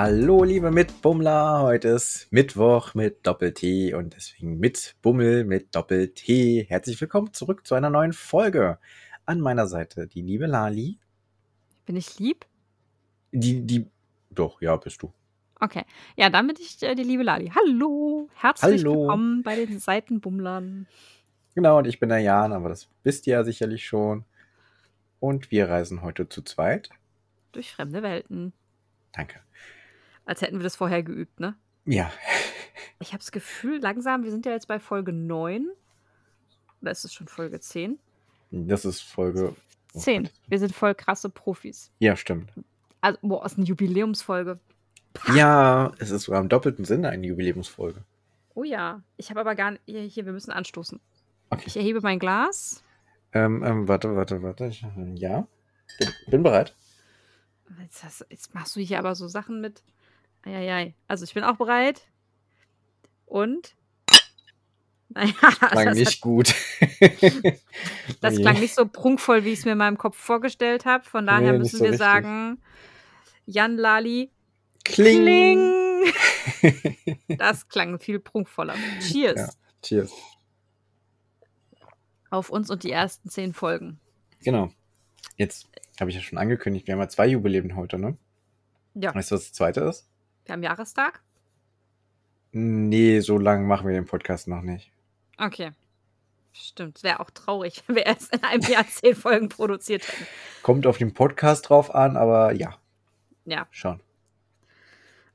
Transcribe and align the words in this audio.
Hallo, 0.00 0.44
liebe 0.44 0.70
Mitbummler. 0.70 1.62
Heute 1.62 1.88
ist 1.88 2.28
Mittwoch 2.30 2.94
mit 2.94 3.26
Doppel-T 3.26 3.94
und 3.94 4.14
deswegen 4.14 4.56
mit 4.60 4.94
Bummel 5.02 5.42
mit 5.42 5.74
Doppel-T. 5.74 6.66
Herzlich 6.68 7.00
willkommen 7.00 7.32
zurück 7.32 7.66
zu 7.66 7.74
einer 7.74 7.90
neuen 7.90 8.12
Folge. 8.12 8.78
An 9.26 9.40
meiner 9.40 9.66
Seite 9.66 10.06
die 10.06 10.22
liebe 10.22 10.46
Lali. 10.46 11.00
Bin 11.84 11.96
ich 11.96 12.16
lieb? 12.20 12.46
Die, 13.32 13.66
die, 13.66 13.90
doch, 14.30 14.62
ja, 14.62 14.76
bist 14.76 15.02
du. 15.02 15.12
Okay. 15.58 15.82
Ja, 16.14 16.30
dann 16.30 16.46
bin 16.46 16.54
ich 16.60 16.80
äh, 16.80 16.94
die 16.94 17.02
liebe 17.02 17.24
Lali. 17.24 17.50
Hallo. 17.52 18.28
Herzlich 18.36 18.84
Hallo. 18.84 19.00
willkommen 19.00 19.42
bei 19.42 19.56
den 19.56 19.80
Seitenbummlern. 19.80 20.86
Genau, 21.56 21.78
und 21.78 21.88
ich 21.88 21.98
bin 21.98 22.10
der 22.10 22.20
Jan, 22.20 22.52
aber 22.52 22.68
das 22.68 22.88
wisst 23.02 23.26
ihr 23.26 23.32
ja 23.32 23.42
sicherlich 23.42 23.84
schon. 23.84 24.24
Und 25.18 25.50
wir 25.50 25.68
reisen 25.68 26.02
heute 26.02 26.28
zu 26.28 26.42
zweit. 26.42 26.88
Durch 27.50 27.72
fremde 27.72 28.04
Welten. 28.04 28.52
Danke. 29.10 29.40
Als 30.28 30.42
hätten 30.42 30.58
wir 30.58 30.62
das 30.62 30.76
vorher 30.76 31.02
geübt, 31.02 31.40
ne? 31.40 31.56
Ja, 31.86 32.12
Ich 32.98 33.08
habe 33.08 33.18
das 33.18 33.32
Gefühl, 33.32 33.80
langsam, 33.80 34.24
wir 34.24 34.30
sind 34.30 34.44
ja 34.44 34.52
jetzt 34.52 34.68
bei 34.68 34.78
Folge 34.78 35.10
9. 35.10 35.66
Oder 36.82 36.90
ist 36.90 37.04
es 37.04 37.14
schon 37.14 37.28
Folge 37.28 37.58
10? 37.60 37.98
das 38.50 38.84
ist 38.84 39.00
Folge. 39.00 39.54
oh 39.94 39.98
10. 39.98 40.24
Gott. 40.24 40.32
Wir 40.48 40.58
sind 40.58 40.74
voll 40.74 40.94
krasse 40.94 41.30
Profis. 41.30 41.90
Ja, 41.98 42.14
stimmt. 42.14 42.52
Also, 43.00 43.18
boah, 43.22 43.44
ist 43.46 43.56
eine 43.56 43.64
Jubiläumsfolge. 43.64 44.58
Ja, 45.34 45.92
es 45.98 46.10
ist 46.10 46.24
sogar 46.24 46.42
im 46.42 46.50
doppelten 46.50 46.84
Sinne 46.84 47.08
eine 47.08 47.26
Jubiläumsfolge. 47.26 48.04
Oh 48.54 48.64
ja. 48.64 49.02
Ich 49.16 49.30
habe 49.30 49.40
aber 49.40 49.54
gar 49.54 49.70
nicht. 49.70 49.82
Hier, 49.86 50.02
hier, 50.02 50.26
wir 50.26 50.32
müssen 50.32 50.50
anstoßen. 50.50 51.00
Okay. 51.48 51.64
Ich 51.66 51.76
erhebe 51.76 52.02
mein 52.02 52.18
Glas. 52.18 52.84
Ähm, 53.32 53.62
ähm, 53.64 53.88
warte, 53.88 54.14
warte, 54.14 54.42
warte. 54.42 54.66
Ich, 54.66 54.84
ja, 55.14 55.46
bin, 55.98 56.08
bin 56.26 56.42
bereit. 56.42 56.74
Jetzt, 57.80 58.04
hast, 58.04 58.26
jetzt 58.28 58.54
machst 58.54 58.76
du 58.76 58.80
hier 58.80 58.98
aber 58.98 59.14
so 59.14 59.26
Sachen 59.26 59.62
mit. 59.62 59.82
Eieiei. 60.42 60.94
Also, 61.06 61.24
ich 61.24 61.34
bin 61.34 61.44
auch 61.44 61.56
bereit. 61.56 62.02
Und. 63.26 63.74
Naja, 65.10 65.32
Klang 65.70 65.86
das, 65.86 65.96
nicht 65.96 66.06
hat, 66.16 66.20
gut. 66.20 66.54
das 68.20 68.36
klang 68.36 68.60
nicht 68.60 68.74
so 68.74 68.86
prunkvoll, 68.86 69.42
wie 69.42 69.52
ich 69.54 69.60
es 69.60 69.64
mir 69.64 69.72
in 69.72 69.78
meinem 69.78 69.96
Kopf 69.96 70.18
vorgestellt 70.18 70.84
habe. 70.84 71.02
Von 71.04 71.26
daher 71.26 71.52
Nee, 71.52 71.58
müssen 71.60 71.78
so 71.78 71.84
wir 71.84 71.92
richtig. 71.92 72.04
sagen: 72.06 72.60
Jan 73.46 73.78
Lali. 73.78 74.30
Kling. 74.84 75.24
Kling. 76.60 77.38
Das 77.38 77.68
klang 77.68 77.98
viel 78.00 78.18
prunkvoller. 78.20 78.74
Cheers 79.00 79.36
Ja. 79.40 79.48
Cheers. 79.82 80.12
auf 82.28 82.50
uns 82.50 82.68
und 82.70 82.82
die 82.82 82.92
ersten 82.92 83.30
zehn 83.30 83.54
Folgen. 83.54 83.98
Genau. 84.40 84.70
Jetzt 85.36 85.68
habe 86.00 86.10
ich 86.10 86.16
ja 86.16 86.22
schon 86.22 86.36
angekündigt, 86.36 86.86
wir 86.86 86.92
haben 86.92 87.00
ja 87.00 87.08
zwei 87.08 87.26
Jubiläen 87.28 87.76
heute, 87.76 87.98
ne? 87.98 88.18
Ja, 88.94 89.14
Weißt 89.14 89.30
du, 89.30 89.36
was 89.36 89.44
das 89.44 89.52
zweite 89.54 89.80
ist? 89.80 90.06
Wir 90.48 90.54
haben 90.54 90.62
Jahrestag. 90.62 91.20
Nee, 92.52 93.20
so 93.20 93.38
lange 93.38 93.64
machen 93.66 93.86
wir 93.86 93.94
den 93.94 94.06
Podcast 94.06 94.48
noch 94.48 94.62
nicht. 94.62 94.90
Okay. 95.36 95.72
Stimmt. 96.52 97.02
Wäre 97.02 97.20
auch 97.20 97.30
traurig, 97.30 97.82
wenn 97.86 97.96
wir 97.96 98.06
erst 98.06 98.34
in 98.34 98.42
einem 98.42 98.62
Jahr 98.62 98.86
zehn 98.88 99.14
Folgen 99.14 99.48
produziert 99.48 100.08
hätten. 100.08 100.26
Kommt 100.62 100.86
auf 100.86 100.98
den 100.98 101.12
Podcast 101.14 101.68
drauf 101.68 101.94
an, 101.94 102.16
aber 102.16 102.52
ja, 102.52 102.76
Ja, 103.44 103.66
schon. 103.70 104.00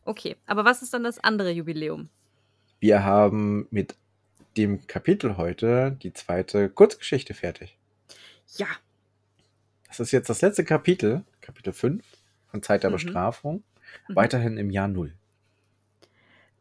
okay. 0.05 0.35
Aber 0.47 0.65
was 0.65 0.81
ist 0.81 0.93
dann 0.93 1.03
das 1.03 1.19
andere 1.19 1.51
Jubiläum? 1.51 2.09
Wir 2.79 3.03
haben 3.03 3.67
mit 3.71 3.95
dem 4.57 4.85
Kapitel 4.87 5.37
heute 5.37 5.97
die 6.03 6.13
zweite 6.13 6.69
Kurzgeschichte 6.69 7.33
fertig. 7.33 7.77
Ja, 8.57 8.67
Das 9.87 9.99
ist 9.99 10.11
jetzt 10.11 10.29
das 10.29 10.41
letzte 10.41 10.63
Kapitel, 10.65 11.23
Kapitel 11.41 11.71
5 11.71 12.03
von 12.47 12.61
Zeit 12.63 12.81
der 12.83 12.89
Mhm. 12.89 12.95
Bestrafung, 12.95 13.63
Mhm. 14.07 14.15
weiterhin 14.15 14.57
im 14.57 14.69
Jahr 14.69 14.87
Null. 14.87 15.13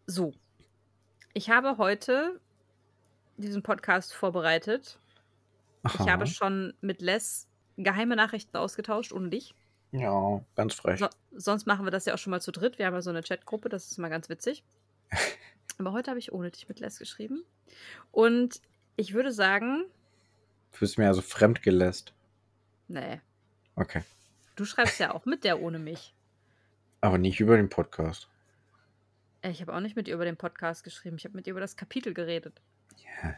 so. 0.07 0.33
Ich 1.35 1.49
habe 1.49 1.79
heute 1.79 2.39
diesen 3.39 3.63
Podcast 3.63 4.13
vorbereitet. 4.13 4.99
Ich 5.87 5.95
Aha. 6.01 6.11
habe 6.11 6.27
schon 6.27 6.75
mit 6.83 7.01
Les 7.01 7.49
geheime 7.79 8.17
Nachrichten 8.17 8.57
ausgetauscht, 8.59 9.13
ohne 9.13 9.31
dich. 9.31 9.55
Ja, 9.93 10.43
ganz 10.57 10.75
frech. 10.75 10.99
So, 11.01 11.09
sonst 11.35 11.67
machen 11.67 11.87
wir 11.87 11.91
das 11.91 12.05
ja 12.05 12.13
auch 12.15 12.19
schon 12.19 12.31
mal 12.33 12.41
zu 12.43 12.53
dritt. 12.53 12.79
Wir 12.79 12.85
haben 12.87 12.95
ja 12.95 13.01
so 13.03 13.09
eine 13.11 13.23
Chatgruppe, 13.23 13.69
das 13.71 13.91
ist 13.91 13.99
mal 13.99 14.11
ganz 14.11 14.29
witzig. 14.29 14.63
Aber 15.79 15.93
heute 15.93 16.11
habe 16.11 16.19
ich 16.21 16.33
ohne 16.33 16.51
dich 16.51 16.69
mit 16.69 16.81
Les 16.81 16.99
geschrieben. 16.99 17.43
Und 18.11 18.61
ich 18.97 19.15
würde 19.15 19.33
sagen, 19.33 19.85
Fühlst 20.71 20.99
mir 20.99 21.09
also 21.09 21.23
fremd 21.23 21.63
gelässt. 21.63 22.13
nee, 22.89 23.21
Okay. 23.75 24.03
du 24.57 24.67
schreibst 24.67 24.99
ja 25.01 25.15
auch 25.15 25.25
mit 25.25 25.45
der 25.45 25.63
ohne 25.63 25.79
mich. 25.79 26.15
Aber 27.03 27.19
nicht 27.19 27.41
über 27.41 27.57
den 27.57 27.69
Podcast. 27.69 28.29
Äh, 29.43 29.51
Ich 29.51 29.61
habe 29.61 29.75
auch 29.75 29.81
nicht 29.81 29.97
mit 29.97 30.09
ihr 30.09 30.15
über 30.15 30.25
den 30.25 30.37
Podcast 30.37 30.85
geschrieben. 30.85 31.17
Ich 31.19 31.25
habe 31.25 31.37
mit 31.37 31.47
ihr 31.47 31.51
über 31.51 31.61
das 31.61 31.77
Kapitel 31.77 32.15
geredet. 32.15 32.63
Ja. 32.97 33.35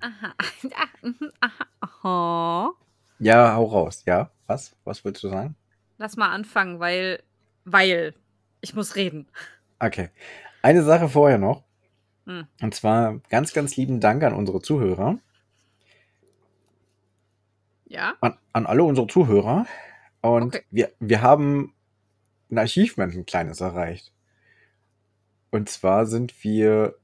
Aha. 0.00 0.34
Ah, 0.74 0.86
mhm, 1.06 1.32
aha. 1.40 1.66
Aha. 1.80 2.72
Ja, 3.20 3.54
hau 3.54 3.64
raus. 3.64 4.02
Ja, 4.04 4.30
was? 4.46 4.76
Was 4.84 5.04
willst 5.04 5.22
du 5.22 5.28
sagen? 5.28 5.56
Lass 5.98 6.16
mal 6.16 6.30
anfangen, 6.30 6.80
weil. 6.80 7.22
Weil. 7.64 8.14
Ich 8.60 8.74
muss 8.74 8.96
reden. 8.96 9.26
Okay. 9.78 10.10
Eine 10.62 10.82
Sache 10.82 11.08
vorher 11.08 11.38
noch. 11.38 11.62
Hm. 12.26 12.46
Und 12.60 12.74
zwar 12.74 13.18
ganz, 13.30 13.52
ganz 13.52 13.76
lieben 13.76 14.00
Dank 14.00 14.22
an 14.24 14.34
unsere 14.34 14.60
Zuhörer. 14.60 15.18
Ja? 17.86 18.14
An, 18.20 18.36
an 18.52 18.66
alle 18.66 18.82
unsere 18.82 19.06
Zuhörer. 19.06 19.66
Und 20.20 20.56
Okay. 20.56 20.64
wir, 20.70 20.92
wir 20.98 21.22
haben 21.22 21.72
ein 22.50 22.58
Achievement, 22.58 23.14
ein 23.14 23.26
kleines 23.26 23.60
erreicht. 23.60 24.12
Und 25.50 25.68
zwar 25.68 26.06
sind 26.06 26.42
wir 26.44 26.96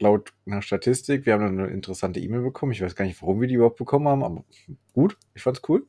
laut 0.00 0.32
einer 0.46 0.62
Statistik, 0.62 1.26
wir 1.26 1.32
haben 1.34 1.44
eine 1.44 1.66
interessante 1.68 2.20
E-Mail 2.20 2.42
bekommen. 2.42 2.72
Ich 2.72 2.80
weiß 2.80 2.94
gar 2.94 3.04
nicht, 3.04 3.20
warum 3.20 3.40
wir 3.40 3.48
die 3.48 3.54
überhaupt 3.54 3.78
bekommen 3.78 4.06
haben, 4.08 4.22
aber 4.22 4.44
gut, 4.92 5.16
ich 5.34 5.42
fand's 5.42 5.62
cool. 5.68 5.86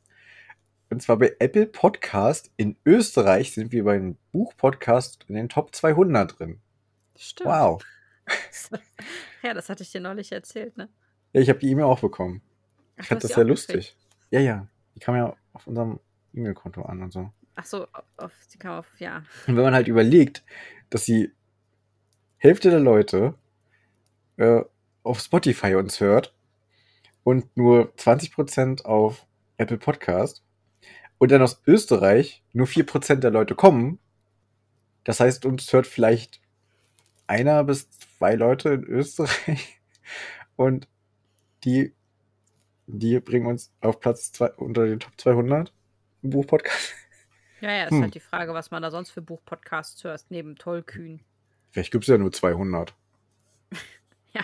Und 0.90 1.04
zwar 1.04 1.18
bei 1.18 1.36
Apple 1.38 1.68
Podcast 1.68 2.52
in 2.58 2.76
Österreich 2.84 3.54
sind 3.54 3.72
wir 3.72 3.84
beim 3.84 4.18
Buchpodcast 4.32 5.26
in 5.28 5.36
den 5.36 5.48
Top 5.48 5.76
200 5.76 6.40
drin. 6.40 6.60
Stimmt. 7.16 7.50
Wow. 7.50 7.84
Ja, 9.42 9.54
das 9.54 9.70
hatte 9.70 9.84
ich 9.84 9.92
dir 9.92 10.02
neulich 10.02 10.32
erzählt, 10.34 10.76
ne? 10.78 10.90
Ja, 11.32 11.40
ich 11.42 11.48
habe 11.50 11.60
die 11.60 11.70
E-Mail 11.70 11.86
auch 11.86 12.02
bekommen. 12.02 12.42
Ach, 12.98 13.04
Ich 13.04 13.08
fand 13.08 13.24
das 13.24 13.32
sehr 13.32 13.46
lustig. 13.46 13.76
gekriegt. 13.76 13.98
Ja, 14.32 14.40
ja. 14.42 14.68
Die 14.96 15.00
kam 15.00 15.16
ja 15.16 15.34
auf 15.54 15.66
unserem 15.66 16.00
E-Mail-Konto 16.34 16.82
an 16.82 17.02
und 17.02 17.14
so. 17.14 17.32
Ach 17.60 17.66
so, 17.66 17.88
auf, 18.16 18.32
sie 18.48 18.58
kam 18.58 18.80
auf, 18.80 18.88
ja. 19.00 19.18
Und 19.46 19.58
wenn 19.58 19.66
man 19.66 19.74
halt 19.74 19.90
überlegt, 19.90 20.46
dass 20.90 21.04
die 21.04 21.34
Hälfte 22.38 22.70
der 22.70 22.80
Leute 22.80 23.34
äh, 24.38 24.62
auf 25.04 25.20
Spotify 25.20 25.76
uns 25.76 26.00
hört 26.00 26.34
und 27.24 27.58
nur 27.58 27.94
20% 27.98 28.86
auf 28.86 29.26
Apple 29.58 29.78
Podcast 29.78 30.42
und 31.18 31.34
dann 31.34 31.42
aus 31.42 31.62
Österreich 31.68 32.46
nur 32.54 32.66
4% 32.66 33.16
der 33.16 33.32
Leute 33.32 33.56
kommen, 33.56 34.00
das 35.04 35.20
heißt, 35.20 35.46
uns 35.46 35.74
hört 35.74 35.86
vielleicht 35.86 36.40
einer 37.28 37.66
bis 37.66 37.90
zwei 37.90 38.36
Leute 38.36 38.70
in 38.70 38.86
Österreich 38.86 39.82
und 40.56 40.88
die, 41.66 41.94
die 42.88 43.20
bringen 43.20 43.48
uns 43.48 43.74
auf 43.82 44.00
Platz 44.00 44.32
zwei, 44.32 44.50
unter 44.54 44.86
den 44.86 45.02
Top 45.02 45.12
200 45.18 45.74
im 46.22 46.30
Buchpodcast. 46.30 46.94
Ja, 47.62 47.72
ja, 47.72 47.84
ist 47.86 47.92
Hm. 47.92 48.02
halt 48.04 48.16
die 48.16 48.20
Frage, 48.20 48.54
was 48.54 48.72
man 48.72 48.82
da 48.82 48.92
sonst 48.92 49.12
für 49.12 49.22
Buchpodcasts 49.22 50.04
hörst, 50.04 50.32
neben 50.32 50.56
Tollkühn. 50.56 51.22
Vielleicht 51.72 51.92
gibt 51.92 52.04
es 52.06 52.08
ja 52.10 52.18
nur 52.18 52.32
200. 52.32 52.94
Ja. 54.34 54.42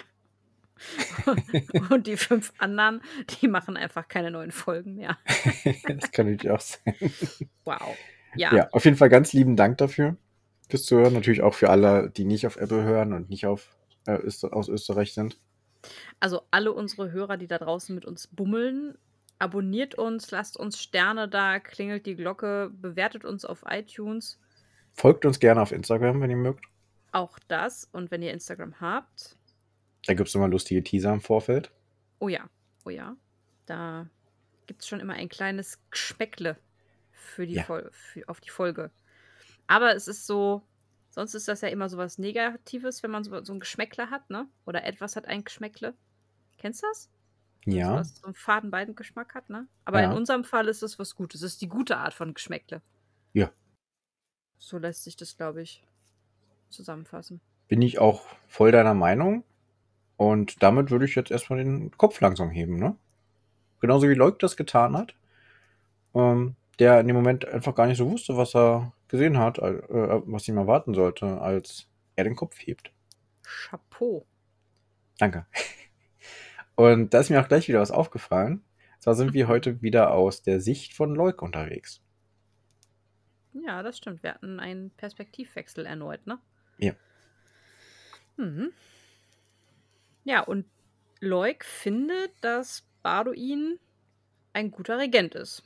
Und 1.89 2.07
die 2.07 2.17
fünf 2.17 2.53
anderen, 2.57 3.01
die 3.41 3.47
machen 3.47 3.77
einfach 3.77 4.07
keine 4.07 4.31
neuen 4.31 4.51
Folgen 4.51 4.95
mehr. 4.95 5.17
das 5.87 6.11
kann 6.11 6.29
natürlich 6.31 6.49
auch 6.49 6.59
sein. 6.59 6.95
Wow. 7.63 7.97
Ja. 8.35 8.53
Ja. 8.53 8.69
auf 8.71 8.83
jeden 8.85 8.97
Fall 8.97 9.09
ganz 9.09 9.31
lieben 9.33 9.55
Dank 9.55 9.77
dafür, 9.77 10.17
fürs 10.69 10.83
Zuhören. 10.83 11.13
Natürlich 11.13 11.41
auch 11.41 11.53
für 11.53 11.69
alle, 11.69 12.09
die 12.09 12.25
nicht 12.25 12.45
auf 12.45 12.57
Apple 12.57 12.83
hören 12.83 13.13
und 13.13 13.29
nicht 13.29 13.45
auf, 13.45 13.75
äh, 14.07 14.19
aus 14.51 14.67
Österreich 14.67 15.13
sind. 15.13 15.39
Also 16.19 16.41
alle 16.51 16.73
unsere 16.73 17.11
Hörer, 17.11 17.37
die 17.37 17.47
da 17.47 17.57
draußen 17.59 17.93
mit 17.95 18.05
uns 18.05 18.27
bummeln, 18.27 18.97
abonniert 19.39 19.95
uns, 19.95 20.31
lasst 20.31 20.57
uns 20.57 20.81
Sterne 20.81 21.27
da, 21.29 21.59
klingelt 21.59 22.05
die 22.05 22.15
Glocke, 22.15 22.71
bewertet 22.73 23.25
uns 23.25 23.45
auf 23.45 23.63
iTunes. 23.67 24.39
Folgt 24.93 25.25
uns 25.25 25.39
gerne 25.39 25.61
auf 25.61 25.71
Instagram, 25.71 26.21
wenn 26.21 26.29
ihr 26.29 26.37
mögt. 26.37 26.65
Auch 27.11 27.39
das. 27.47 27.85
Und 27.91 28.11
wenn 28.11 28.21
ihr 28.21 28.31
Instagram 28.33 28.79
habt, 28.81 29.37
Da 30.05 30.13
gibt 30.13 30.29
es 30.29 30.35
immer 30.35 30.47
lustige 30.47 30.83
Teaser 30.83 31.13
im 31.13 31.21
Vorfeld. 31.21 31.71
oh 32.19 32.27
ja, 32.29 32.49
oh 32.85 32.89
ja, 32.89 33.15
da 33.65 34.07
gibt 34.67 34.81
es 34.81 34.87
schon 34.87 34.99
immer 34.99 35.13
ein 35.13 35.29
kleines 35.29 35.79
Geschmäckle 35.91 36.57
für 37.11 37.45
die 37.47 37.55
Ja. 37.55 37.63
Fol 37.63 37.89
für, 37.91 38.27
auf 38.29 38.39
die 38.41 38.49
Folge. 38.49 38.91
Aber 39.67 39.95
es 39.95 40.07
ist 40.07 40.27
so, 40.27 40.63
sonst 41.09 41.33
ist 41.35 41.47
das 41.47 41.61
ja 41.61 41.69
immer 41.69 41.89
so 41.89 41.97
was 41.97 42.17
Negatives, 42.19 43.03
wenn 43.03 43.11
man 43.11 43.23
so, 43.23 43.43
so 43.43 43.53
ein 43.53 43.59
Geschmäckle 43.59 44.09
hat, 44.11 44.29
ne? 44.29 44.47
Oder 44.65 44.83
etwas 44.85 45.15
hat 45.15 45.27
ein 45.27 45.43
Geschmäckle. 45.43 45.95
Kennst 46.57 46.83
du 46.83 46.87
das? 46.87 47.09
Ja. 47.65 47.95
Was 47.95 48.15
so 48.17 48.25
einen 48.25 48.35
faden 48.35 48.71
beiden 48.71 48.95
Geschmack 48.95 49.33
hat, 49.35 49.49
ne? 49.49 49.67
Aber 49.85 50.01
Ja. 50.01 50.11
in 50.11 50.17
unserem 50.17 50.43
Fall 50.43 50.67
ist 50.67 50.83
es 50.83 50.99
was 50.99 51.15
Gutes. 51.15 51.41
Es 51.41 51.53
ist 51.53 51.61
die 51.61 51.69
gute 51.69 51.97
Art 51.97 52.13
von 52.13 52.33
Geschmäckle. 52.33 52.81
Ja. 53.33 53.49
So 54.59 54.77
lässt 54.77 55.03
sich 55.03 55.15
das, 55.15 55.35
glaube 55.35 55.61
ich, 55.61 55.83
zusammenfassen. 56.69 57.41
Bin 57.67 57.81
ich 57.81 57.99
auch 57.99 58.21
voll 58.47 58.71
deiner 58.71 58.93
Meinung. 58.93 59.43
Und 60.17 60.61
damit 60.63 60.91
würde 60.91 61.05
ich 61.05 61.15
jetzt 61.15 61.31
erstmal 61.31 61.59
den 61.59 61.91
Kopf 61.97 62.21
langsam 62.21 62.49
heben, 62.49 62.77
ne? 62.77 62.95
Genauso 63.81 64.07
wie 64.07 64.13
Leuk 64.13 64.39
das 64.39 64.55
getan 64.55 64.95
hat. 64.95 65.15
Ähm, 66.13 66.55
der 66.79 66.99
in 66.99 67.07
dem 67.07 67.15
Moment 67.15 67.45
einfach 67.45 67.75
gar 67.75 67.87
nicht 67.87 67.97
so 67.97 68.09
wusste, 68.09 68.37
was 68.37 68.55
er 68.55 68.93
gesehen 69.07 69.37
hat, 69.37 69.57
äh, 69.59 69.81
was 70.25 70.47
ihm 70.47 70.57
erwarten 70.57 70.93
sollte, 70.93 71.41
als 71.41 71.87
er 72.15 72.23
den 72.23 72.35
Kopf 72.35 72.57
hebt. 72.59 72.91
Chapeau. 73.43 74.25
Danke. 75.17 75.45
Und 76.75 77.13
da 77.13 77.19
ist 77.19 77.29
mir 77.29 77.41
auch 77.41 77.47
gleich 77.47 77.67
wieder 77.67 77.79
was 77.79 77.91
aufgefallen. 77.91 78.63
Zwar 78.99 79.15
sind 79.15 79.33
wir 79.33 79.47
heute 79.47 79.81
wieder 79.81 80.11
aus 80.11 80.41
der 80.41 80.59
Sicht 80.59 80.93
von 80.93 81.13
Leuk 81.15 81.41
unterwegs. 81.41 82.01
Ja, 83.53 83.83
das 83.83 83.97
stimmt. 83.97 84.23
Wir 84.23 84.33
hatten 84.33 84.59
einen 84.59 84.91
Perspektivwechsel 84.91 85.85
erneut, 85.85 86.25
ne? 86.27 86.39
Ja. 86.77 86.93
Mhm. 88.37 88.71
Ja, 90.23 90.41
und 90.41 90.65
Leuk 91.19 91.63
findet, 91.63 92.31
dass 92.41 92.83
Barduin 93.03 93.79
ein 94.53 94.71
guter 94.71 94.97
Regent 94.97 95.35
ist. 95.35 95.63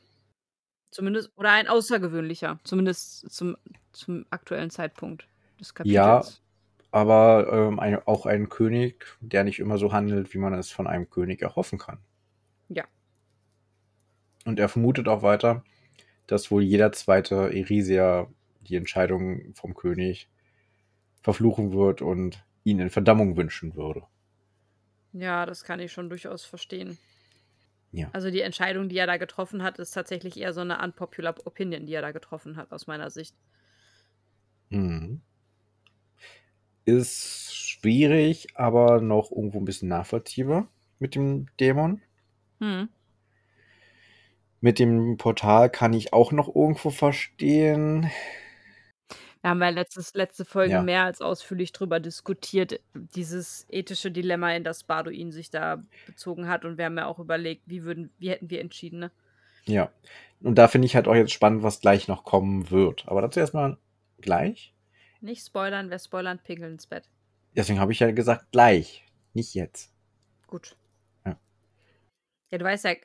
Zumindest, 0.92 1.32
oder 1.36 1.52
ein 1.52 1.68
außergewöhnlicher. 1.68 2.60
Zumindest 2.64 3.32
zum, 3.32 3.58
zum 3.92 4.26
aktuellen 4.30 4.70
Zeitpunkt 4.70 5.28
des 5.60 5.74
Kapitels. 5.74 5.94
Ja, 5.96 6.24
aber 6.92 7.48
ähm, 7.52 7.80
ein, 7.80 7.96
auch 8.08 8.26
ein 8.26 8.50
König, 8.50 9.06
der 9.20 9.44
nicht 9.44 9.60
immer 9.60 9.78
so 9.78 9.92
handelt, 9.92 10.34
wie 10.34 10.40
man 10.40 10.54
es 10.54 10.72
von 10.72 10.88
einem 10.88 11.10
König 11.10 11.42
erhoffen 11.42 11.78
kann. 11.78 12.00
Ja. 12.70 12.86
Und 14.46 14.60
er 14.60 14.70
vermutet 14.70 15.08
auch 15.08 15.22
weiter, 15.22 15.64
dass 16.28 16.52
wohl 16.52 16.64
jeder 16.64 16.92
zweite 16.92 17.54
Erisier 17.54 18.28
die 18.62 18.76
Entscheidung 18.76 19.54
vom 19.54 19.74
König 19.74 20.30
verfluchen 21.22 21.74
wird 21.74 22.02
und 22.02 22.44
ihn 22.64 22.80
in 22.80 22.90
Verdammung 22.90 23.38
wünschen 23.38 23.76
würde. 23.76 24.04
Ja, 25.14 25.46
das 25.46 25.64
kann 25.64 25.80
ich 25.80 25.92
schon 25.92 26.10
durchaus 26.10 26.46
verstehen. 26.46 26.98
Ja. 27.92 28.10
Also 28.14 28.30
die 28.30 28.42
Entscheidung, 28.42 28.90
die 28.90 28.98
er 28.98 29.08
da 29.08 29.18
getroffen 29.18 29.64
hat, 29.64 29.80
ist 29.80 29.92
tatsächlich 29.92 30.38
eher 30.38 30.54
so 30.54 30.62
eine 30.62 30.80
unpopular 30.84 31.36
Opinion, 31.46 31.88
die 31.88 31.94
er 31.94 32.04
da 32.04 32.12
getroffen 32.12 32.58
hat, 32.58 32.72
aus 32.72 32.86
meiner 32.86 33.10
Sicht. 33.10 33.36
Mhm. 34.70 35.22
Ist 36.98 37.56
schwierig, 37.56 38.48
aber 38.56 39.00
noch 39.00 39.32
irgendwo 39.32 39.60
ein 39.60 39.66
bisschen 39.66 39.90
nachvollziehbar 39.90 40.68
mit 40.98 41.14
dem 41.16 41.46
Dämon. 41.60 42.02
Hm. 42.60 42.90
Mit 44.62 44.80
dem 44.80 45.18
Portal 45.18 45.70
kann 45.70 45.94
ich 45.94 46.12
auch 46.14 46.32
noch 46.32 46.54
irgendwo 46.54 46.90
verstehen. 46.90 48.10
Da 49.42 49.50
haben 49.50 49.60
wir 49.60 49.72
letztes, 49.72 50.14
letzte 50.16 50.44
Folge 50.44 50.74
Ja. 50.74 50.82
mehr 50.82 51.04
als 51.06 51.22
ausführlich 51.22 51.72
drüber 51.72 52.02
diskutiert, 52.02 52.82
dieses 52.94 53.66
ethische 53.70 54.12
Dilemma, 54.12 54.52
in 54.54 54.66
das 54.66 54.84
Barduin 54.84 55.32
sich 55.32 55.50
da 55.50 55.82
bezogen 56.08 56.50
hat. 56.50 56.66
Und 56.66 56.78
wir 56.78 56.86
haben 56.86 56.98
ja 56.98 57.06
auch 57.06 57.20
überlegt, 57.20 57.62
wie 57.68 57.84
würden, 57.84 58.12
wie 58.18 58.32
hätten 58.32 58.50
wir 58.50 58.60
entschieden, 58.60 59.00
ne? 59.00 59.12
Ja. 59.66 59.92
Und 60.42 60.56
da 60.56 60.68
finde 60.68 60.88
ich 60.88 60.96
halt 60.96 61.08
auch 61.08 61.16
jetzt 61.16 61.32
spannend, 61.32 61.64
was 61.64 61.80
gleich 61.80 62.08
noch 62.08 62.24
kommen 62.26 62.70
wird. 62.72 63.08
Aber 63.08 63.22
dazu 63.22 63.40
erstmal 63.40 63.78
gleich. 64.20 64.74
Nicht 65.22 65.46
spoilern, 65.46 65.90
wer 65.90 66.00
spoilern, 66.00 66.40
pinkeln 66.40 66.74
ins 66.74 66.88
Bett. 66.88 67.10
Deswegen 67.56 67.80
habe 67.80 67.92
ich 67.92 68.00
ja 68.00 68.12
gesagt 68.12 68.52
gleich, 68.52 69.04
nicht 69.34 69.54
jetzt. 69.54 69.92
Gut. 70.48 70.78
Ja. 71.26 71.38
Ja, 72.52 72.58
du 72.58 72.66
weißt 72.66 72.86
ja, 72.86 72.96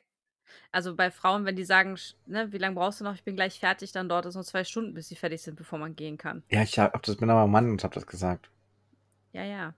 also 0.71 0.95
bei 0.95 1.11
Frauen, 1.11 1.45
wenn 1.45 1.55
die 1.55 1.65
sagen, 1.65 1.97
ne, 2.25 2.51
wie 2.51 2.57
lange 2.57 2.75
brauchst 2.75 2.99
du 2.99 3.03
noch, 3.03 3.15
ich 3.15 3.23
bin 3.23 3.35
gleich 3.35 3.59
fertig, 3.59 3.91
dann 3.91 4.07
dauert 4.09 4.25
es 4.27 4.35
nur 4.35 4.43
zwei 4.43 4.63
Stunden, 4.63 4.93
bis 4.93 5.07
sie 5.07 5.15
fertig 5.15 5.41
sind, 5.41 5.55
bevor 5.55 5.79
man 5.79 5.95
gehen 5.95 6.17
kann. 6.17 6.43
Ja, 6.49 6.61
ich 6.61 6.77
hab 6.79 7.01
das 7.03 7.17
bin 7.17 7.29
aber 7.29 7.47
Mann 7.47 7.69
und 7.69 7.83
habe 7.83 7.95
das 7.95 8.07
gesagt. 8.07 8.49
Ja, 9.33 9.43
ja. 9.43 9.73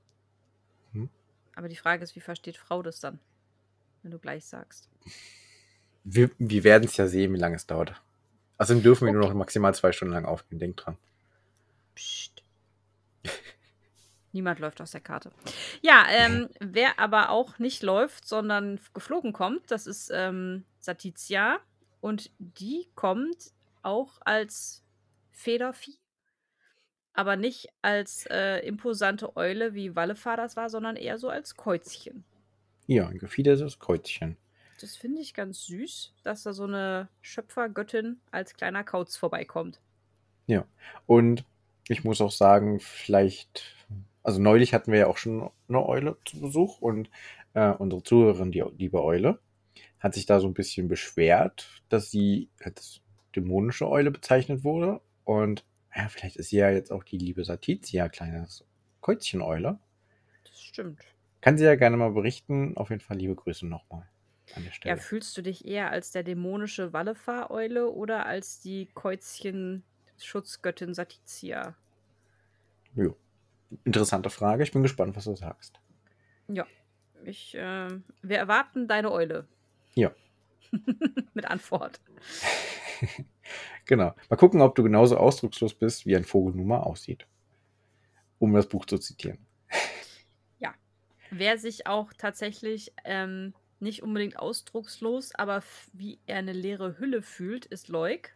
Hm? 0.92 1.10
Aber 1.56 1.70
die 1.70 1.76
Frage 1.76 2.04
ist, 2.04 2.16
wie 2.16 2.22
versteht 2.22 2.58
Frau 2.58 2.84
das 2.84 3.00
dann, 3.00 3.20
wenn 4.04 4.12
du 4.12 4.20
gleich 4.20 4.46
sagst? 4.46 4.90
Wir, 6.04 6.30
wir 6.38 6.64
werden 6.64 6.84
es 6.86 6.98
ja 6.98 7.08
sehen, 7.08 7.34
wie 7.34 7.40
lange 7.40 7.56
es 7.56 7.66
dauert. 7.66 8.02
Außerdem 8.58 8.84
dürfen 8.84 9.06
wir 9.06 9.14
nur 9.14 9.24
Okay. 9.24 9.32
noch 9.32 9.38
maximal 9.38 9.74
zwei 9.76 9.92
Stunden 9.92 10.14
lang 10.14 10.26
aufgehen. 10.26 10.60
Denk 10.60 10.78
dran. 10.78 10.98
Psst. 11.98 12.44
Niemand 14.32 14.60
läuft 14.60 14.82
aus 14.82 14.92
der 14.92 15.02
Karte. 15.02 15.32
Ja, 15.82 16.06
ähm, 16.10 16.48
wer 16.60 17.00
aber 17.00 17.32
auch 17.32 17.58
nicht 17.58 17.82
läuft, 17.82 18.28
sondern 18.28 18.80
geflogen 18.94 19.34
kommt, 19.34 19.72
das 19.72 19.88
ist 19.88 20.12
ähm, 20.14 20.64
Satizia. 20.80 21.60
Und 22.00 22.30
die 22.38 22.88
kommt 22.94 23.52
auch 23.82 24.20
als 24.24 24.84
Federvieh, 25.32 25.98
aber 27.14 27.36
nicht 27.36 27.70
als 27.82 28.28
äh, 28.30 28.60
imposante 28.60 29.36
Eule, 29.36 29.74
wie 29.74 29.96
Wallefar 29.96 30.38
das 30.38 30.56
war, 30.56 30.70
sondern 30.70 30.98
eher 30.98 31.18
so 31.18 31.30
als 31.30 31.56
Käuzchen. 31.56 32.24
Ja, 32.86 33.08
ein 33.08 33.18
gefiedertes 33.18 33.80
Kreuzchen. 33.80 34.38
Das 34.80 34.96
finde 34.96 35.22
ich 35.22 35.34
ganz 35.34 35.66
süß, 35.66 36.14
dass 36.24 36.44
da 36.44 36.54
so 36.54 36.66
eine 36.66 37.10
Schöpfergöttin 37.22 38.22
als 38.30 38.54
kleiner 38.54 38.84
Kauz 38.84 39.18
vorbeikommt. 39.18 39.82
Ja. 40.46 40.66
Und 41.06 41.44
ich 41.90 42.04
muss 42.04 42.22
auch 42.22 42.32
sagen, 42.32 42.80
vielleicht, 42.80 43.76
also 44.24 44.42
neulich 44.42 44.74
hatten 44.74 44.92
wir 44.92 45.00
ja 45.00 45.08
auch 45.08 45.18
schon 45.18 45.50
eine 45.68 45.86
Eule 45.86 46.18
zu 46.26 46.40
Besuch 46.42 46.80
und 46.82 47.10
äh, 47.54 47.70
unsere 47.72 48.04
Zuhörerin, 48.04 48.52
die 48.52 48.64
liebe 48.78 49.04
Eule, 49.04 49.40
hat 50.00 50.14
sich 50.16 50.26
da 50.26 50.40
so 50.40 50.48
ein 50.48 50.54
bisschen 50.54 50.88
beschwert, 50.88 51.82
dass 51.90 52.12
sie 52.12 52.50
als 52.64 53.02
dämonische 53.36 53.90
Eule 53.90 54.12
bezeichnet 54.12 54.64
wurde. 54.64 55.02
Und 55.26 55.66
ja, 55.96 56.10
vielleicht 56.10 56.38
ist 56.38 56.50
sie 56.50 56.58
ja 56.58 56.70
jetzt 56.72 56.92
auch 56.92 57.04
die 57.04 57.18
liebe 57.18 57.46
Satizia, 57.46 58.10
kleines 58.10 58.66
Käuzchen-Eule. 59.02 59.80
Das 60.44 60.60
stimmt. 60.64 61.16
Kann 61.42 61.58
sie 61.58 61.64
ja 61.66 61.74
gerne 61.76 61.98
mal 61.98 62.12
berichten. 62.12 62.78
Auf 62.78 62.92
jeden 62.92 63.02
Fall 63.02 63.18
liebe 63.18 63.34
Grüße 63.34 63.66
nochmal 63.66 64.08
an 64.54 64.64
der 64.66 64.72
Ja, 64.84 64.96
Stelle. 64.96 64.98
fühlst 64.98 65.36
du 65.38 65.42
dich 65.44 65.66
eher 65.66 65.92
als 65.92 66.12
der 66.12 66.24
dämonische 66.24 66.94
Wallefar-Eule 66.94 67.90
oder 67.92 68.26
als 68.26 68.60
die 68.60 68.88
Käuzchen-Schutzgöttin 70.18 70.94
Satizia? 70.94 71.76
Ja. 72.96 73.10
Interessante 73.84 74.30
Frage. 74.30 74.64
Ich 74.64 74.72
bin 74.72 74.84
gespannt, 74.84 75.16
was 75.16 75.26
du 75.26 75.36
sagst. 75.36 75.80
Ja, 76.48 76.66
ich, 77.26 77.56
ähm, 77.58 78.04
wir 78.22 78.38
erwarten 78.38 78.88
deine 78.88 79.12
Eule. 79.12 79.48
Ja. 79.96 80.12
Mit 81.34 81.46
Antwort. 81.46 82.00
Genau. 83.86 84.14
Mal 84.30 84.36
gucken, 84.36 84.60
ob 84.60 84.76
du 84.76 84.84
genauso 84.84 85.16
ausdruckslos 85.16 85.74
bist, 85.74 86.06
wie 86.06 86.18
ein 86.18 86.26
Vogel 86.26 86.54
nun 86.54 86.68
mal 86.68 86.82
aussieht. 86.82 87.26
Um 88.38 88.52
das 88.52 88.68
Buch 88.68 88.86
zu 88.86 88.98
zitieren. 88.98 89.38
Wer 91.30 91.58
sich 91.58 91.88
auch 91.88 92.14
tatsächlich 92.14 92.94
ähm, 93.04 93.54
nicht 93.80 94.04
unbedingt 94.04 94.40
ausdruckslos, 94.40 95.36
aber 95.36 95.62
wie 95.94 96.20
er 96.26 96.38
eine 96.38 96.54
leere 96.54 96.98
Hülle 97.00 97.22
fühlt, 97.22 97.66
ist 97.66 97.90
Leuk. 97.90 98.32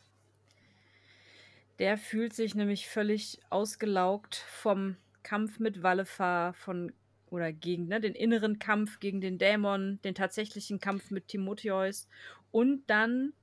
Der 1.79 1.97
fühlt 1.97 2.33
sich 2.33 2.55
nämlich 2.55 2.87
völlig 2.87 3.39
ausgelaugt 3.49 4.35
vom 4.35 4.97
Kampf 5.23 5.59
mit 5.59 5.83
Wallefar, 5.83 6.53
von 6.53 6.93
oder 7.31 7.53
gegen 7.53 7.87
ne, 7.87 8.01
den 8.01 8.13
inneren 8.13 8.59
Kampf 8.59 8.99
gegen 8.99 9.21
den 9.21 9.37
Dämon, 9.37 9.99
den 10.03 10.13
tatsächlichen 10.13 10.79
Kampf 10.79 11.11
mit 11.11 11.29
Timotheus. 11.29 12.07
Und 12.51 12.83
dann 12.87 13.33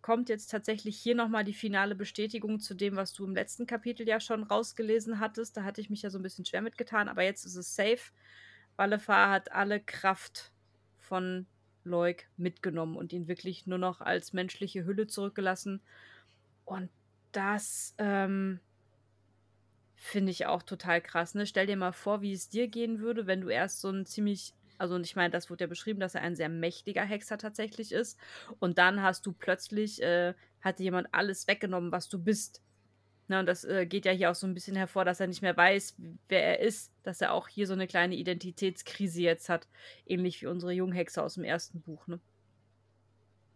kommt 0.00 0.28
jetzt 0.28 0.48
tatsächlich 0.48 0.96
hier 0.96 1.14
nochmal 1.14 1.44
die 1.44 1.52
finale 1.52 1.94
Bestätigung 1.94 2.60
zu 2.60 2.74
dem, 2.74 2.96
was 2.96 3.12
du 3.12 3.24
im 3.24 3.34
letzten 3.34 3.66
Kapitel 3.66 4.06
ja 4.06 4.20
schon 4.20 4.44
rausgelesen 4.44 5.18
hattest. 5.18 5.56
Da 5.56 5.64
hatte 5.64 5.80
ich 5.80 5.90
mich 5.90 6.02
ja 6.02 6.10
so 6.10 6.18
ein 6.18 6.22
bisschen 6.22 6.44
schwer 6.44 6.62
mitgetan, 6.62 7.08
aber 7.08 7.22
jetzt 7.22 7.44
ist 7.44 7.56
es 7.56 7.74
safe. 7.74 8.12
Wallefar 8.76 9.30
hat 9.30 9.52
alle 9.52 9.80
Kraft 9.80 10.52
von 10.98 11.46
Leuk 11.84 12.24
mitgenommen 12.36 12.96
und 12.96 13.12
ihn 13.12 13.28
wirklich 13.28 13.66
nur 13.66 13.78
noch 13.78 14.00
als 14.00 14.32
menschliche 14.32 14.84
Hülle 14.84 15.08
zurückgelassen. 15.08 15.82
Und 16.64 16.90
das 17.32 17.94
ähm, 17.98 18.60
finde 19.96 20.32
ich 20.32 20.46
auch 20.46 20.62
total 20.62 21.00
krass. 21.00 21.34
Ne? 21.34 21.46
Stell 21.46 21.66
dir 21.66 21.76
mal 21.76 21.92
vor, 21.92 22.22
wie 22.22 22.32
es 22.32 22.48
dir 22.48 22.68
gehen 22.68 23.00
würde, 23.00 23.26
wenn 23.26 23.40
du 23.40 23.48
erst 23.48 23.80
so 23.80 23.90
ein 23.90 24.04
ziemlich, 24.04 24.52
also 24.78 24.98
ich 24.98 25.16
meine, 25.16 25.30
das 25.30 25.48
wurde 25.48 25.64
ja 25.64 25.68
beschrieben, 25.68 26.00
dass 26.00 26.14
er 26.14 26.22
ein 26.22 26.36
sehr 26.36 26.48
mächtiger 26.48 27.04
Hexer 27.04 27.38
tatsächlich 27.38 27.92
ist. 27.92 28.18
Und 28.58 28.78
dann 28.78 29.02
hast 29.02 29.26
du 29.26 29.32
plötzlich, 29.32 30.02
äh, 30.02 30.34
hat 30.60 30.78
dir 30.78 30.84
jemand 30.84 31.08
alles 31.12 31.46
weggenommen, 31.46 31.92
was 31.92 32.08
du 32.08 32.18
bist. 32.18 32.62
Ne, 33.28 33.38
und 33.38 33.46
das 33.46 33.64
äh, 33.64 33.86
geht 33.86 34.04
ja 34.04 34.12
hier 34.12 34.30
auch 34.30 34.34
so 34.34 34.46
ein 34.46 34.54
bisschen 34.54 34.76
hervor, 34.76 35.04
dass 35.04 35.20
er 35.20 35.28
nicht 35.28 35.42
mehr 35.42 35.56
weiß, 35.56 35.94
wer 36.28 36.42
er 36.42 36.60
ist, 36.60 36.92
dass 37.04 37.20
er 37.20 37.32
auch 37.32 37.46
hier 37.46 37.68
so 37.68 37.72
eine 37.72 37.86
kleine 37.86 38.16
Identitätskrise 38.16 39.22
jetzt 39.22 39.48
hat, 39.48 39.68
ähnlich 40.04 40.42
wie 40.42 40.48
unsere 40.48 40.72
Junghexe 40.72 41.22
aus 41.22 41.34
dem 41.34 41.44
ersten 41.44 41.80
Buch. 41.80 42.08
Ne? 42.08 42.18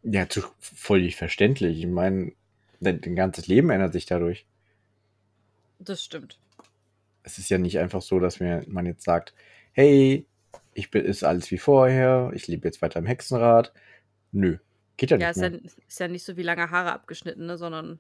Ja, 0.03 0.29
zu, 0.29 0.43
völlig 0.61 1.17
verständlich. 1.17 1.81
Ich 1.81 1.87
meine, 1.89 2.33
dein, 2.81 3.01
dein 3.01 3.17
ganzes 3.17 3.47
Leben 3.49 3.71
ändert 3.71 3.93
sich 3.93 4.07
dadurch. 4.07 4.47
Das 5.79 6.03
stimmt. 6.05 6.39
Es 7.23 7.39
ist 7.39 7.51
ja 7.51 7.59
nicht 7.59 7.79
einfach 7.79 8.01
so, 8.03 8.19
dass 8.21 8.41
mir, 8.41 8.65
man 8.69 8.87
jetzt 8.87 9.05
sagt, 9.05 9.35
hey, 9.73 10.27
ich 10.75 10.91
bin, 10.91 11.05
ist 11.05 11.25
alles 11.25 11.51
wie 11.51 11.59
vorher, 11.59 12.31
ich 12.35 12.47
lebe 12.49 12.69
jetzt 12.69 12.83
weiter 12.83 12.99
im 13.01 13.07
Hexenrad. 13.07 13.73
Nö, 14.33 14.59
geht 14.99 15.11
ja 15.11 15.19
Ja, 15.19 15.31
nicht 15.31 15.31
ist 15.31 15.41
ja, 15.41 15.49
mehr. 15.49 15.55
ist 15.89 16.01
ja 16.01 16.09
nicht 16.09 16.25
so 16.25 16.37
wie 16.37 16.43
lange 16.43 16.71
Haare 16.71 16.93
abgeschnitten, 16.93 17.47
ne, 17.47 17.57
sondern 17.59 17.99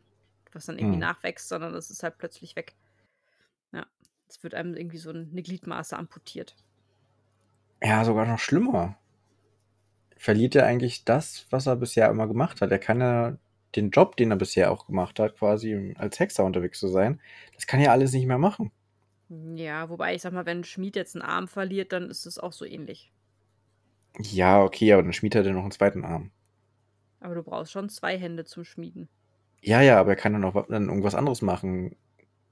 was 0.53 0.67
dann 0.67 0.79
irgendwie 0.79 0.97
Hm. 0.97 0.99
nachwächst, 0.99 1.49
sondern 1.49 1.75
es 1.75 1.91
ist 1.91 2.03
halt 2.03 2.19
plötzlich 2.19 2.57
weg. 2.57 2.75
Ja, 3.73 3.87
es 4.29 4.43
wird 4.43 4.55
einem 4.55 4.75
irgendwie 4.77 4.99
so 4.99 5.13
'ne 5.13 5.43
Gliedmaße 5.43 5.97
amputiert. 5.97 6.57
Ja, 7.83 8.05
sogar 8.05 8.27
noch 8.27 8.39
schlimmer. 8.39 8.99
Verliert 10.19 10.55
er 10.57 10.67
eigentlich 10.67 11.05
das, 11.05 11.47
was 11.51 11.67
er 11.67 11.77
bisher 11.77 12.11
immer 12.11 12.27
gemacht 12.27 12.61
hat? 12.61 12.71
Er 12.71 12.79
kann 12.79 13.01
ja 13.01 13.37
den 13.77 13.91
Job, 13.91 14.17
den 14.17 14.31
er 14.33 14.37
bisher 14.39 14.71
auch 14.73 14.87
gemacht 14.87 15.19
hat, 15.21 15.37
quasi 15.39 15.95
als 15.99 16.19
Hexer 16.21 16.45
unterwegs 16.45 16.79
zu 16.81 16.89
sein, 16.89 17.21
das 17.55 17.67
kann 17.67 17.81
er 17.81 17.93
alles 17.93 18.13
nicht 18.13 18.27
mehr 18.27 18.39
machen. 18.39 18.73
Ja, 19.31 19.89
wobei 19.91 20.15
ich 20.15 20.23
sage 20.23 20.37
mal, 20.37 20.47
wenn 20.47 20.59
'n 20.61 20.65
Schmied 20.65 20.95
jetzt 20.95 21.17
'n 21.17 21.23
Arm 21.23 21.49
verliert, 21.49 21.91
dann 21.93 22.11
ist 22.11 22.27
es 22.27 22.39
auch 22.39 22.53
so 22.53 22.65
ähnlich. 22.65 23.11
Ja, 24.19 24.63
okay, 24.63 24.93
aber 24.93 25.03
'n 25.03 25.13
Schmied 25.13 25.35
hat 25.35 25.47
ja 25.47 25.53
noch 25.53 25.65
'n 25.65 25.71
zweiten 25.73 26.05
Arm. 26.05 26.31
Aber 27.23 27.35
du 27.35 27.43
brauchst 27.43 27.73
schon 27.73 27.89
2 27.89 28.19
Hände 28.19 28.45
zum 28.45 28.65
Schmieden. 28.65 29.09
Ja, 29.63 29.81
ja, 29.81 29.99
aber 29.99 30.11
er 30.11 30.17
kann 30.17 30.33
dann 30.33 30.43
noch 30.43 30.55
wa 30.55 30.67
dann 30.69 30.89
irgendwas 30.89 31.15
anderes 31.15 31.43
machen. 31.43 31.97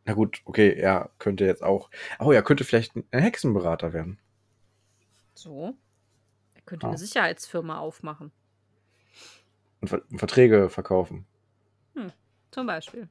Na 0.05 0.15
gut, 0.15 0.43
okay, 0.47 0.73
er 0.75 1.11
könnte 1.19 1.45
jetzt 1.47 1.63
auch 1.63 1.91
oh, 2.21 2.33
er 2.33 2.43
könnte 2.43 2.65
vielleicht 2.65 2.97
'n 2.97 3.05
Hexenberater 3.13 3.93
werden. 3.93 4.21
So. 5.37 5.77
Er 6.55 6.63
könnte 6.63 6.87
Ah. 6.87 6.91
'ne 6.91 6.99
Sicherheitsfirma 6.99 7.79
aufmachen. 7.79 8.33
Und 9.85 9.89
Ver 9.91 10.03
Verträge 10.17 10.71
verkaufen. 10.71 11.27
Hm, 11.95 12.11
zum 12.51 12.67
Beispiel. 12.67 13.09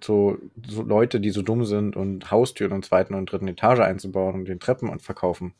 So 0.00 0.38
so 0.66 0.82
Leute, 0.82 1.18
die 1.20 1.30
so 1.30 1.42
dumm 1.42 1.64
sind 1.64 1.96
und 1.96 2.30
Haustüren 2.30 2.76
in 2.76 2.82
2. 2.84 3.06
und 3.16 3.26
3. 3.26 3.48
Etage 3.48 3.80
einzubauen 3.80 4.34
und 4.34 4.44
den 4.46 4.60
Treppen 4.60 4.88
und 4.88 5.02
verkaufen. 5.02 5.52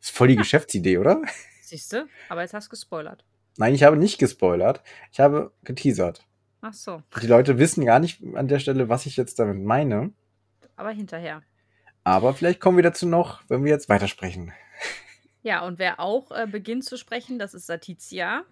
Ist 0.00 0.10
voll 0.10 0.28
die 0.28 0.34
Ja. 0.34 0.40
Geschäftsidee, 0.40 0.98
oder? 0.98 1.22
Siehste, 1.62 2.08
aber 2.28 2.40
jetzt 2.42 2.54
hast 2.54 2.66
du 2.66 2.70
gespoilert. 2.70 3.24
Nein, 3.58 3.74
ich 3.74 3.82
habe 3.84 3.96
nicht 3.96 4.18
gespoilert. 4.18 4.82
Ich 5.12 5.20
habe 5.20 5.52
geteasert. 5.62 6.26
Ach 6.62 6.72
so, 6.74 7.02
Die 7.22 7.26
Leute 7.26 7.58
wissen 7.58 7.84
gar 7.84 8.00
nicht 8.00 8.22
an 8.34 8.48
der 8.48 8.58
Stelle, 8.58 8.88
was 8.88 9.06
ich 9.06 9.16
jetzt 9.16 9.38
damit 9.38 9.62
meine. 9.62 10.12
aber 10.76 10.90
hinterher. 10.90 11.42
Aber 12.02 12.34
vielleicht 12.34 12.58
kommen 12.60 12.76
wir 12.78 12.82
dazu 12.82 13.06
noch, 13.06 13.42
wenn 13.48 13.62
wir 13.64 13.70
jetzt 13.70 13.88
weitersprechen. 13.88 14.52
Ja, 15.42 15.64
und 15.64 15.78
wer 15.78 16.00
auch, 16.00 16.30
äh, 16.32 16.46
beginnt 16.50 16.84
zu 16.84 16.96
sprechen, 16.98 17.38
das 17.38 17.54
ist 17.54 17.66
Satizia. 17.66 18.42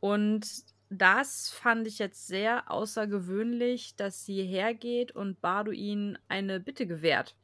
Und 0.00 0.64
das 0.88 1.50
fand 1.50 1.86
ich 1.86 1.98
jetzt 1.98 2.26
sehr 2.26 2.70
außergewöhnlich, 2.70 3.96
dass 3.96 4.24
sie 4.24 4.42
hergeht 4.44 5.12
und 5.12 5.40
Barduin 5.40 6.18
eine 6.28 6.60
Bitte 6.60 6.86
gewährt. 6.86 7.36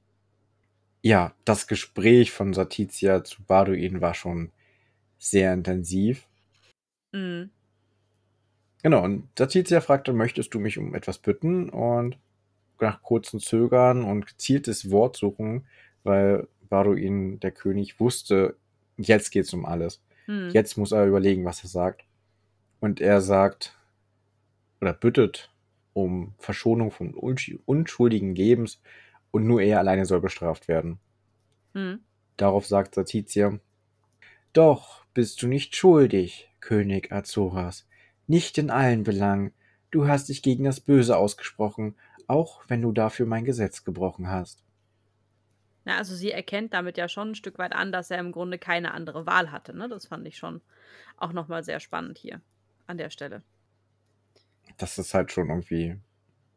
Ja, 1.02 1.34
das 1.46 1.68
Gespräch 1.68 2.32
von 2.32 2.52
Satizia 2.52 3.24
zu 3.24 3.42
Barduin 3.44 4.00
war 4.02 4.12
schon 4.12 4.52
sehr 5.18 5.54
intensiv. 5.54 6.28
Mhm. 7.12 7.50
Genau, 8.82 9.02
und 9.04 9.28
Satizia 9.38 9.80
fragte: 9.80 10.12
„Möchtest 10.12 10.54
du 10.54 10.60
mich 10.60 10.78
um 10.78 10.94
etwas 10.94 11.18
bitten?“ 11.18 11.68
Und 11.70 12.18
nach 12.80 13.02
kurzem 13.02 13.40
Zögern 13.40 14.04
und 14.04 14.26
gezieltes 14.26 14.90
Wortsuchen, 14.90 15.66
weil 16.04 16.48
Barduin, 16.70 17.40
der 17.40 17.52
König, 17.52 18.00
wusste, 18.00 18.58
jetzt 18.98 19.30
geht's 19.32 19.54
um 19.54 19.66
alles. 19.66 20.02
Mhm. 20.26 20.50
Jetzt 20.52 20.78
muss 20.78 20.92
er 20.92 21.06
überlegen, 21.06 21.46
was 21.46 21.64
er 21.64 21.70
sagt. 21.70 22.05
Und 22.86 23.00
er 23.00 23.20
sagt 23.20 23.74
oder 24.80 24.92
bittet 24.92 25.52
um 25.92 26.36
Verschonung 26.38 26.92
von 26.92 27.14
unsch 27.14 27.58
unschuldigen 27.64 28.32
Lebens 28.36 28.80
und 29.32 29.44
nur 29.44 29.60
er 29.60 29.80
alleine 29.80 30.06
soll 30.06 30.20
bestraft 30.20 30.68
werden. 30.68 31.00
Mhm. 31.74 32.06
Darauf 32.36 32.64
sagt 32.64 32.94
Satizia: 32.94 33.58
„Doch 34.52 35.04
bist 35.14 35.42
du 35.42 35.48
nicht 35.48 35.74
schuldig, 35.74 36.48
König 36.60 37.10
Azoras, 37.10 37.88
nicht 38.28 38.58
in 38.58 38.70
allen 38.70 39.02
Belangen. 39.02 39.52
Du 39.90 40.06
hast 40.06 40.28
dich 40.28 40.42
gegen 40.42 40.64
das 40.64 40.80
Böse 40.80 41.16
ausgesprochen, 41.16 41.96
auch 42.28 42.62
wenn 42.68 42.82
du 42.82 42.92
dafür 42.92 43.26
mein 43.26 43.44
Gesetz 43.44 43.84
gebrochen 43.84 44.28
hast.“ 44.28 44.62
Na, 45.86 45.98
also 45.98 46.14
sie 46.16 46.32
erkennt 46.32 46.74
damit 46.74 46.98
ja 46.98 47.08
schon 47.08 47.28
'n 47.30 47.34
Stück 47.36 47.58
weit 47.58 47.72
an, 47.72 47.92
dass 47.92 48.10
er 48.10 48.18
im 48.18 48.32
Grunde 48.32 48.58
keine 48.58 48.92
andere 48.92 49.24
Wahl 49.24 49.52
hatte, 49.52 49.74
ne? 49.74 49.88
Das 49.88 50.06
fand 50.06 50.26
ich 50.26 50.36
schon 50.36 50.60
auch 51.16 51.32
noch 51.32 51.48
mal 51.48 51.62
sehr 51.64 51.80
spannend 51.80 52.18
hier 52.18 52.40
an 52.86 52.98
der 52.98 53.10
Stelle. 53.10 53.42
Das 54.78 54.98
ist 54.98 55.14
halt 55.14 55.32
schon 55.32 55.48
irgendwie 55.48 55.96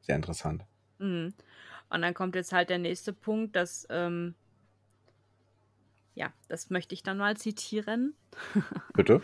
sehr 0.01 0.15
interessant. 0.15 0.65
Mhm. 0.99 1.33
Und 1.89 2.01
dann 2.01 2.13
kommt 2.13 2.35
jetzt 2.35 2.51
halt 2.53 2.69
der 2.69 2.77
nächste 2.79 3.13
Punkt, 3.13 3.55
dass, 3.55 3.87
ähm 3.89 4.35
ja, 6.15 6.33
das 6.49 6.69
möchte 6.69 6.93
ich 6.93 7.03
dann 7.03 7.17
mal 7.17 7.37
zitieren. 7.37 8.13
Bitte? 8.93 9.21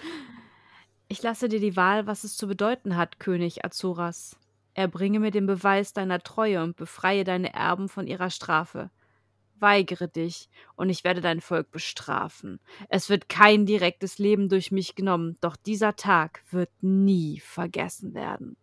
„Ich 1.08 1.22
lasse 1.22 1.50
dir 1.50 1.60
die 1.60 1.76
Wahl, 1.76 2.08
was 2.08 2.24
es 2.24 2.38
zu 2.38 2.48
bedeuten 2.48 2.96
hat, 2.96 3.20
König 3.20 3.66
Azoras. 3.66 4.38
Erbringe 4.74 5.20
mir 5.20 5.32
den 5.32 5.46
Beweis 5.46 5.94
deiner 5.94 6.20
Treue 6.20 6.64
und 6.64 6.76
befreie 6.76 7.24
deine 7.24 7.54
Erben 7.54 7.90
von 7.90 8.08
ihrer 8.08 8.30
Strafe. 8.30 8.90
Weigere 9.60 10.08
dich, 10.08 10.50
und 10.76 10.90
ich 10.90 11.04
werde 11.04 11.22
dein 11.22 11.42
Volk 11.42 11.72
bestrafen. 11.72 12.60
Es 12.90 13.10
wird 13.10 13.30
kein 13.30 13.66
direktes 13.66 14.18
Leben 14.20 14.50
durch 14.50 14.72
mich 14.72 14.96
genommen, 14.96 15.38
doch 15.42 15.56
dieser 15.56 15.96
Tag 15.96 16.44
wird 16.52 16.72
nie 16.82 17.40
vergessen 17.40 18.14
werden.“ 18.14 18.58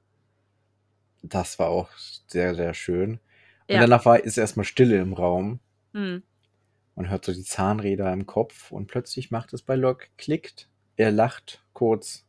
Das 1.22 1.58
war 1.58 1.68
auch 1.68 1.90
sehr, 2.26 2.54
sehr 2.54 2.74
schön. 2.74 3.20
Und 3.68 3.76
Ja. 3.76 3.80
danach 3.80 4.04
war 4.04 4.20
ist 4.20 4.38
erst 4.38 4.56
mal 4.56 4.64
Stille 4.64 5.00
im 5.00 5.12
Raum. 5.14 5.60
Mhm. 5.92 6.22
Man 6.94 7.10
hört 7.10 7.26
so 7.26 7.34
die 7.34 7.44
Zahnräder 7.44 8.10
im 8.14 8.24
Kopf 8.24 8.72
und 8.72 8.86
plötzlich 8.86 9.30
macht 9.30 9.52
es 9.52 9.60
bei 9.60 9.76
Locke 9.76 10.06
klickt. 10.16 10.70
Er 10.96 11.10
lacht 11.12 11.62
kurz 11.74 12.24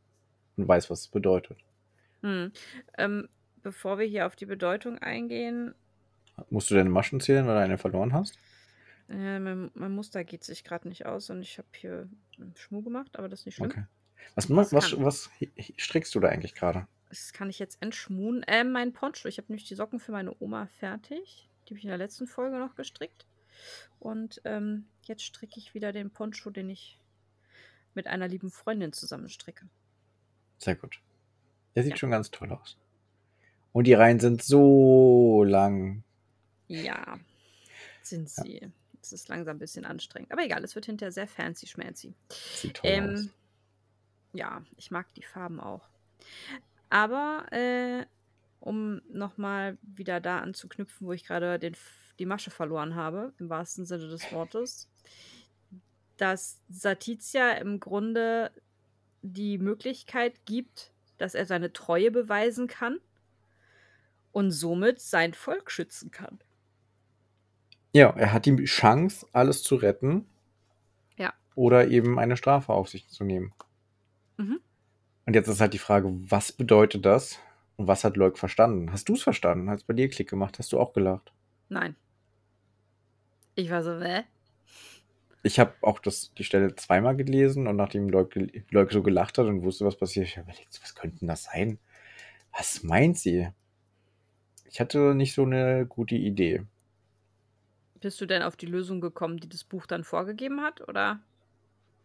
und 0.58 0.68
weiß, 0.68 0.90
was 0.90 1.02
es 1.02 1.08
bedeutet. 1.08 1.60
Mhm. 2.22 2.52
Ähm, 2.98 3.30
bevor 3.62 4.00
wir 4.00 4.06
hier 4.06 4.26
auf 4.26 4.36
die 4.36 4.46
Bedeutung 4.46 4.98
eingehen 5.00 5.76
Musst 6.50 6.70
du 6.72 6.76
deine 6.76 6.90
Maschen 6.90 7.20
zählen, 7.20 7.46
weil 7.48 7.56
du 7.56 7.62
eine 7.62 7.78
verloren 7.78 8.14
hast? 8.14 8.38
Äh, 9.10 9.40
mein 9.40 9.72
mein 9.74 9.92
Muster 9.94 10.24
geht 10.24 10.44
sich 10.44 10.64
grad 10.64 10.86
nicht 10.86 11.06
aus 11.06 11.30
und 11.30 11.42
ich 11.42 11.58
habe 11.58 11.68
hier 11.76 12.10
'n 12.40 12.56
Schmuh 12.56 12.82
gemacht, 12.84 13.18
aber 13.18 13.30
das 13.30 13.42
ist 13.42 13.46
nicht 13.48 13.58
schlimm. 13.58 13.76
Okay. 13.76 13.86
Was 14.36 14.50
was 14.50 14.74
was 14.74 15.30
hi 15.40 15.52
strickst 15.78 16.16
du 16.16 16.20
da 16.20 16.30
eigentlich 16.30 16.56
grade? 16.56 16.88
Das 17.10 17.34
kann 17.34 17.50
ich 17.50 17.60
jetzt 17.60 17.82
entschmuen. 17.82 18.44
Ähm, 18.48 18.72
mein 18.72 18.94
Poncho. 18.94 19.28
Ich 19.28 19.38
habe 19.38 19.48
nämlich 19.52 19.68
die 19.68 19.76
Socken 19.76 20.00
für 20.00 20.12
meine 20.12 20.36
Oma 20.40 20.66
fertig. 20.68 21.50
Die 21.68 21.74
habe 21.74 21.78
ich 21.80 21.84
in 21.86 21.90
der 21.90 21.98
letzten 21.98 22.28
Folge 22.28 22.58
noch 22.58 22.76
gestrickt. 22.76 23.28
Und, 24.00 24.42
ähm, 24.46 24.90
jetzt 25.04 25.24
stricke 25.24 25.60
ich 25.60 25.74
wieder 25.74 25.94
den 25.94 26.12
Poncho, 26.12 26.50
den 26.52 26.70
ich 26.70 27.02
mit 27.96 28.08
einer 28.08 28.28
lieben 28.30 28.52
Freundin 28.52 28.94
zusammen 28.94 29.30
stricke. 29.30 29.70
Sehr 30.62 30.76
gut. 30.76 31.02
Der 31.76 31.84
sieht 31.84 31.98
Ja. 31.98 32.00
schon 32.00 32.12
ganz 32.12 32.32
toll 32.32 32.52
aus. 32.52 32.78
Und 33.74 33.88
die 33.88 33.94
Reihen 33.94 34.20
sind 34.20 34.44
so 34.44 35.44
lang. 35.44 36.04
Ja, 36.70 37.20
sind 38.04 38.30
Ja. 38.38 38.46
Es 39.04 39.12
ist 39.12 39.28
langsam 39.30 39.58
'n 39.58 39.60
bisschen 39.60 39.86
anstrengend. 39.86 40.32
Aber 40.32 40.44
egal, 40.44 40.64
es 40.64 40.76
wird 40.76 40.86
hinterher 40.86 41.12
sehr 41.12 41.28
fancy 41.28 41.68
schmancy. 41.68 42.16
Sieht 42.30 42.76
toll 42.78 42.90
aus. 42.90 42.94
Ähm, 42.94 43.32
ja, 44.34 44.64
ich 44.78 44.92
mag 44.92 45.14
die 45.16 45.24
Farben 45.24 45.60
auch. 45.60 45.90
Aber, 46.90 47.46
äh, 47.52 48.06
um 48.60 49.02
noch 49.10 49.38
mal 49.38 49.78
wieder 49.82 50.22
da 50.22 50.40
anzuknüpfen, 50.40 51.08
wo 51.08 51.14
ich 51.14 51.30
F 51.30 52.14
die 52.20 52.26
Masche 52.26 52.52
verloren 52.52 52.96
habe, 52.96 53.34
im 53.40 53.50
wahrsten 53.50 53.86
Sinne 53.86 54.08
des 54.08 54.32
Wortes, 54.32 54.88
dass 56.18 56.62
Satizia 56.70 57.54
im 57.54 57.80
Grunde 57.80 58.52
die 59.22 59.58
Möglichkeit 59.58 60.46
gibt, 60.46 60.94
dass 61.18 61.36
er 61.36 61.46
seine 61.46 61.74
Treue 61.74 62.12
beweisen 62.12 62.68
kann 62.68 63.00
und 64.32 64.52
somit 64.52 65.00
sein 65.00 65.34
Volk 65.34 65.72
schützen 65.72 66.12
kann. 66.12 66.40
Ja, 67.96 68.10
er 68.18 68.34
hat 68.34 68.48
die 68.48 68.56
Chance, 68.66 69.28
alles 69.34 69.62
zu 69.62 69.76
retten. 69.76 70.26
Ja. 71.18 71.34
Oder 71.58 71.88
eben 71.88 72.18
eine 72.20 72.38
Strafe 72.38 72.74
auf 72.74 72.90
sich 72.90 73.08
zu 73.10 73.24
nehmen. 73.24 73.54
Mhm. 74.40 74.64
Und 75.28 75.36
jetzt 75.36 75.48
ist 75.48 75.62
halt 75.62 75.74
die 75.74 75.78
Frage, 75.80 76.10
was 76.30 76.52
bedeutet 76.52 77.06
das 77.06 77.40
und 77.78 77.88
was 77.88 78.04
hat 78.04 78.18
Locke 78.18 78.38
verstanden? 78.38 78.92
Hast 78.92 79.08
du's 79.08 79.24
verstanden? 79.24 79.70
Hat's 79.70 79.84
bei 79.84 79.94
dir 79.94 80.10
Klick 80.10 80.30
gemacht? 80.30 80.60
Hast 80.60 80.74
du 80.74 80.80
auch 80.80 80.94
gelacht? 80.94 81.34
Nein. 81.72 81.96
Ich 83.58 83.70
war 83.70 83.84
so: 83.84 84.00
„Hä?“ 84.02 84.24
Ich 85.46 85.60
habe 85.60 85.74
auch 85.82 86.00
das 86.00 86.34
die 86.38 86.46
Stelle 86.46 86.74
zweimal 86.76 87.18
gelesen 87.18 87.68
und 87.68 87.76
nachdem 87.76 88.08
Locke 88.08 88.48
so 88.92 89.04
gelacht 89.04 89.38
hat 89.38 89.46
und 89.46 89.62
wusste, 89.64 89.86
was 89.86 89.98
passiert, 89.98 90.26
ich 90.28 90.38
habe 90.38 90.50
überlegt: 90.50 90.80
„Was 90.82 90.96
könnte 90.96 91.24
'n 91.26 91.28
das 91.28 91.44
sein? 91.44 91.80
Was 92.58 92.84
meint 92.84 93.18
sie?“ 93.20 93.50
Ich 94.66 94.80
hatte 94.80 95.14
nicht 95.16 95.34
so 95.34 95.46
'ne 95.46 95.86
gute 95.88 96.16
Idee. 96.16 96.64
Bist 98.04 98.20
du 98.20 98.26
denn 98.26 98.42
auf 98.44 98.58
die 98.58 98.66
Lösung 98.66 99.00
gekommen, 99.00 99.38
die 99.38 99.48
das 99.48 99.64
Buch 99.64 99.86
dann 99.86 100.04
vorgegeben 100.04 100.60
hat, 100.62 100.88
oder? 100.90 101.22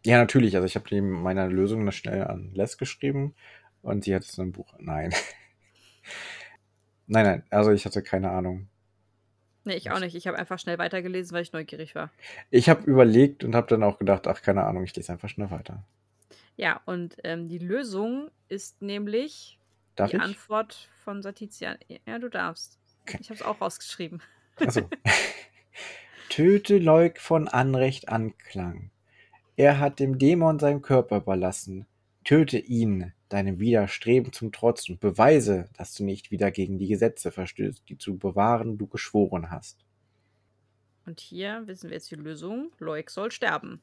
Ja, 0.05 0.19
natürlich. 0.19 0.55
Also, 0.57 0.67
ich 0.67 0.75
habe 0.77 1.03
meine 1.03 1.49
Lösung 1.49 1.85
noch 1.85 1.93
schnell 1.93 2.25
an 2.25 2.51
Les 2.55 2.79
geschrieben 2.79 3.35
und 3.83 4.05
sie 4.05 4.15
hat 4.15 4.25
es 4.25 4.39
im 4.39 4.53
Buch 4.53 4.75
nein. 4.79 5.13
Nein, 7.07 7.25
nein, 7.25 7.43
also, 7.51 7.73
ich 7.73 7.85
hatte 7.87 8.03
keine 8.03 8.31
Ahnung. 8.31 8.69
Ne, 9.65 9.77
ich 9.77 9.91
auch 9.91 10.01
nicht. 10.01 10.15
Ich 10.15 10.27
habe 10.27 10.39
einfach 10.39 10.59
schnell 10.59 10.79
weitergelesen, 10.79 11.33
weil 11.35 11.43
ich 11.43 11.53
neugierig 11.53 11.95
war. 11.95 12.11
Ich 12.51 12.69
habe 12.69 12.83
überlegt 12.91 13.45
und 13.45 13.55
habe 13.55 13.67
dann 13.69 13.83
auch 13.83 13.99
gedacht: 13.99 14.27
„Ach, 14.27 14.43
keine 14.43 14.65
Ahnung, 14.65 14.85
ich 14.85 14.95
lese 14.97 15.13
einfach 15.13 15.29
schnell 15.29 15.51
weiter.“ 15.51 15.85
Ja, 16.57 16.81
und, 16.87 17.17
ähm, 17.25 17.49
die 17.49 17.59
Lösung 17.59 18.31
ist 18.49 18.83
nämlich 18.83 19.59
Darf 19.97 20.11
die 20.11 20.17
ich? 20.17 20.23
Antwort 20.23 20.89
von 21.05 21.23
Satizia. 21.23 21.77
Ja, 22.07 22.19
du 22.19 22.29
darfst. 22.29 22.79
Okay. 23.03 23.19
Ich 23.21 23.31
habe 23.31 23.37
es 23.37 23.43
auch 23.43 23.61
rausgeschrieben. 23.61 24.21
Also. 24.57 24.89
Töte 26.29 26.79
Leuk 26.79 27.19
von 27.19 27.49
Anrecht 27.49 28.11
Anklang. 28.11 28.91
Er 29.57 29.81
hat 29.81 29.99
dem 29.99 30.19
Dämon 30.19 30.59
seinen 30.59 30.83
Körper 30.83 31.19
überlassen. 31.19 31.87
Töte 32.23 32.59
ihn, 32.59 33.13
deinem 33.31 33.59
Widerstreben 33.59 34.33
zum 34.33 34.53
Trotz, 34.53 34.89
und 34.91 35.01
beweise, 35.01 35.71
dass 35.77 35.95
du 35.95 36.05
nicht 36.05 36.31
wieder 36.31 36.51
gegen 36.51 36.79
die 36.79 36.87
Gesetze 36.87 37.33
verstößt, 37.33 37.89
die 37.89 37.97
zu 37.97 38.19
bewahren 38.19 38.77
du 38.77 38.87
geschworen 38.87 39.51
hast. 39.51 39.85
Und 41.07 41.21
hier 41.21 41.63
wissen 41.67 41.89
wir 41.89 41.97
jetzt 41.97 42.11
die 42.11 42.17
Lösung. 42.17 42.73
Loik 42.79 43.11
soll 43.11 43.33
sterben. 43.33 43.81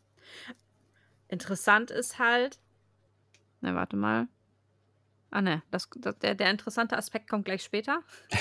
Interessant 1.27 1.89
ist 1.89 2.19
halt. 2.19 2.59
Na, 3.61 3.73
warte 3.73 3.97
mal. 3.97 4.27
Ah, 5.31 5.41
ne, 5.41 5.63
das, 5.71 5.89
das, 5.97 6.19
der, 6.19 6.35
der 6.35 6.51
interessante 6.51 6.95
Aspekt 6.95 7.27
kommt 7.27 7.45
gleich 7.45 7.63
später. 7.63 8.01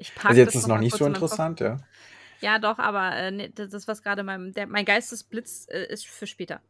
Ich 0.00 0.12
Also 0.22 0.40
jetzt 0.40 0.54
ist 0.54 0.68
noch 0.68 0.76
noch 0.76 0.78
nicht 0.78 0.96
so 0.96 1.06
interessant, 1.06 1.58
ja. 1.58 1.80
Ja, 2.40 2.58
doch, 2.58 2.78
aber 2.78 3.14
äh, 3.16 3.30
ne, 3.30 3.50
das, 3.50 3.88
was 3.88 4.02
gerade 4.02 4.22
mein, 4.22 4.52
der, 4.52 4.66
mein 4.66 4.84
Geistesblitz 4.84 5.66
äh, 5.70 5.86
ist 5.92 6.06
für 6.06 6.26
später. 6.26 6.60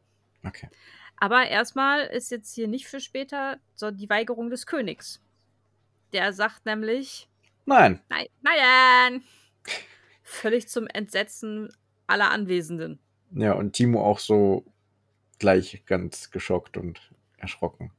Okay. 0.44 0.68
Aber 1.16 1.46
erstmal 1.46 2.06
ist 2.06 2.30
jetzt 2.30 2.54
hier 2.54 2.68
nicht 2.68 2.87
für 2.87 3.00
später, 3.00 3.58
sondern 3.75 3.98
die 3.98 4.08
Weigerung 4.08 4.50
des 4.50 4.66
Königs. 4.66 5.20
Der 6.12 6.32
sagt 6.32 6.64
nämlich, 6.64 7.28
Nein. 7.66 8.00
nein, 8.08 8.26
nein, 8.40 9.22
völlig 10.22 10.68
zum 10.68 10.87
Entsetzen 10.87 11.68
aller 12.06 12.30
Anwesenden. 12.30 12.98
Ja, 13.32 13.52
und 13.52 13.72
Timo 13.72 14.02
auch 14.04 14.18
so 14.18 14.64
gleich 15.38 15.84
ganz 15.84 16.30
geschockt 16.30 16.76
und 16.76 17.12
erschrocken. 17.37 17.92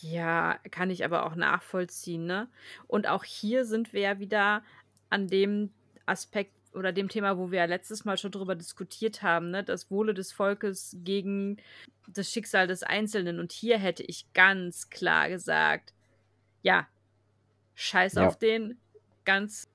Ja, 0.00 0.58
kann 0.70 0.90
ich 0.90 1.04
aber 1.04 1.26
auch 1.26 1.36
nachvollziehen, 1.36 2.26
ne? 2.26 2.48
Und 2.88 3.06
auch 3.06 3.22
hier 3.22 3.64
sind 3.64 3.92
wir 3.92 4.00
ja 4.00 4.18
wieder 4.18 4.64
an 5.10 5.28
dem 5.28 5.70
Aspekt 6.06 6.52
oder 6.74 6.92
dem 6.92 7.08
Thema, 7.08 7.36
wo 7.38 7.50
wir 7.50 7.58
ja 7.60 7.64
letztes 7.66 8.04
Mal 8.04 8.16
schon 8.16 8.30
drüber 8.32 8.54
diskutiert 8.54 9.22
haben, 9.22 9.50
ne? 9.50 9.62
Das 9.64 9.90
Wohle 9.90 10.14
des 10.14 10.32
Volkes 10.32 10.96
gegen 11.00 11.58
das 12.08 12.30
Schicksal 12.30 12.66
des 12.66 12.82
Einzelnen. 12.82 13.38
Und 13.40 13.52
hier 13.52 13.78
hätte 13.78 14.02
ich 14.02 14.32
ganz 14.32 14.88
klar 14.90 15.28
gesagt, 15.28 15.92
ja, 16.62 16.86
scheiß 17.74 18.14
Ja. 18.14 18.26
auf 18.26 18.38
den, 18.38 18.78
ganz 19.24 19.68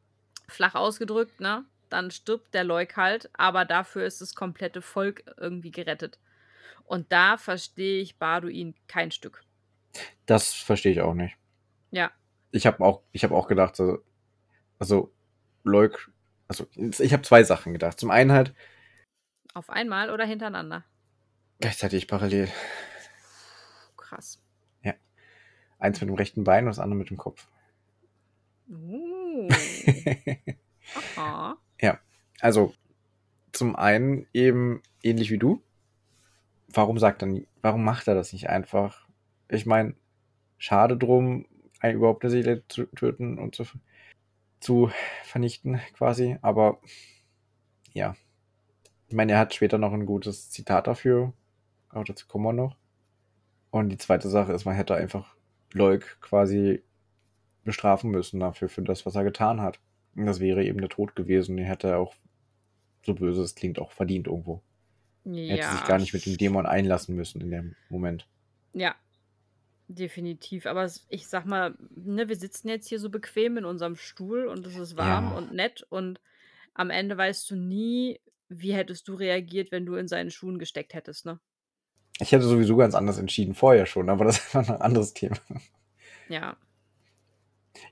flach 0.48 0.76
ausgedrückt, 0.76 1.40
ne? 1.40 1.66
Dann 1.90 2.12
stirbt 2.12 2.54
der 2.54 2.64
Leuk 2.64 2.98
halt, 2.98 3.30
aber 3.34 3.64
dafür 3.64 4.06
ist 4.06 4.20
das 4.22 4.36
komplette 4.36 4.82
Volk 4.82 5.24
irgendwie 5.38 5.72
gerettet. 5.72 6.20
Und 6.84 7.12
da 7.12 7.38
verstehe 7.38 8.02
ich 8.02 8.18
Baduin 8.18 8.76
kein 8.88 9.12
Stück. 9.12 9.44
Das 10.26 10.54
verstehe 10.54 10.92
ich 10.92 11.02
auch 11.02 11.14
nicht. 11.14 11.36
Ja. 11.92 12.12
Ich 12.52 12.66
habe 12.66 12.84
auch, 12.84 13.02
ich 13.12 13.24
habe 13.24 13.36
auch 13.36 13.48
gedacht, 13.48 13.76
so- 13.76 14.04
also 14.80 15.14
Leuk, 15.64 16.12
also 16.48 16.68
ich 16.76 17.14
habe 17.14 17.24
zwei 17.24 17.44
Sachen 17.44 17.74
gedacht. 17.74 18.00
Zum 18.00 18.12
einen 18.12 18.32
halt 18.32 18.54
Auf 19.54 19.70
einmal 19.70 20.12
oder 20.12 20.26
hintereinander? 20.26 20.84
gleichzeitig 21.60 22.08
parallel. 22.08 22.48
Krass. 23.98 24.42
Eins 25.80 26.02
mit 26.02 26.10
dem 26.10 26.16
rechten 26.16 26.44
Bein 26.44 26.64
und 26.64 26.70
das 26.70 26.80
andere 26.80 26.98
mit 26.98 27.10
dem 27.10 27.18
Kopf. 27.18 27.48
Uh. 28.70 29.48
Aha. 31.16 31.58
also 32.40 32.74
zum 33.52 33.76
einen 33.76 34.28
eben 34.34 34.82
ähnlich 35.04 35.32
wie 35.32 35.38
du. 35.38 35.62
Warum 36.68 37.00
sagt 37.00 37.22
er 37.22 37.28
nie, 37.28 37.48
warum 37.62 37.84
macht 37.84 38.08
er 38.08 38.16
das 38.16 38.34
nicht 38.34 38.50
einfach? 38.50 39.08
Ich 39.50 39.66
meine, 39.66 39.96
schade 40.58 40.98
drum, 40.98 41.46
ein, 41.80 41.96
überhaupt 41.96 42.24
eine 42.24 42.32
Seele 42.32 42.64
zu 42.68 42.86
töten 42.88 43.38
und 43.40 43.56
zu, 43.56 43.64
zu 44.60 44.92
vernichten 45.24 45.80
quasi. 45.94 46.38
Aber 46.42 46.80
ja, 47.94 48.16
ich 49.08 49.16
meine, 49.16 49.34
er 49.34 49.40
hat 49.40 49.54
später 49.54 49.78
noch 49.78 49.94
ein 49.94 50.06
gutes 50.06 50.50
Zitat 50.50 50.88
dafür. 50.88 51.34
Aber 51.90 52.04
dazu 52.04 52.28
kommen 52.28 52.46
wir 52.46 52.54
noch. 52.54 52.76
Und 53.72 53.90
die 53.90 53.98
zweite 53.98 54.30
Sache 54.30 54.54
ist, 54.54 54.66
man 54.66 54.76
hätte 54.76 54.96
einfach 54.96 55.36
Leuk 55.74 56.18
quasi 56.22 56.84
bestrafen 57.64 58.12
müssen 58.12 58.40
dafür, 58.40 58.70
für 58.70 58.82
das, 58.82 59.06
was 59.06 59.16
er 59.16 59.24
getan 59.24 59.62
hat. 59.62 59.80
Und 60.16 60.26
das 60.26 60.40
wäre 60.40 60.64
eben 60.64 60.80
der 60.80 60.90
Tod 60.90 61.16
gewesen. 61.16 61.58
Den 61.58 61.66
hätte 61.66 61.90
er 61.90 62.00
auch, 62.00 62.16
so 63.06 63.14
böse 63.14 63.42
es 63.42 63.56
klingt, 63.56 63.80
auch 63.80 63.92
verdient 63.92 64.28
irgendwo. 64.28 64.62
Er 65.26 65.58
hätte 65.58 65.72
sich 65.72 65.84
gar 65.86 66.00
nicht 66.00 66.14
mit 66.14 66.26
dem 66.26 66.38
Dämon 66.38 66.66
einlassen 66.66 67.16
müssen 67.16 67.42
in 67.42 67.52
dem 67.52 67.76
Moment. 67.90 68.28
Ja, 68.74 68.96
definitiv. 69.88 70.66
Aber 70.66 70.90
ich 71.10 71.28
sag 71.28 71.46
mal, 71.46 71.76
ne, 71.96 72.28
wir 72.30 72.36
sitzen 72.36 72.70
jetzt 72.70 72.88
hier 72.88 73.00
so 73.00 73.10
bequem 73.10 73.58
in 73.58 73.66
unserem 73.66 73.96
Stuhl 73.96 74.48
und 74.48 74.66
es 74.66 74.76
ist 74.78 74.98
warm 74.98 75.32
Ja. 75.32 75.38
und 75.38 75.54
nett 75.54 75.84
und 75.90 76.20
am 76.74 76.90
Ende 76.92 77.18
weißt 77.18 77.50
du 77.52 77.56
nie, 77.58 78.22
wie 78.50 78.74
hättest 78.74 79.08
du 79.08 79.16
reagiert, 79.16 79.72
wenn 79.72 79.86
du 79.86 79.96
in 79.96 80.08
seinen 80.08 80.32
Schuhen 80.32 80.60
gesteckt 80.60 80.94
hättest, 80.94 81.26
ne? 81.26 81.40
Ich 82.20 82.32
hätte 82.32 82.46
sowieso 82.46 82.76
ganz 82.78 82.94
anders 82.96 83.18
entschieden, 83.20 83.54
vorher 83.56 83.86
schon, 83.88 84.10
aber 84.10 84.26
das 84.26 84.38
ist 84.40 84.56
einfach 84.56 84.76
ein 84.76 84.82
anderes 84.82 85.14
Thema. 85.14 85.38
Ja, 86.28 86.58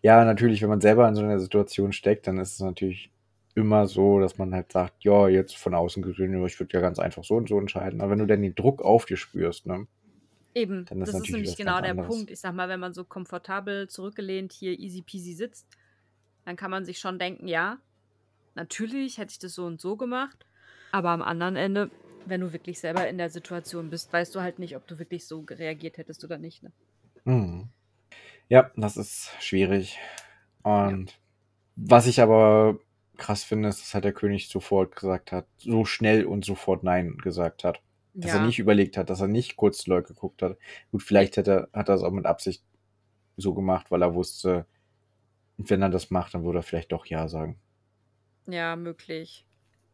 Ja, 0.02 0.24
natürlich, 0.26 0.62
wenn 0.62 0.70
man 0.70 0.82
selber 0.82 1.08
in 1.08 1.16
so 1.16 1.22
einer 1.22 1.40
Situation 1.40 1.92
steckt, 1.94 2.28
dann 2.28 2.38
ist 2.38 2.54
es 2.54 2.60
natürlich 2.60 3.12
immer 3.56 3.88
so, 3.88 4.20
dass 4.20 4.38
man 4.38 4.54
halt 4.54 4.72
sagt, 4.72 5.04
ja, 5.04 5.28
jetzt 5.28 5.56
von 5.58 5.74
außen 5.74 6.04
gesehen, 6.04 6.34
ja, 6.38 6.46
ich 6.46 6.60
würde 6.60 6.74
ja 6.74 6.82
ganz 6.82 7.00
einfach 7.00 7.24
so 7.24 7.36
und 7.36 7.48
so 7.50 7.60
entscheiden. 7.60 8.02
Aber 8.02 8.12
wenn 8.12 8.20
du 8.20 8.26
dann 8.28 8.42
den 8.42 8.56
Druck 8.56 8.82
auf 8.82 9.06
dir 9.06 9.18
spürst, 9.18 9.66
ne? 9.66 9.88
Eben. 10.56 10.86
Das 10.86 11.14
ist 11.14 11.30
nämlich 11.30 11.56
genau 11.56 11.82
der 11.82 11.92
anderes. 11.92 12.10
Punkt. 12.10 12.32
Ich 12.32 12.40
sag 12.40 12.54
mal, 12.56 12.70
wenn 12.70 12.80
man 12.80 12.94
so 12.94 13.04
komfortabel 13.04 13.88
zurückgelehnt 13.88 14.54
hier 14.54 14.80
easy 14.80 15.02
peasy 15.02 15.34
sitzt, 15.34 15.68
dann 16.46 16.56
kann 16.56 16.72
man 16.72 16.86
sich 16.86 17.00
schon 17.00 17.20
denken, 17.20 17.48
ja, 17.48 17.78
natürlich 18.56 19.18
hätte 19.18 19.32
ich 19.32 19.40
das 19.40 19.54
so 19.54 19.66
und 19.66 19.82
so 19.82 19.96
gemacht. 19.98 20.46
Aber 20.92 21.10
am 21.10 21.22
anderen 21.22 21.56
Ende, 21.56 21.92
wenn 22.26 22.42
du 22.42 22.54
wirklich 22.54 22.80
selber 22.80 23.08
in 23.08 23.18
der 23.18 23.30
Situation 23.30 23.90
bist, 23.90 24.12
weißt 24.14 24.34
du 24.34 24.42
halt 24.42 24.60
nicht, 24.60 24.76
ob 24.76 24.88
du 24.88 24.98
wirklich 24.98 25.28
so 25.28 25.46
reagiert 25.50 25.98
hättest 25.98 26.24
oder 26.24 26.38
nicht. 26.38 26.64
Ne? 26.64 26.72
Mhm. 27.26 27.70
Ja, 28.48 28.72
das 28.76 28.96
ist 28.98 29.32
schwierig. 29.40 29.98
Und 30.64 31.20
was 31.76 32.08
ich 32.08 32.22
aber 32.22 32.80
krass 33.18 33.44
finde, 33.44 33.70
ist, 33.70 33.82
dass 33.82 33.94
halt 33.94 34.06
der 34.06 34.14
König 34.14 34.48
sofort 34.48 34.96
gesagt 34.96 35.32
hat, 35.32 35.48
so 35.58 35.86
schnell 35.86 36.26
und 36.26 36.46
sofort 36.46 36.84
Nein 36.84 37.18
gesagt 37.18 37.64
hat. 37.64 37.82
Dass 38.18 38.34
er 38.34 38.46
nicht 38.46 38.60
überlegt 38.60 38.96
hat, 38.96 39.10
dass 39.10 39.20
er 39.20 39.28
nicht 39.28 39.58
kurz 39.58 39.88
Leuk 39.88 40.08
geguckt 40.08 40.42
hat. 40.42 40.58
Gut, 40.92 41.04
vielleicht 41.04 41.36
hätte, 41.36 41.70
hat 41.74 41.90
er 41.90 41.96
es 41.96 42.04
auch 42.04 42.12
mit 42.12 42.26
Absicht 42.26 42.64
so 43.36 43.54
gemacht, 43.54 43.92
weil 43.92 44.02
er 44.02 44.16
wusste, 44.16 44.66
wenn 45.58 45.82
er 45.82 45.90
das 45.90 46.12
macht, 46.12 46.34
dann 46.34 46.46
würde 46.46 46.60
er 46.60 46.64
vielleicht 46.64 46.92
doch 46.92 47.06
Ja 47.06 47.28
sagen. 47.28 47.60
Ja, 48.48 48.76
möglich. 48.76 49.46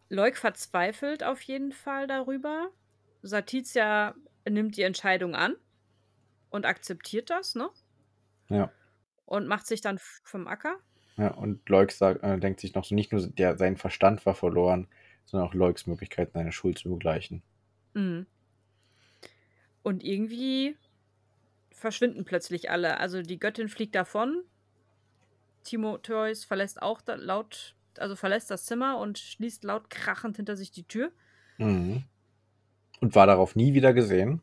Leuk 0.10 0.38
verzweifelt 0.38 1.24
auf 1.24 1.42
jeden 1.42 1.72
Fall 1.72 2.06
darüber. 2.06 2.70
Satizia 3.24 4.14
nimmt 4.48 4.78
die 4.78 4.84
Entscheidung 4.84 5.36
an 5.36 5.56
und 6.50 6.66
akzeptiert 6.66 7.30
das, 7.30 7.56
ne? 7.56 7.70
Ja. 8.50 8.72
Und 9.26 9.48
macht 9.48 9.66
sich 9.66 9.82
dann 9.82 10.00
vom 10.24 10.48
Acker. 10.48 10.76
Ja, 11.18 11.30
und 11.34 11.68
Leuk 11.70 11.92
sagt, 11.92 12.24
äh, 12.24 12.38
denkt 12.40 12.60
sich 12.60 12.76
noch 12.76 12.84
so, 12.84 12.96
nicht 12.96 13.12
nur 13.12 13.26
der, 13.26 13.58
sein 13.58 13.78
Verstand 13.78 14.26
war 14.26 14.36
verloren, 14.36 14.88
sondern 15.26 15.48
auch 15.48 15.54
Leuks 15.54 15.88
Möglichkeit, 15.88 16.34
seine 16.34 16.52
Schuld 16.52 16.78
zu 16.78 16.90
begleichen. 16.90 17.42
Mhm. 17.94 18.26
Und 19.84 20.04
irgendwie 20.04 20.76
verschwinden 21.72 22.26
plötzlich 22.26 22.70
alle. 22.70 23.00
Also 23.00 23.22
die 23.22 23.40
Göttin 23.40 23.70
fliegt 23.70 23.96
davon. 23.96 24.44
Timotheus 25.64 26.44
verlässt 26.44 26.82
auch 26.82 27.02
laut, 27.06 27.76
also 27.98 28.16
verlässt 28.16 28.52
das 28.52 28.66
Zimmer 28.66 28.98
und 28.98 29.20
schließt 29.20 29.64
laut 29.64 29.90
krachend 29.90 30.38
hinter 30.38 30.56
sich 30.56 30.72
die 30.72 30.84
Tür. 30.84 31.12
Mhm. 31.58 32.04
Und 33.00 33.16
war 33.16 33.26
darauf 33.26 33.56
nie 33.56 33.74
wieder 33.74 33.94
gesehen. 33.94 34.42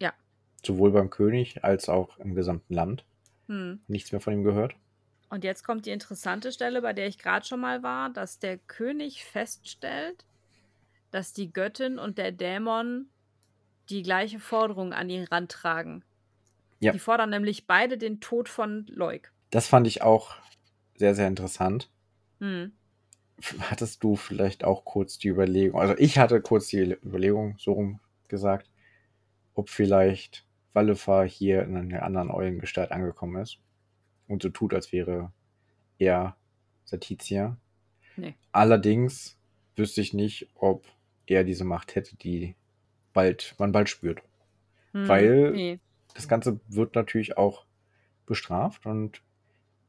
Ja. 0.00 0.12
Sowohl 0.64 0.90
beim 0.90 1.10
König 1.10 1.62
als 1.62 1.88
auch 1.88 2.18
im 2.18 2.34
gesamten 2.34 2.74
Land. 2.74 3.04
Hm. 3.46 3.80
Nichts 3.86 4.10
mehr 4.10 4.20
von 4.20 4.32
ihm 4.32 4.42
gehört. 4.42 4.74
Und 5.30 5.44
jetzt 5.44 5.64
kommt 5.64 5.86
die 5.86 5.90
interessante 5.90 6.52
Stelle, 6.52 6.82
bei 6.82 6.92
der 6.92 7.06
ich 7.06 7.18
gerade 7.18 7.46
schon 7.46 7.60
mal 7.60 7.82
war, 7.82 8.10
dass 8.10 8.38
der 8.38 8.58
König 8.58 9.24
feststellt, 9.24 10.24
dass 11.14 11.32
die 11.32 11.52
Göttin 11.52 12.00
und 12.00 12.18
der 12.18 12.32
Dämon 12.32 13.06
die 13.88 14.02
gleiche 14.02 14.40
Forderung 14.40 14.92
an 14.92 15.08
ihn 15.08 15.22
rantragen. 15.22 16.02
Ja. 16.80 16.90
Die 16.90 16.98
fordern 16.98 17.30
nämlich 17.30 17.68
beide 17.68 17.96
den 17.96 18.20
Tod 18.20 18.48
von 18.48 18.84
Leuk. 18.88 19.30
Das 19.50 19.68
fand 19.68 19.86
ich 19.86 20.02
auch 20.02 20.34
sehr, 20.96 21.14
sehr 21.14 21.28
interessant. 21.28 21.88
Hm. 22.40 22.72
Hattest 23.60 24.02
du 24.02 24.16
vielleicht 24.16 24.64
auch 24.64 24.84
kurz 24.84 25.16
die 25.16 25.28
Überlegung, 25.28 25.80
also 25.80 25.94
ich 25.98 26.18
hatte 26.18 26.40
kurz 26.40 26.66
die 26.66 26.96
Überlegung, 27.04 27.54
so 27.58 27.74
rum 27.74 28.00
gesagt, 28.26 28.72
ob 29.54 29.70
vielleicht 29.70 30.44
Wallefar 30.72 31.28
hier 31.28 31.62
in 31.62 31.76
einer 31.76 32.02
anderen 32.02 32.32
Eulengestalt 32.32 32.90
angekommen 32.90 33.40
ist 33.40 33.58
und 34.26 34.42
so 34.42 34.48
tut, 34.48 34.74
als 34.74 34.90
wäre 34.90 35.32
er 35.96 36.36
Satizia. 36.84 37.56
Nee. 38.16 38.34
Allerdings 38.50 39.38
wüsste 39.76 40.00
ich 40.00 40.12
nicht, 40.12 40.48
ob 40.56 40.84
er 41.26 41.44
diese 41.44 41.64
Macht 41.64 41.94
hätte, 41.94 42.16
die 42.16 42.54
bald, 43.12 43.54
man 43.58 43.72
bald 43.72 43.88
spürt. 43.88 44.20
Hm. 44.92 45.08
Weil- 45.08 45.50
Nee. 45.52 45.80
Das 46.14 46.28
Ganze 46.28 46.60
wird 46.68 46.94
natürlich 46.94 47.36
auch 47.36 47.64
bestraft. 48.26 48.86
Und 48.86 49.20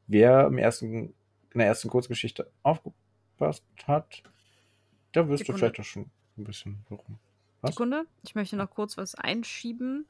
wer 0.08 0.46
im 0.48 0.58
ersten, 0.58 1.14
in 1.52 1.58
der 1.58 1.66
ersten 1.68 1.88
Kurzgeschichte 1.88 2.50
aufgepasst 2.64 3.62
hat, 3.86 4.22
der 5.14 5.28
wüsste 5.28 5.44
Sekunde. 5.46 5.58
vielleicht 5.60 5.80
auch 5.80 5.84
schon 5.84 6.10
ein 6.36 6.44
bisschen 6.44 6.84
warum. 6.88 7.18
Was? 7.60 7.70
Sekunde, 7.70 8.06
ich 8.24 8.34
möchte 8.34 8.56
noch 8.56 8.70
kurz 8.70 8.96
was 8.96 9.14
einschieben. 9.14 10.04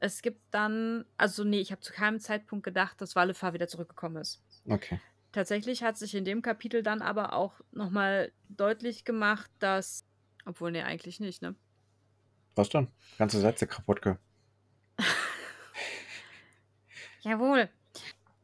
Es 0.00 0.22
gibt 0.22 0.40
dann, 0.50 1.04
also 1.18 1.44
nee, 1.44 1.60
ich 1.60 1.72
habe 1.72 1.82
zu 1.82 1.92
keinem 1.92 2.20
Zeitpunkt 2.20 2.64
gedacht, 2.64 3.00
dass 3.00 3.14
Wallefar 3.14 3.52
wieder 3.52 3.68
zurückgekommen 3.68 4.16
ist. 4.16 4.40
Okay. 4.66 4.98
Tatsächlich 5.32 5.82
hat 5.82 5.98
sich 5.98 6.14
in 6.14 6.24
dem 6.24 6.40
Kapitel 6.40 6.82
dann 6.82 7.02
aber 7.02 7.34
auch 7.34 7.60
nochmal 7.72 8.32
deutlich 8.48 9.04
gemacht, 9.04 9.50
dass, 9.58 10.04
obwohl 10.48 10.72
nee, 10.72 10.82
eigentlich 10.82 11.20
nicht, 11.20 11.42
ne? 11.42 11.54
Was 12.56 12.70
dann? 12.70 12.88
Ganze 13.18 13.40
Sätze 13.40 13.66
kaputt 13.66 14.00
ge. 14.02 14.16
Jawohl. 17.20 17.68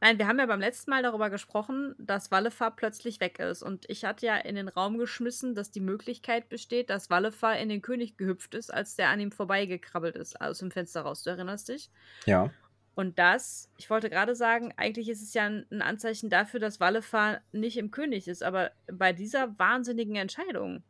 Nein, 0.01 0.19
wir 0.19 0.29
haben 0.29 0.39
ja 0.39 0.45
beim 0.45 0.61
letzten 0.61 0.91
Mal 0.91 1.03
darüber 1.03 1.31
gesprochen, 1.31 1.95
dass 1.99 2.31
Wallefar 2.31 2.77
plötzlich 2.77 3.21
weg 3.21 3.39
ist. 3.39 3.63
Und 3.63 3.89
ich 3.89 4.05
hatte 4.05 4.27
ja 4.27 4.37
in 4.37 4.55
den 4.55 4.69
Raum 4.69 4.99
geschmissen, 4.99 5.55
dass 5.55 5.71
die 5.71 5.81
Möglichkeit 5.81 6.51
besteht, 6.51 6.91
dass 6.91 7.09
Wallefar 7.09 7.57
in 7.57 7.71
den 7.71 7.81
König 7.81 8.19
gehüpft 8.19 8.55
ist, 8.55 8.73
als 8.73 8.97
der 8.97 9.09
an 9.09 9.21
ihm 9.21 9.33
vorbeigekrabbelt 9.33 10.15
ist, 10.15 10.39
aus 10.43 10.59
dem 10.59 10.71
Fenster 10.71 11.01
raus. 11.01 11.23
Du 11.23 11.31
erinnerst 11.31 11.71
dich? 11.71 11.91
Ja. 12.27 12.51
Und 12.95 13.19
das, 13.19 13.71
ich 13.79 13.89
wollte 13.89 14.11
gerade 14.11 14.37
sagen, 14.37 14.75
eigentlich 14.77 15.09
ist 15.09 15.23
es 15.23 15.33
ja 15.33 15.47
ein, 15.47 15.81
Anzeichen 15.81 16.29
dafür, 16.29 16.61
dass 16.61 16.81
Wallefar 16.81 17.41
nicht 17.53 17.79
im 17.79 17.91
König 17.91 18.29
ist. 18.29 18.43
Aber 18.43 18.73
bei 18.93 19.15
dieser 19.15 19.59
wahnsinnigen 19.59 20.17
Entscheidung, 20.17 20.85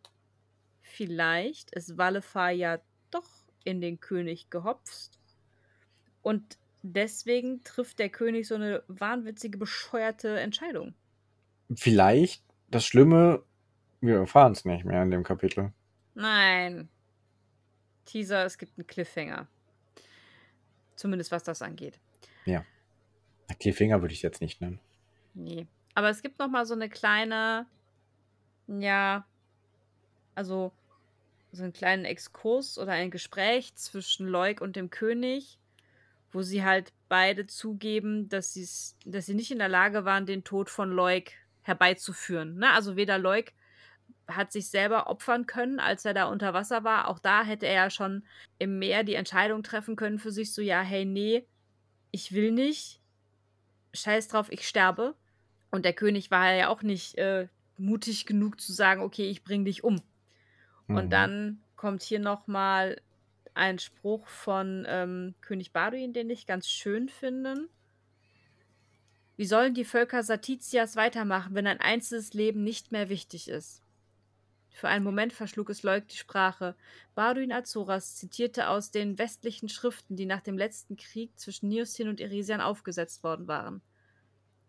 vielleicht 0.85 1.75
ist 1.75 1.99
Wallefar 1.99 2.51
ja 2.51 2.79
doch 3.11 3.29
in 3.65 3.81
den 3.81 3.99
König 3.99 4.51
gehopst. 4.51 5.19
Und 6.23 6.59
deswegen 6.83 7.65
trifft 7.65 7.99
der 7.99 8.11
König 8.11 8.47
so 8.47 8.55
eine 8.55 8.85
wahnwitzige, 8.87 9.59
bescheuerte 9.59 10.39
Entscheidung. 10.39 10.95
Vielleicht 11.75 12.45
das 12.69 12.85
Schlimme, 12.85 13.43
wir 14.01 14.17
erfahren 14.17 14.53
es 14.53 14.65
nicht 14.65 14.85
mehr 14.85 15.03
in 15.03 15.11
dem 15.11 15.25
Kapitel. 15.25 15.73
Nein. 16.15 16.89
Teaser, 18.05 18.45
es 18.45 18.59
gibt 18.59 18.79
einen 18.79 18.87
Cliffhanger. 18.87 19.49
Zumindest 20.95 21.33
was 21.33 21.43
das 21.43 21.63
angeht. 21.63 21.99
Ja. 22.45 22.65
Cliffhanger 23.59 24.03
würde 24.03 24.15
ich 24.15 24.23
jetzt 24.23 24.41
nicht 24.41 24.61
nennen. 24.61 24.79
Nee. 25.33 25.67
Aber 25.95 26.11
es 26.11 26.23
gibt 26.23 26.39
noch 26.39 26.49
mal 26.49 26.67
so 26.67 26.75
eine 26.75 26.89
kleine, 26.89 27.67
ja, 28.67 29.27
also 30.35 30.73
so 31.53 31.63
einen 31.63 31.73
kleinen 31.73 32.05
Exkurs 32.05 32.79
oder 32.79 32.93
ein 32.93 33.11
Gespräch 33.11 33.75
zwischen 33.77 34.27
Leuk 34.27 34.61
und 34.61 34.77
dem 34.77 34.91
König, 34.91 35.59
wo 36.33 36.43
sie 36.43 36.65
halt 36.65 36.93
beide 37.09 37.47
zugeben, 37.47 38.29
dass, 38.29 38.55
dass 39.05 39.27
sie 39.27 39.35
nicht 39.35 39.51
in 39.51 39.59
der 39.59 39.69
Lage 39.69 40.05
waren, 40.05 40.27
den 40.27 40.45
Tod 40.45 40.69
von 40.69 40.91
Leuk 40.91 41.31
herbeizuführen. 41.63 42.57
Ne? 42.57 42.73
Also 42.73 42.97
weder 42.97 43.19
Leuk 43.19 43.53
hat 44.27 44.53
sich 44.53 44.69
selber 44.69 45.09
opfern 45.09 45.47
können, 45.47 45.81
als 45.81 46.05
er 46.05 46.15
da 46.15 46.25
unter 46.25 46.55
Wasser 46.55 46.83
war. 46.83 47.09
Auch 47.09 47.19
da 47.19 47.45
hätte 47.45 47.67
er 47.67 47.75
ja 47.75 47.91
schon 47.91 48.25
im 48.59 48.79
Meer 48.79 49.05
die 49.05 49.15
Entscheidung 49.15 49.63
treffen 49.63 49.97
können 49.97 50.19
für 50.19 50.33
sich, 50.33 50.53
so 50.53 50.63
ja, 50.63 50.81
hey, 50.81 51.05
nee, 51.05 51.47
ich 52.11 52.33
will 52.33 52.53
nicht. 52.53 53.01
Scheiß 53.93 54.29
drauf, 54.29 54.51
ich 54.51 54.67
sterbe. 54.67 55.15
Und 55.71 55.85
der 55.85 55.93
König 55.93 56.31
war 56.31 56.53
ja 56.53 56.69
auch 56.69 56.83
nicht 56.83 57.17
äh, 57.17 57.49
mutig 57.77 58.27
genug 58.27 58.61
zu 58.61 58.73
sagen, 58.73 59.03
okay, 59.03 59.29
ich 59.29 59.45
bring 59.45 59.65
dich 59.65 59.85
um. 59.85 60.01
Und 60.93 61.07
Mhm. 61.07 61.11
dann 61.11 61.65
kommt 61.77 62.03
hier 62.03 62.21
nochmal 62.21 63.01
ein 63.55 63.79
Spruch 63.79 64.27
von 64.29 64.85
ähm, 64.89 65.35
König 65.41 65.73
Baduin, 65.73 66.13
den 66.13 66.31
ich 66.31 66.47
ganz 66.47 66.69
schön 66.69 67.09
finde. 67.09 67.69
Wie 69.37 69.47
sollen 69.47 69.75
die 69.75 69.85
Völker 69.85 70.23
Satitias 70.23 70.97
weitermachen, 70.97 71.55
wenn 71.55 71.67
ein 71.67 71.81
einzelnes 71.81 72.35
Leben 72.35 72.63
nicht 72.65 72.93
mehr 72.93 73.09
wichtig 73.09 73.49
ist? 73.49 73.83
Für 74.71 74.89
einen 74.89 75.05
Moment 75.05 75.33
verschlug 75.33 75.71
es 75.71 75.83
Leuk 75.85 76.09
die 76.09 76.17
Sprache. 76.17 76.77
Baduin 77.15 77.53
Azoras 77.53 78.17
zitierte 78.17 78.69
aus 78.69 78.91
den 78.91 79.19
westlichen 79.19 79.69
Schriften, 79.69 80.17
die 80.17 80.27
nach 80.27 80.41
dem 80.43 80.59
letzten 80.59 80.97
Krieg 80.97 81.39
zwischen 81.39 81.69
Niostin 81.69 82.09
und 82.09 82.21
Irisian 82.21 82.61
aufgesetzt 82.61 83.23
worden 83.23 83.47
waren. 83.49 83.83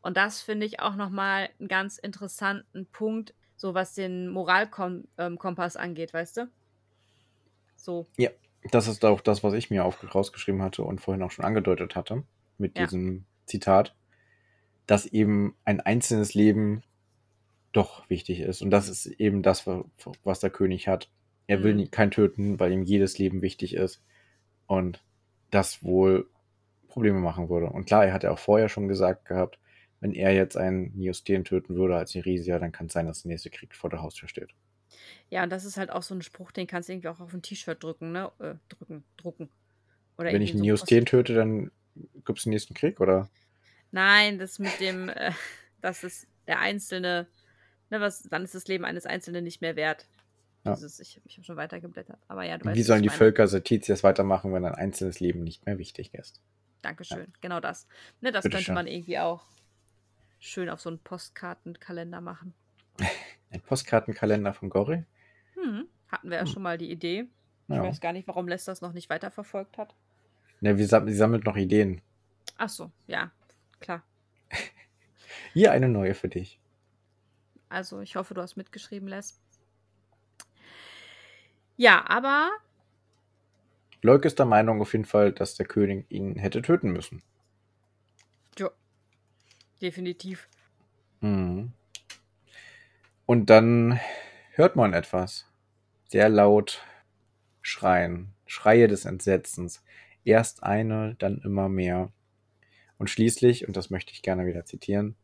Und 0.02 0.18
das 0.18 0.42
finde 0.42 0.66
ich 0.66 0.80
auch 0.80 0.96
nochmal 0.96 1.50
einen 1.60 1.68
ganz 1.68 1.98
interessanten 1.98 2.86
Punkt, 2.88 3.34
so 3.58 3.74
was 3.74 3.94
den 3.94 4.28
Moralkompass 4.30 5.76
angeht, 5.78 6.14
weißt 6.14 6.38
du? 6.38 6.50
So, 7.76 8.08
Ja, 8.18 8.30
das 8.72 8.88
ist 8.88 9.06
auch 9.06 9.22
das, 9.22 9.44
was 9.44 9.54
ich 9.54 9.70
mir 9.70 9.86
auf, 9.86 9.98
rausgeschrieben 10.14 10.62
hatte 10.62 10.84
und 10.84 11.00
vorhin 11.02 11.24
auch 11.24 11.32
schon 11.32 11.46
angedeutet 11.46 11.96
hatte 11.96 12.24
mit 12.58 12.78
Ja. 12.78 12.86
diesem 12.86 13.26
Zitat, 13.46 13.94
dass 14.88 15.06
eben 15.06 15.56
ein 15.66 15.80
einzelnes 15.82 16.34
Leben 16.34 16.84
doch 17.74 18.10
wichtig 18.10 18.40
ist. 18.40 18.62
Und 18.62 18.72
das 18.72 18.88
ist 18.90 19.06
eben 19.06 19.44
das, 19.44 19.68
wa- 19.68 19.84
was 20.24 20.40
der 20.40 20.50
König 20.50 20.88
hat. 20.88 21.10
Er 21.48 21.62
will 21.64 21.74
Mhm. 21.74 21.80
nie- 21.82 21.88
kein 21.90 22.12
töten, 22.12 22.60
weil 22.60 22.72
ihm 22.72 22.84
jedes 22.84 23.18
Leben 23.18 23.42
wichtig 23.42 23.76
ist. 23.76 24.02
Und 24.68 25.04
das 25.52 25.84
wohl 25.84 26.28
Probleme 26.88 27.20
machen 27.20 27.50
würde. 27.50 27.68
Und 27.68 27.86
klar, 27.86 28.06
er 28.06 28.14
hat 28.14 28.24
ja 28.24 28.32
auch 28.32 28.40
vorher 28.40 28.70
schon 28.70 28.88
gesagt 28.88 29.26
gehabt, 29.26 29.60
wenn 30.00 30.14
er 30.14 30.34
jetzt 30.34 30.58
einen 30.58 30.96
Neosten 30.96 31.44
töten 31.44 31.76
würde 31.76 31.96
als 31.96 32.14
Irisia, 32.16 32.60
dann 32.60 32.72
kann 32.72 32.88
es 32.88 32.94
sein, 32.94 33.08
dass 33.08 33.24
der 33.24 33.32
nächste 33.32 33.50
Krieg 33.50 33.76
vor 33.76 33.90
der 33.90 34.02
Haustür 34.02 34.30
steht. 34.30 34.52
Ja, 35.30 35.44
und 35.44 35.50
das 35.50 35.66
ist 35.66 35.78
halt 35.78 35.90
auch 35.90 36.04
so 36.04 36.14
ein 36.16 36.22
Spruch, 36.22 36.52
den 36.52 36.68
kannst 36.68 36.90
du 36.90 36.94
irgendwie 36.94 37.08
auch 37.10 37.20
auf 37.20 37.34
ein 37.34 37.42
T-Shirt 37.42 37.84
drücken, 37.84 38.12
ne? 38.12 38.32
Äh, 38.40 38.56
drücken, 38.70 39.04
drucken. 39.18 39.50
Oder 40.18 40.32
Wenn 40.32 40.42
ich 40.42 40.52
einen 40.52 40.60
so 40.60 40.66
Neosten 40.66 41.00
Post- 41.00 41.08
töte, 41.10 41.34
dann 41.34 41.72
gibt 42.26 42.38
es 42.38 42.44
den 42.44 42.52
nächsten 42.52 42.74
Krieg, 42.74 43.00
oder? 43.00 43.30
Nein, 43.92 44.38
das 44.40 44.60
mit 44.60 44.80
dem, 44.80 45.10
äh, 45.10 45.32
das 45.82 46.04
ist 46.04 46.28
der 46.48 46.60
Einzelne, 46.60 47.28
ne, 47.90 48.00
was, 48.00 48.24
dann 48.24 48.44
ist 48.44 48.56
das 48.56 48.68
Leben 48.68 48.86
eines 48.86 49.06
Einzelnen 49.06 49.44
nicht 49.44 49.62
mehr 49.62 49.76
wert. 49.76 50.08
Ja. 50.64 50.74
Dieses, 50.74 51.00
ich, 51.00 51.22
ich 51.26 51.38
habe 51.38 51.46
schon 51.46 51.58
weitergeblättert. 51.58 52.20
Aber 52.28 52.44
ja, 52.44 52.58
du 52.58 52.66
weißt, 52.66 52.78
Wie 52.78 52.84
sollen 52.84 53.04
die 53.04 53.10
meine. 53.10 53.18
Völker 53.18 53.48
Satitias 53.48 54.04
weitermachen, 54.04 54.54
wenn 54.54 54.66
ein 54.66 54.74
einzelnes 54.76 55.20
Leben 55.20 55.44
nicht 55.44 55.66
mehr 55.66 55.78
wichtig 55.78 56.14
ist? 56.14 56.42
Dankeschön, 56.82 57.34
genau 57.42 57.60
das. 57.60 57.88
Ne, 58.22 58.32
das 58.32 58.44
Bitte 58.44 58.56
könnte 58.58 58.66
schön. 58.66 58.76
man 58.76 58.88
irgendwie 58.88 59.20
auch 59.20 59.46
schön 60.40 60.70
auf 60.70 60.82
so 60.82 60.90
einen 60.90 61.00
Postkartenkalender 61.00 62.22
machen. 62.22 62.54
Ein 63.52 63.62
Postkartenkalender 63.62 64.54
von 64.54 64.70
Gori? 64.70 65.04
Hm, 65.54 65.88
hatten 66.10 66.30
wir 66.30 66.38
ja 66.38 66.46
Hm. 66.46 66.52
schon 66.52 66.64
mal 66.64 66.78
die 66.78 66.92
Idee. 66.92 67.28
Ich 67.68 67.76
Ja. 67.76 67.84
weiß 67.84 68.00
gar 68.02 68.14
nicht, 68.14 68.28
warum 68.28 68.48
Lester 68.48 68.72
das 68.72 68.82
noch 68.82 68.94
nicht 68.94 69.10
weiterverfolgt 69.10 69.78
hat. 69.78 69.96
Ne, 70.62 70.78
wir 70.78 70.88
sam 70.88 71.08
sie 71.08 71.16
sammelt 71.16 71.46
noch 71.46 71.56
Ideen. 71.58 72.02
Ach 72.58 72.70
so, 72.70 72.92
ja, 73.08 73.32
klar. 73.80 74.04
Hier 75.54 75.72
eine 75.72 75.90
neue 75.90 76.14
für 76.14 76.30
dich. 76.30 76.60
Also 77.70 78.00
ich 78.02 78.16
hoffe, 78.16 78.34
du 78.34 78.42
hast 78.42 78.56
mitgeschrieben, 78.56 79.08
Les. 79.08 79.40
Ja, 81.78 82.06
aber 82.08 82.50
Leuk 84.02 84.24
ist 84.26 84.38
der 84.40 84.46
Meinung 84.46 84.82
auf 84.82 84.94
jeden 84.94 85.06
Fall, 85.06 85.32
dass 85.34 85.56
der 85.56 85.66
König 85.66 86.06
ihn 86.10 86.36
hätte 86.36 86.62
töten 86.62 86.92
müssen. 86.92 87.22
Definitiv. 89.86 90.50
Mhm. 91.22 91.72
Und 93.26 93.50
dann 93.50 94.00
hört 94.52 94.76
man 94.76 94.94
etwas. 94.94 95.46
Sehr 96.08 96.30
laut 96.30 96.84
schreien. 97.62 98.34
Schreie 98.46 98.88
des 98.88 99.06
Entsetzens. 99.06 99.84
Erst 100.24 100.64
eine, 100.64 101.16
dann 101.20 101.40
immer 101.44 101.70
mehr. 101.70 102.12
Und 102.98 103.10
schließlich, 103.10 103.68
und 103.68 103.78
das 103.78 103.90
möchte 103.90 104.14
ich 104.14 104.22
gerne 104.22 104.46
wieder 104.46 104.66
zitieren, 104.66 105.16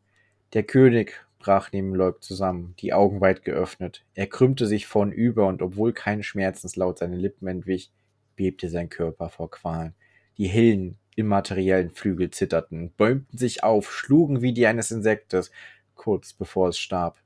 der 0.53 0.63
König 0.63 1.25
brach 1.39 1.71
neben 1.71 1.95
Leuk 1.95 2.23
zusammen, 2.23 2.75
die 2.79 2.93
Augen 2.93 3.21
weit 3.21 3.43
geöffnet. 3.43 4.03
Er 4.13 4.27
krümmte 4.27 4.67
sich 4.67 4.85
vornüber 4.85 5.47
und 5.47 5.61
obwohl 5.61 5.93
kein 5.93 6.21
Schmerzenslaut 6.21 6.99
seine 6.99 7.15
Lippen 7.15 7.47
entwich, 7.47 7.91
bebte 8.35 8.69
sein 8.69 8.89
Körper 8.89 9.29
vor 9.29 9.49
Qualen. 9.49 9.95
Die 10.37 10.47
hellen, 10.47 10.97
immateriellen 11.15 11.91
Flügel 11.91 12.31
zitterten, 12.31 12.91
bäumten 12.91 13.37
sich 13.37 13.63
auf, 13.63 13.91
schlugen 13.91 14.41
wie 14.41 14.53
die 14.53 14.67
eines 14.67 14.91
Insektes, 14.91 15.51
kurz 15.95 16.33
bevor 16.33 16.69
es 16.69 16.79
starb. 16.79 17.19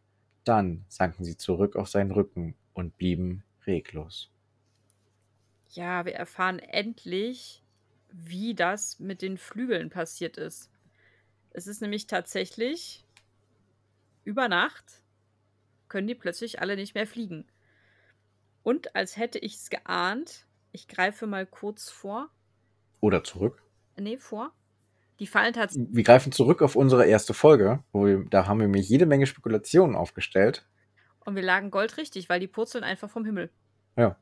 Dann 0.44 0.86
sanken 0.90 1.24
sie 1.24 1.38
zurück 1.38 1.76
auf 1.76 1.90
seinen 1.90 2.12
Rücken 2.12 2.56
und 2.74 2.98
blieben 2.98 3.44
reglos. 3.66 4.32
Ja, 5.70 6.06
wir 6.06 6.16
erfahren 6.16 6.60
endlich, 6.60 7.64
wie 8.10 8.56
das 8.56 9.00
mit 9.00 9.22
den 9.22 9.38
Flügeln 9.38 9.90
passiert 9.90 10.38
ist. 10.38 10.72
Es 11.52 11.68
ist 11.68 11.82
nämlich 11.82 12.08
tatsächlich 12.08 13.06
über 14.26 14.50
Nacht 14.50 15.04
können 15.88 16.08
die 16.08 16.16
plötzlich 16.16 16.60
alle 16.62 16.76
nicht 16.76 16.96
mehr 16.96 17.08
fliegen. 17.08 17.48
Und 18.64 18.96
als 18.96 19.16
hätte 19.18 19.40
ich 19.40 19.56
es 19.56 19.70
geahnt, 19.70 20.46
ich 20.74 20.88
greife 20.88 21.28
mal 21.28 21.46
kurz 21.46 21.90
vor. 21.90 22.30
Oder 23.00 23.24
zurück. 23.24 23.62
Nee, 23.98 24.18
vor. 24.18 24.52
Die 25.20 25.28
fallen 25.28 25.54
tatsächlich. 25.54 25.88
Wir 25.94 26.04
greifen 26.04 26.32
zurück 26.32 26.62
auf 26.62 26.76
unsere 26.76 27.06
erste 27.06 27.34
Folge, 27.34 27.84
wo 27.94 28.06
wir, 28.06 28.26
da 28.30 28.48
haben 28.48 28.60
wir 28.60 28.68
mir 28.68 28.82
jede 28.82 29.06
Menge 29.06 29.26
Spekulationen 29.28 29.96
aufgestellt. 29.96 30.68
Und 31.24 31.36
wir 31.36 31.44
lagen 31.44 31.72
goldrichtig, 31.72 32.30
weil 32.30 32.40
die 32.40 32.48
purzeln 32.48 32.84
einfach 32.84 33.10
vom 33.10 33.26
Himmel. 33.26 33.50
Ja. 33.96 34.18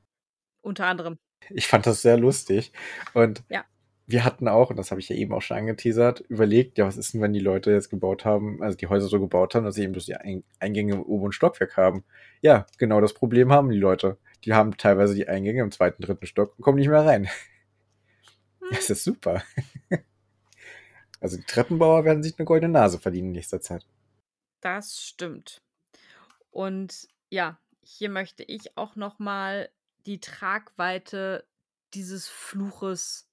Unter 0.62 0.86
anderem. 0.86 1.18
Ich 1.50 1.68
fand 1.68 1.86
das 1.86 2.02
sehr 2.02 2.18
lustig. 2.18 2.72
Und 3.14 3.44
Ja. 3.50 3.66
wir 4.06 4.24
hatten 4.24 4.48
auch, 4.48 4.70
und 4.70 4.78
das 4.78 4.92
habe 4.92 5.02
ich 5.02 5.10
ja 5.10 5.16
eben 5.16 5.34
auch 5.34 5.42
schon 5.42 5.58
angeteasert, 5.58 6.22
überlegt, 6.30 6.78
ja, 6.78 6.86
was 6.86 6.96
ist 6.96 7.14
denn, 7.14 7.22
wenn 7.22 7.34
die 7.34 7.40
Leute 7.40 7.72
jetzt 7.72 7.90
gebaut 7.90 8.24
haben, 8.24 8.62
also 8.62 8.78
die 8.78 8.88
Häuser 8.88 9.08
so 9.08 9.20
gebaut 9.20 9.56
haben, 9.56 9.66
dass 9.66 9.76
sie 9.76 9.84
eben 9.84 9.94
durch 9.94 10.06
die 10.06 10.16
Eingänge 10.60 10.94
im 10.94 11.02
oberen 11.02 11.32
Stockwerk 11.34 11.76
haben. 11.76 12.06
Ja, 12.42 12.66
genau 12.78 13.02
das 13.02 13.14
Problem 13.14 13.52
haben 13.52 13.70
die 13.70 13.78
Leute. 13.80 14.18
Die 14.46 14.54
haben 14.54 14.78
teilweise 14.78 15.16
die 15.16 15.28
Eingänge 15.28 15.62
im 15.62 15.72
zweiten, 15.72 16.04
dritten 16.04 16.28
Stock 16.28 16.54
und 16.58 16.64
kommen 16.64 16.78
nicht 16.78 16.88
mehr 16.90 17.04
rein. 17.06 17.28
Das 18.74 18.90
ist 18.90 19.04
super. 19.04 19.44
Also 21.20 21.38
die 21.38 21.46
Treppenbauer 21.46 22.04
werden 22.04 22.22
sich 22.22 22.38
eine 22.38 22.46
goldene 22.46 22.74
Nase 22.74 23.00
verdienen 23.00 23.28
in 23.28 23.34
nächster 23.34 23.62
Zeit. 23.62 23.86
Das 24.60 25.02
stimmt. 25.02 25.62
Und 26.52 27.08
ja, 27.30 27.60
hier 27.82 28.10
möchte 28.10 28.44
ich 28.44 28.76
auch 28.78 28.98
noch 28.98 29.20
mal 29.20 29.70
die 30.06 30.20
Tragweite 30.20 31.48
dieses 31.94 32.28
Fluches 32.28 33.30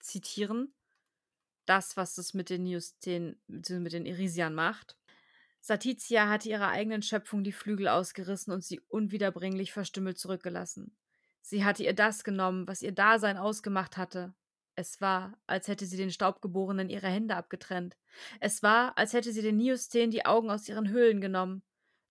zitieren. 0.00 0.74
Das, 1.64 1.96
was 1.96 2.18
es 2.18 2.34
mit 2.34 2.50
den 2.50 2.66
Justin, 2.66 3.36
mit 3.46 3.92
den 3.94 4.04
Irisian 4.04 4.54
macht. 4.54 4.98
Satizia 5.60 6.28
hatte 6.28 6.50
ihrer 6.50 6.68
eigenen 6.68 7.00
Schöpfung 7.00 7.42
die 7.42 7.52
Flügel 7.52 7.88
ausgerissen 7.88 8.52
und 8.52 8.62
sie 8.62 8.80
unwiederbringlich 8.80 9.72
verstümmelt 9.72 10.18
zurückgelassen. 10.18 10.94
Sie 11.40 11.64
hatte 11.64 11.84
ihr 11.84 11.94
das 11.94 12.22
genommen, 12.22 12.68
was 12.68 12.82
ihr 12.82 12.92
Dasein 12.92 13.38
ausgemacht 13.38 13.96
hatte. 13.96 14.34
Es 14.76 15.00
war, 15.00 15.38
als 15.46 15.68
hätte 15.68 15.86
sie 15.86 15.96
den 15.96 16.10
Staubgeborenen 16.10 16.88
ihre 16.90 17.08
Hände 17.08 17.36
abgetrennt. 17.36 17.96
Es 18.40 18.62
war, 18.62 18.96
als 18.98 19.12
hätte 19.12 19.32
sie 19.32 19.42
den 19.42 19.56
Niusteen 19.56 20.10
die 20.10 20.26
Augen 20.26 20.50
aus 20.50 20.68
ihren 20.68 20.88
Höhlen 20.88 21.20
genommen. 21.20 21.62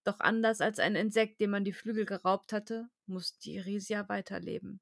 Doch 0.04 0.20
anders 0.20 0.62
als 0.62 0.80
ein 0.80 0.96
Insekt, 0.96 1.40
dem 1.40 1.52
man 1.52 1.64
die 1.64 1.74
Flügel 1.74 2.06
geraubt 2.06 2.54
hatte, 2.54 2.90
musste 3.06 3.50
Irisia 3.50 4.08
weiterleben. 4.10 4.82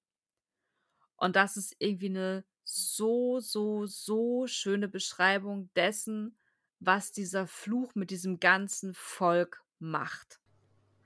Und 1.15 1.35
das 1.35 1.57
ist 1.57 1.75
irgendwie 1.79 2.09
eine 2.09 2.43
so, 2.63 3.39
so, 3.39 3.85
so 3.85 4.47
schöne 4.47 4.87
Beschreibung 4.87 5.69
dessen, 5.75 6.37
was 6.79 7.11
dieser 7.11 7.45
Fluch 7.45 7.93
mit 7.95 8.09
diesem 8.09 8.39
ganzen 8.39 8.93
Volk 8.93 9.63
macht. 9.77 10.39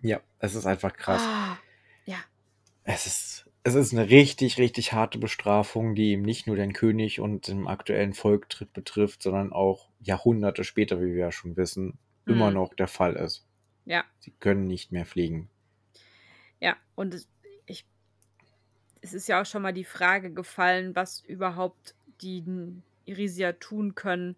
Ja, 0.02 0.22
es 0.40 0.56
ist 0.56 0.66
einfach 0.66 0.94
krass. 0.94 1.22
Ah, 1.24 1.58
ja. 2.06 2.20
Es 2.84 3.08
ist, 3.08 3.50
es 3.68 3.74
ist 3.74 3.94
eine 3.94 4.12
richtig, 4.12 4.60
richtig 4.60 4.94
harte 4.94 5.18
Bestrafung, 5.18 5.96
die 5.96 6.12
eben 6.12 6.22
nicht 6.22 6.46
nur 6.46 6.56
den 6.56 6.72
König 6.72 7.20
und 7.20 7.48
dem 7.48 7.68
aktuellen 7.68 8.14
Volk 8.14 8.48
betrifft, 8.74 9.24
sondern 9.24 9.52
auch 9.52 9.90
Jahrhunderte 10.00 10.64
später, 10.64 11.02
wie 11.02 11.08
wir 11.08 11.18
ja 11.18 11.32
schon 11.32 11.58
wissen, 11.58 11.98
mhm. 12.26 12.34
immer 12.34 12.52
noch 12.52 12.76
der 12.76 12.88
Fall 12.88 13.16
ist. 13.16 13.44
Ja. 13.86 14.04
Sie 14.20 14.30
können 14.40 14.68
nicht 14.68 14.92
mehr 14.92 15.04
fliegen. 15.08 15.50
Ja, 16.60 16.78
und 16.94 17.16
es, 17.16 17.28
ich, 17.66 17.88
es 19.02 19.16
ist 19.16 19.28
ja 19.28 19.42
auch 19.42 19.48
schon 19.48 19.64
mal 19.64 19.74
die 19.74 19.84
Frage 19.84 20.32
gefallen, 20.32 20.96
was 20.96 21.22
überhaupt 21.22 21.96
die 22.22 22.44
Irisia 23.06 23.54
tun 23.54 23.96
können, 23.96 24.36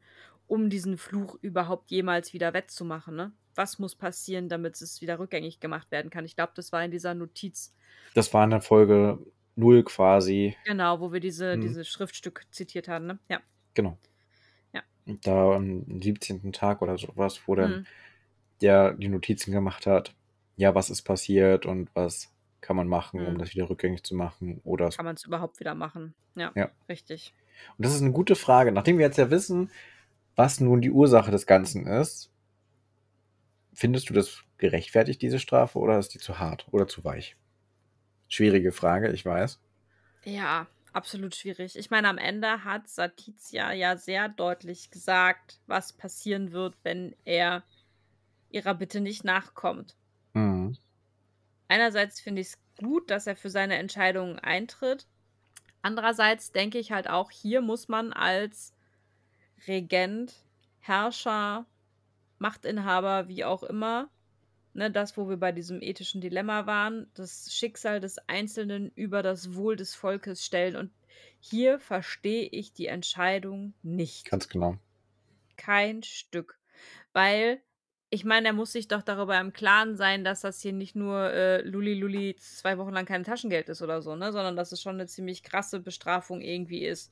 um 0.47 0.69
diesen 0.69 0.97
Fluch 0.97 1.37
überhaupt 1.41 1.91
jemals 1.91 2.31
wieder 2.31 2.53
wettzumachen. 2.53 3.17
Ne? 3.17 3.33
Was 3.58 3.80
muss 3.80 3.96
passieren, 3.96 4.50
damit 4.50 4.80
es 4.82 5.02
wieder 5.02 5.20
rückgängig 5.20 5.60
gemacht 5.60 5.91
werden 5.91 6.10
kann? 6.10 6.26
Ich 6.26 6.36
glaube, 6.36 6.54
das 6.56 6.72
war 6.72 6.84
in 6.84 6.91
dieser 6.91 7.13
Notiz. 7.13 7.74
Das 8.13 8.34
war 8.34 8.43
in 8.43 8.52
der 8.52 8.62
Folge 8.62 9.20
0 9.56 9.84
quasi. 9.84 10.56
Genau, 10.65 11.00
wo 11.00 11.12
wir 11.12 11.20
diese, 11.20 11.54
hm. 11.54 11.62
dieses 11.62 11.88
Schriftstück 11.88 12.46
zitiert 12.52 12.88
haben. 12.88 13.08
Ne? 13.08 13.20
Ja. 13.30 13.41
Genau. 13.74 13.98
Ja. 14.74 14.84
Da 15.06 15.56
am 15.56 16.02
17. 16.02 16.54
Tag 16.54 16.82
oder 16.82 16.98
sowas, 16.98 17.41
wo 17.46 17.56
dann 17.56 17.72
hm 17.72 17.86
der 18.62 18.93
die 18.93 19.10
Notizen 19.10 19.52
gemacht 19.52 19.86
hat, 19.86 20.13
ja, 20.56 20.74
was 20.76 20.89
ist 20.89 21.04
passiert 21.04 21.65
und 21.65 21.89
was 21.93 22.32
kann 22.62 22.76
man 22.76 22.88
machen, 22.88 23.26
um 23.26 23.34
mhm. 23.34 23.38
das 23.38 23.54
wieder 23.54 23.70
rückgängig 23.70 24.04
zu 24.04 24.15
machen 24.15 24.60
oder 24.63 24.89
Kann 24.89 25.06
man 25.06 25.15
es 25.15 25.26
überhaupt 25.26 25.60
wieder 25.60 25.76
machen? 25.76 26.13
Ja, 26.36 26.52
Ja. 26.56 26.72
richtig. 26.89 27.34
Und 27.78 27.86
das 27.86 27.93
ist 27.93 28.02
eine 28.02 28.12
gute 28.12 28.36
Frage. 28.36 28.72
Nachdem 28.72 28.98
wir 28.98 29.06
jetzt 29.06 29.17
ja 29.17 29.30
wissen, 29.30 29.72
was 30.36 30.60
nun 30.60 30.82
die 30.82 30.91
Ursache 30.91 31.32
des 31.32 31.46
Ganzen 31.46 31.88
ist, 31.88 32.32
findest 33.77 34.09
du 34.09 34.13
das 34.13 34.43
gerechtfertigt, 34.57 35.21
diese 35.21 35.39
Strafe, 35.39 35.77
oder 35.77 35.99
ist 35.99 36.15
die 36.15 36.19
zu 36.19 36.39
hart 36.39 36.67
oder 36.71 36.87
zu 36.87 37.03
weich? 37.03 37.37
Schwierige 38.27 38.71
Frage, 38.71 39.11
ich 39.11 39.23
weiß. 39.23 39.59
Ja, 40.25 40.65
absolut 40.93 41.35
schwierig. 41.35 41.77
Ich 41.77 41.91
meine, 41.91 42.09
am 42.09 42.17
Ende 42.17 42.63
hat 42.63 42.89
Satizia 42.89 43.71
ja 43.73 43.95
sehr 43.95 44.29
deutlich 44.29 44.89
gesagt, 44.89 45.59
was 45.67 45.93
passieren 45.93 46.51
wird, 46.51 46.75
wenn 46.81 47.15
er 47.23 47.63
ihrer 48.49 48.73
Bitte 48.73 48.99
nicht 48.99 49.23
nachkommt. 49.23 49.95
Mhm. 50.33 50.75
Einerseits 51.67 52.19
finde 52.19 52.41
ich 52.41 52.47
es 52.47 52.57
gut, 52.77 53.11
dass 53.11 53.27
er 53.27 53.35
für 53.35 53.51
seine 53.51 53.75
Entscheidungen 53.75 54.39
eintritt. 54.39 55.05
Andererseits 55.83 56.51
denke 56.51 56.79
ich 56.79 56.91
halt 56.91 57.07
auch, 57.07 57.29
hier 57.29 57.61
muss 57.61 57.89
man 57.89 58.11
als 58.11 58.73
Regent, 59.67 60.33
Herrscher, 60.79 61.67
Machtinhaber, 62.39 63.28
wie 63.28 63.43
auch 63.45 63.63
immer, 63.63 64.10
ne, 64.73 64.91
das, 64.91 65.17
wo 65.17 65.28
wir 65.28 65.38
bei 65.38 65.52
diesem 65.52 65.82
ethischen 65.82 66.21
Dilemma 66.21 66.65
waren, 66.65 67.10
das 67.15 67.54
Schicksal 67.54 68.00
des 68.00 68.17
Einzelnen 68.28 68.91
über 68.95 69.23
das 69.23 69.56
Wohl 69.56 69.76
des 69.76 69.95
Volkes 69.95 70.45
stellen. 70.45 70.76
Und 70.76 70.91
hier 71.39 71.80
verstehe 71.80 72.47
ich 72.47 72.73
die 72.73 72.88
Entscheidung 72.88 73.73
nicht. 73.84 74.30
Ganz 74.30 74.47
genau. 74.47 74.78
Kein 75.58 76.04
Stück. 76.04 76.60
Weil 77.13 77.62
ich 78.10 78.23
meine, 78.23 78.47
er 78.47 78.54
muss 78.54 78.71
sich 78.71 78.88
doch 78.88 79.02
darüber 79.02 79.39
im 79.39 79.52
Klaren 79.52 79.97
sein, 79.97 80.23
dass 80.23 80.41
das 80.41 80.62
hier 80.62 80.71
nicht 80.71 80.95
nur 80.95 81.34
äh, 81.34 81.62
Luli 81.62 81.93
Luli 81.93 82.36
zwei 82.38 82.78
Wochen 82.78 82.93
lang 82.93 83.06
kein 83.06 83.23
Taschengeld 83.23 83.67
ist 83.67 83.82
oder 83.82 84.02
so, 84.02 84.15
ne? 84.15 84.32
Sondern 84.32 84.56
dass 84.56 84.71
es 84.71 84.82
schon 84.82 84.95
eine 84.95 85.08
ziemlich 85.08 85.43
krasse 85.43 85.82
Bestrafung 85.82 86.41
irgendwie 86.41 86.86
ist. 86.86 87.12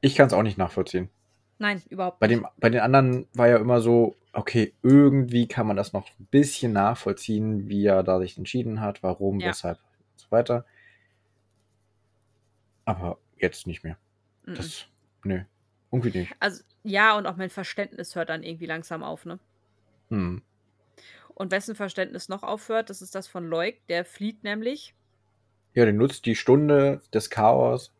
Ich 0.00 0.14
kann 0.14 0.28
es 0.28 0.32
auch 0.32 0.42
nicht 0.42 0.56
nachvollziehen. 0.56 1.10
Nein, 1.58 1.82
überhaupt 1.88 2.18
bei 2.20 2.26
nicht. 2.26 2.40
Dem, 2.40 2.48
bei 2.58 2.70
den 2.70 2.80
anderen 2.80 3.28
war 3.34 3.48
ja 3.48 3.56
immer 3.58 3.80
so, 3.80 4.16
okay, 4.32 4.74
irgendwie 4.82 5.46
kann 5.46 5.66
man 5.66 5.76
das 5.76 5.92
noch 5.92 6.08
ein 6.18 6.26
bisschen 6.30 6.72
nachvollziehen, 6.72 7.68
wie 7.68 7.86
er 7.86 8.02
da 8.02 8.18
sich 8.18 8.36
entschieden 8.36 8.80
hat, 8.80 9.02
warum, 9.02 9.40
ja. 9.40 9.48
weshalb 9.48 9.78
und 9.78 10.20
so 10.20 10.30
weiter. 10.30 10.64
Aber 12.84 13.18
jetzt 13.36 13.66
nicht 13.66 13.84
mehr. 13.84 13.96
-mm. 14.46 14.54
Das, 14.54 14.86
nö, 15.24 15.42
irgendwie 15.90 16.18
nicht. 16.18 16.34
Also, 16.40 16.62
ja, 16.82 17.16
und 17.16 17.26
auch 17.26 17.36
mein 17.36 17.50
Verständnis 17.50 18.16
hört 18.16 18.30
dann 18.30 18.42
irgendwie 18.42 18.66
langsam 18.66 19.02
auf, 19.02 19.24
ne? 19.24 19.38
Hm. 20.08 20.42
Und 21.34 21.50
wessen 21.50 21.74
Verständnis 21.74 22.28
noch 22.28 22.42
aufhört, 22.42 22.90
das 22.90 23.02
ist 23.02 23.14
das 23.14 23.26
von 23.26 23.46
Leuk, 23.46 23.76
der 23.88 24.04
flieht 24.04 24.44
nämlich. 24.44 24.94
Ja, 25.74 25.84
der 25.84 25.94
nutzt 25.94 26.26
die 26.26 26.36
Stunde 26.36 27.00
des 27.14 27.30
Chaos 27.30 27.94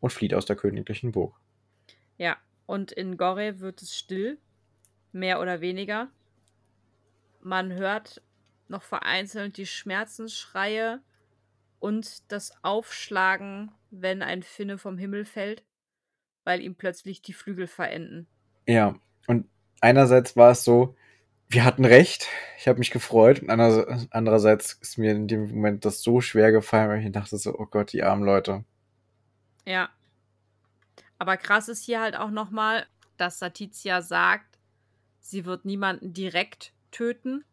und 0.00 0.12
flieht 0.12 0.34
aus 0.34 0.46
der 0.46 0.56
königlichen 0.56 1.12
Burg. 1.12 1.34
Ja, 2.16 2.36
und 2.68 2.92
in 2.92 3.16
Gore 3.16 3.60
wird 3.60 3.80
es 3.80 3.96
still, 3.96 4.36
mehr 5.10 5.40
oder 5.40 5.62
weniger. 5.62 6.08
Man 7.40 7.72
hört 7.72 8.20
noch 8.68 8.82
vereinzelt 8.82 9.56
die 9.56 9.64
Schmerzensschreie 9.64 11.00
und 11.78 12.30
das 12.30 12.52
Aufschlagen, 12.62 13.72
wenn 13.90 14.20
ein 14.20 14.42
Finne 14.42 14.76
vom 14.76 14.98
Himmel 14.98 15.24
fällt, 15.24 15.64
weil 16.44 16.60
ihm 16.60 16.74
plötzlich 16.74 17.22
die 17.22 17.32
Flügel 17.32 17.68
verenden. 17.68 18.26
Ja, 18.66 18.96
und 19.26 19.48
einerseits 19.80 20.36
war 20.36 20.50
es 20.50 20.62
so, 20.62 20.94
wir 21.48 21.64
hatten 21.64 21.86
recht. 21.86 22.28
Ich 22.58 22.68
habe 22.68 22.80
mich 22.80 22.90
gefreut. 22.90 23.40
Und 23.40 23.48
andererseits 23.48 24.74
ist 24.74 24.98
mir 24.98 25.12
in 25.12 25.26
dem 25.26 25.48
Moment 25.48 25.86
das 25.86 26.02
so 26.02 26.20
schwer 26.20 26.52
gefallen, 26.52 26.90
weil 26.90 27.02
ich 27.02 27.12
dachte 27.12 27.38
so, 27.38 27.58
oh 27.58 27.64
Gott, 27.64 27.94
die 27.94 28.02
armen 28.02 28.24
Leute. 28.24 28.66
Ja. 29.64 29.88
Aber 31.18 31.36
krass 31.36 31.68
ist 31.68 31.84
hier 31.84 32.00
halt 32.00 32.16
auch 32.16 32.30
nochmal, 32.30 32.86
dass 33.16 33.38
Satizia 33.38 34.02
sagt, 34.02 34.58
sie 35.20 35.44
wird 35.44 35.64
niemanden 35.64 36.12
direkt 36.12 36.72
töten. 36.90 37.44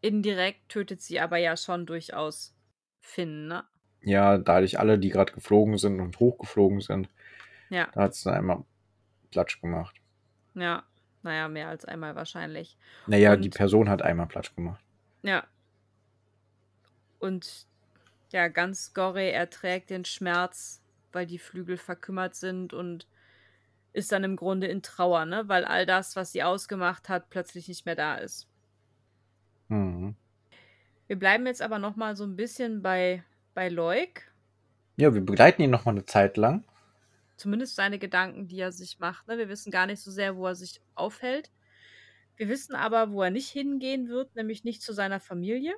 Indirekt 0.00 0.68
tötet 0.68 1.02
sie 1.02 1.20
aber 1.20 1.36
ja 1.36 1.56
schon 1.56 1.84
durchaus 1.86 2.54
Finn, 3.00 3.48
ne? 3.48 3.64
Ja, 4.02 4.38
dadurch 4.38 4.78
alle, 4.78 4.98
die 4.98 5.10
gerade 5.10 5.32
geflogen 5.32 5.76
sind 5.76 6.00
und 6.00 6.18
hochgeflogen 6.20 6.80
sind. 6.80 7.08
Ja. 7.68 7.88
Da 7.92 8.02
hat 8.02 8.12
es 8.12 8.22
dann 8.22 8.34
einmal 8.34 8.64
Platsch 9.30 9.60
gemacht. 9.60 9.96
Ja. 10.54 10.84
Naja, 11.22 11.48
mehr 11.48 11.68
als 11.68 11.84
einmal 11.84 12.16
wahrscheinlich. 12.16 12.78
Naja, 13.06 13.34
und, 13.34 13.42
die 13.42 13.50
Person 13.50 13.90
hat 13.90 14.00
einmal 14.00 14.26
Platsch 14.26 14.54
gemacht. 14.54 14.82
Ja. 15.22 15.46
Und 17.18 17.66
ja, 18.32 18.48
ganz 18.48 18.94
Gore 18.94 19.30
erträgt 19.30 19.90
den 19.90 20.06
Schmerz, 20.06 20.80
weil 21.12 21.26
die 21.26 21.38
Flügel 21.38 21.76
verkümmert 21.76 22.34
sind 22.34 22.72
und 22.72 23.06
ist 23.92 24.12
dann 24.12 24.24
im 24.24 24.36
Grunde 24.36 24.66
in 24.66 24.82
Trauer, 24.82 25.24
ne? 25.24 25.48
Weil 25.48 25.64
all 25.64 25.86
das, 25.86 26.16
was 26.16 26.32
sie 26.32 26.42
ausgemacht 26.42 27.08
hat, 27.08 27.30
plötzlich 27.30 27.68
nicht 27.68 27.86
mehr 27.86 27.96
da 27.96 28.16
ist. 28.16 28.48
Mhm. 29.68 30.14
Wir 31.06 31.18
bleiben 31.18 31.46
jetzt 31.46 31.62
aber 31.62 31.78
noch 31.78 31.96
mal 31.96 32.14
so 32.14 32.24
ein 32.24 32.36
bisschen 32.36 32.82
bei, 32.82 33.24
bei 33.54 33.68
Leuk. 33.68 34.22
Ja, 34.96 35.12
wir 35.12 35.22
begleiten 35.22 35.62
ihn 35.62 35.70
noch 35.70 35.84
mal 35.84 35.92
eine 35.92 36.04
Zeit 36.04 36.36
lang 36.36 36.64
zumindest 37.40 37.74
seine 37.74 37.98
Gedanken, 37.98 38.46
die 38.46 38.60
er 38.60 38.70
sich 38.70 38.98
macht. 38.98 39.26
Ne? 39.26 39.38
Wir 39.38 39.48
wissen 39.48 39.70
gar 39.70 39.86
nicht 39.86 40.02
so 40.02 40.10
sehr, 40.10 40.36
wo 40.36 40.46
er 40.46 40.54
sich 40.54 40.80
aufhält. 40.94 41.50
Wir 42.36 42.48
wissen 42.48 42.74
aber, 42.74 43.12
wo 43.12 43.22
er 43.22 43.30
nicht 43.30 43.48
hingehen 43.48 44.08
wird, 44.08 44.36
nämlich 44.36 44.62
nicht 44.62 44.82
zu 44.82 44.92
seiner 44.92 45.20
Familie, 45.20 45.74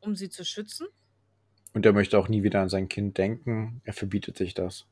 um 0.00 0.16
sie 0.16 0.28
zu 0.28 0.44
schützen. 0.44 0.88
Und 1.74 1.86
er 1.86 1.92
möchte 1.92 2.18
auch 2.18 2.28
nie 2.28 2.42
wieder 2.42 2.60
an 2.60 2.68
sein 2.68 2.88
Kind 2.88 3.18
denken. 3.18 3.80
Er 3.84 3.92
verbietet 3.94 4.36
sich 4.36 4.54
das. 4.54 4.86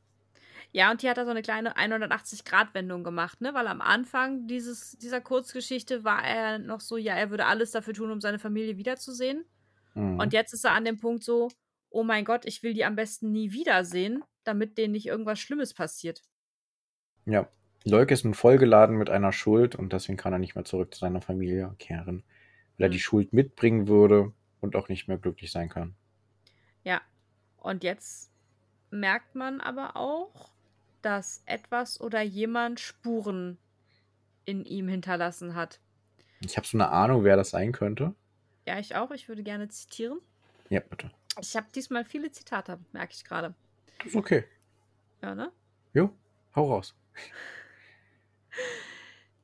Ja, 0.73 0.89
und 0.91 1.01
hier 1.01 1.09
hat 1.09 1.17
er 1.17 1.25
so 1.25 1.31
eine 1.31 1.41
kleine 1.41 1.75
180-Grad-Wendung 1.75 3.03
gemacht, 3.03 3.41
ne? 3.41 3.53
Weil 3.53 3.67
am 3.67 3.81
Anfang 3.81 4.47
dieses, 4.47 4.97
dieser 4.97 5.19
Kurzgeschichte 5.21 6.03
war 6.03 6.23
er 6.23 6.59
noch 6.59 6.79
so, 6.81 6.97
ja, 6.97 7.13
er 7.15 7.29
würde 7.29 7.45
alles 7.45 7.71
dafür 7.71 7.93
tun, 7.93 8.11
um 8.11 8.21
seine 8.21 8.39
Familie 8.39 8.77
wiederzusehen. 8.77 9.45
Mhm. 9.95 10.19
Und 10.19 10.33
jetzt 10.33 10.53
ist 10.53 10.63
er 10.65 10.71
an 10.73 10.85
dem 10.85 10.97
Punkt 10.97 11.23
so, 11.23 11.49
oh 11.89 12.03
mein 12.03 12.23
Gott, 12.25 12.45
ich 12.45 12.63
will 12.63 12.73
die 12.73 12.85
am 12.85 12.95
besten 12.95 13.31
nie 13.31 13.51
wiedersehen, 13.51 14.23
damit 14.43 14.77
denen 14.77 14.93
nicht 14.93 15.07
irgendwas 15.07 15.39
Schlimmes 15.39 15.73
passiert. 15.73 16.23
Ja. 17.25 17.49
Leuk 17.83 18.11
ist 18.11 18.23
nun 18.25 18.35
vollgeladen 18.35 18.95
mit 18.97 19.09
einer 19.09 19.31
Schuld 19.31 19.75
und 19.75 19.91
deswegen 19.91 20.17
kann 20.17 20.33
er 20.33 20.39
nicht 20.39 20.53
mehr 20.55 20.65
zurück 20.65 20.93
zu 20.93 20.99
seiner 20.99 21.19
Familie 21.21 21.75
kehren, 21.79 22.23
weil 22.77 22.85
er 22.87 22.89
Hm. 22.89 22.91
die 22.91 22.99
Schuld 22.99 23.33
mitbringen 23.33 23.87
würde 23.87 24.33
und 24.59 24.75
auch 24.75 24.87
nicht 24.89 25.07
mehr 25.07 25.17
glücklich 25.17 25.51
sein 25.51 25.69
kann. 25.69 25.95
Ja. 26.83 27.01
Und 27.57 27.83
jetzt 27.83 28.31
merkt 28.89 29.35
man 29.35 29.61
aber 29.61 29.95
auch, 29.95 30.51
dass 31.01 31.43
etwas 31.45 31.99
oder 31.99 32.21
jemand 32.21 32.79
Spuren 32.79 33.57
in 34.45 34.65
ihm 34.65 34.87
hinterlassen 34.87 35.55
hat. 35.55 35.79
Ich 36.41 36.57
habe 36.57 36.67
so 36.67 36.77
eine 36.77 36.89
Ahnung, 36.89 37.23
wer 37.23 37.35
das 37.35 37.51
sein 37.51 37.71
könnte. 37.71 38.15
Ja, 38.67 38.79
ich 38.79 38.95
auch. 38.95 39.11
Ich 39.11 39.27
würde 39.27 39.43
gerne 39.43 39.69
zitieren. 39.69 40.19
Ja, 40.69 40.79
bitte. 40.79 41.11
Ich 41.39 41.55
habe 41.55 41.67
diesmal 41.73 42.03
viele 42.05 42.31
Zitate, 42.31 42.79
merke 42.91 43.13
ich 43.13 43.23
gerade. 43.23 43.53
Ist 44.05 44.15
okay. 44.15 44.43
Ja, 45.21 45.35
ne? 45.35 45.51
Jo, 45.93 46.11
hau 46.55 46.71
raus. 46.71 46.95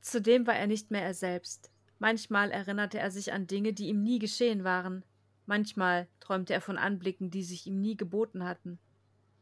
Zudem 0.00 0.46
war 0.46 0.56
er 0.56 0.66
nicht 0.66 0.90
mehr 0.90 1.02
er 1.02 1.14
selbst. 1.14 1.70
Manchmal 1.98 2.50
erinnerte 2.50 2.98
er 2.98 3.10
sich 3.10 3.32
an 3.32 3.46
Dinge, 3.46 3.72
die 3.72 3.88
ihm 3.88 4.02
nie 4.02 4.18
geschehen 4.18 4.64
waren. 4.64 5.04
Manchmal 5.46 6.08
träumte 6.28 6.52
er 6.52 6.60
von 6.60 6.76
Anblicken, 6.76 7.30
die 7.30 7.42
sich 7.42 7.66
ihm 7.66 7.80
nie 7.80 7.96
geboten 7.96 8.44
hatten. 8.44 8.78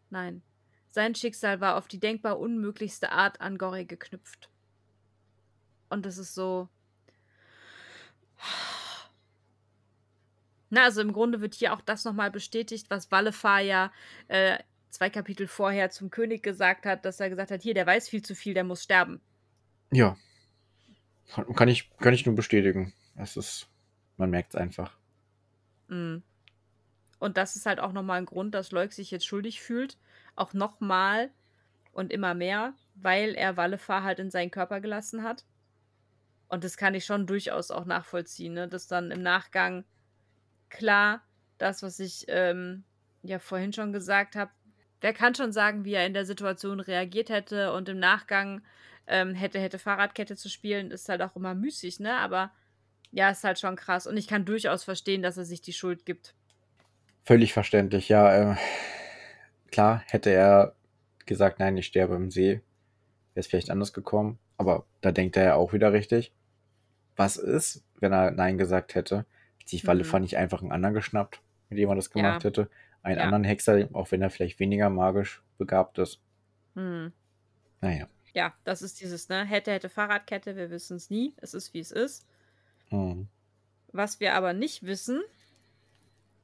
Nein, 0.08 0.42
sein 0.88 1.14
Schicksal 1.14 1.60
war 1.60 1.76
auf 1.76 1.88
die 1.88 1.98
denkbar 1.98 2.38
unmöglichste 2.38 3.10
Art 3.10 3.40
an 3.40 3.58
Gorry 3.58 3.84
geknüpft. 3.84 4.48
Und 5.90 6.06
es 6.06 6.16
ist 6.16 6.34
so. 6.34 6.68
Na, 10.70 10.84
also 10.84 11.00
im 11.00 11.12
Grunde 11.12 11.40
wird 11.40 11.54
hier 11.54 11.74
auch 11.74 11.80
das 11.80 12.04
nochmal 12.04 12.30
bestätigt, 12.30 12.86
was 12.88 13.10
Wallefar 13.10 13.60
ja 13.60 13.92
äh, 14.28 14.58
zwei 14.90 15.10
Kapitel 15.10 15.46
vorher 15.46 15.90
zum 15.90 16.10
König 16.10 16.42
gesagt 16.42 16.86
hat, 16.86 17.04
dass 17.04 17.20
er 17.20 17.30
gesagt 17.30 17.50
hat, 17.50 17.62
hier, 17.62 17.74
der 17.74 17.86
weiß 17.86 18.08
viel 18.08 18.22
zu 18.22 18.34
viel, 18.34 18.54
der 18.54 18.64
muss 18.64 18.82
sterben. 18.82 19.20
Ja. 19.92 20.16
Kann, 21.54 21.68
ich, 21.68 21.90
kann 21.98 22.14
ich 22.14 22.26
nur 22.26 22.34
bestätigen. 22.34 22.92
Es 23.16 23.36
ist, 23.36 23.68
man 24.16 24.30
merkt 24.30 24.54
es 24.54 24.60
einfach. 24.60 24.96
Mm. 25.88 26.18
Und 27.18 27.36
das 27.36 27.56
ist 27.56 27.66
halt 27.66 27.80
auch 27.80 27.92
nochmal 27.92 28.18
ein 28.18 28.26
Grund, 28.26 28.54
dass 28.54 28.72
Leuk 28.72 28.92
sich 28.92 29.10
jetzt 29.10 29.26
schuldig 29.26 29.60
fühlt. 29.60 29.96
Auch 30.34 30.52
nochmal 30.52 31.30
und 31.92 32.12
immer 32.12 32.34
mehr, 32.34 32.74
weil 32.94 33.34
er 33.34 33.56
Wallefar 33.56 34.02
halt 34.02 34.18
in 34.18 34.30
seinen 34.30 34.50
Körper 34.50 34.80
gelassen 34.80 35.22
hat. 35.22 35.44
Und 36.48 36.62
das 36.62 36.76
kann 36.76 36.94
ich 36.94 37.04
schon 37.04 37.26
durchaus 37.26 37.70
auch 37.70 37.86
nachvollziehen, 37.86 38.54
ne? 38.54 38.68
dass 38.68 38.86
dann 38.86 39.10
im 39.10 39.22
Nachgang 39.22 39.84
klar, 40.68 41.22
das, 41.58 41.82
was 41.82 41.98
ich 41.98 42.26
ähm, 42.28 42.84
ja 43.22 43.38
vorhin 43.38 43.72
schon 43.72 43.92
gesagt 43.92 44.36
habe, 44.36 44.50
wer 45.00 45.12
kann 45.12 45.34
schon 45.34 45.52
sagen, 45.52 45.84
wie 45.84 45.94
er 45.94 46.06
in 46.06 46.14
der 46.14 46.26
Situation 46.26 46.80
reagiert 46.80 47.30
hätte 47.30 47.72
und 47.72 47.88
im 47.88 47.98
Nachgang 47.98 48.62
ähm, 49.06 49.34
hätte, 49.34 49.58
hätte 49.58 49.78
Fahrradkette 49.78 50.36
zu 50.36 50.48
spielen, 50.48 50.90
ist 50.90 51.08
halt 51.08 51.22
auch 51.22 51.36
immer 51.36 51.54
müßig, 51.54 52.00
ne? 52.00 52.16
Aber 52.18 52.52
ja, 53.10 53.30
ist 53.30 53.44
halt 53.44 53.58
schon 53.58 53.76
krass. 53.76 54.06
Und 54.06 54.16
ich 54.16 54.26
kann 54.26 54.44
durchaus 54.44 54.84
verstehen, 54.84 55.22
dass 55.22 55.36
er 55.36 55.44
sich 55.44 55.62
die 55.62 55.72
Schuld 55.72 56.04
gibt. 56.04 56.34
Völlig 57.26 57.52
verständlich, 57.52 58.08
ja. 58.08 58.52
Äh, 58.52 58.56
klar, 59.72 60.02
hätte 60.06 60.30
er 60.30 60.76
gesagt, 61.26 61.58
nein, 61.58 61.76
ich 61.76 61.86
sterbe 61.86 62.14
im 62.14 62.30
See, 62.30 62.52
wäre 62.52 62.62
es 63.34 63.48
vielleicht 63.48 63.70
anders 63.70 63.92
gekommen. 63.92 64.38
Aber 64.58 64.86
da 65.00 65.10
denkt 65.10 65.36
er 65.36 65.42
ja 65.44 65.54
auch 65.56 65.72
wieder 65.72 65.92
richtig. 65.92 66.32
Was 67.16 67.36
ist, 67.36 67.82
wenn 67.98 68.12
er 68.12 68.30
Nein 68.30 68.58
gesagt 68.58 68.94
hätte? 68.94 69.26
Hätte 69.58 69.70
sich 69.70 69.84
Wallefar 69.88 70.20
Mhm. 70.20 70.24
nicht 70.24 70.36
einfach 70.36 70.62
einen 70.62 70.70
anderen 70.70 70.94
geschnappt, 70.94 71.42
mit 71.68 71.80
dem 71.80 71.88
er 71.88 71.96
das 71.96 72.10
gemacht 72.10 72.44
Ja. 72.44 72.48
hätte? 72.48 72.70
Einen 73.02 73.18
Ja. 73.18 73.24
anderen 73.24 73.42
Hexer, 73.44 73.88
auch 73.92 74.12
wenn 74.12 74.22
er 74.22 74.30
vielleicht 74.30 74.60
weniger 74.60 74.88
magisch 74.88 75.42
begabt 75.58 75.98
ist. 75.98 76.20
Hm. 76.76 77.12
Naja. 77.80 78.06
Ja, 78.34 78.54
das 78.62 78.82
ist 78.82 79.00
dieses, 79.00 79.28
ne? 79.28 79.44
Hätte, 79.44 79.72
hätte 79.72 79.88
Fahrradkette, 79.88 80.54
wir 80.54 80.70
wissen 80.70 80.96
es 80.96 81.10
nie. 81.10 81.34
Es 81.38 81.54
ist, 81.54 81.74
wie 81.74 81.80
es 81.80 81.90
ist. 81.90 82.24
Hm. 82.90 83.26
Was 83.92 84.20
wir 84.20 84.34
aber 84.34 84.52
nicht 84.52 84.84
wissen, 84.84 85.22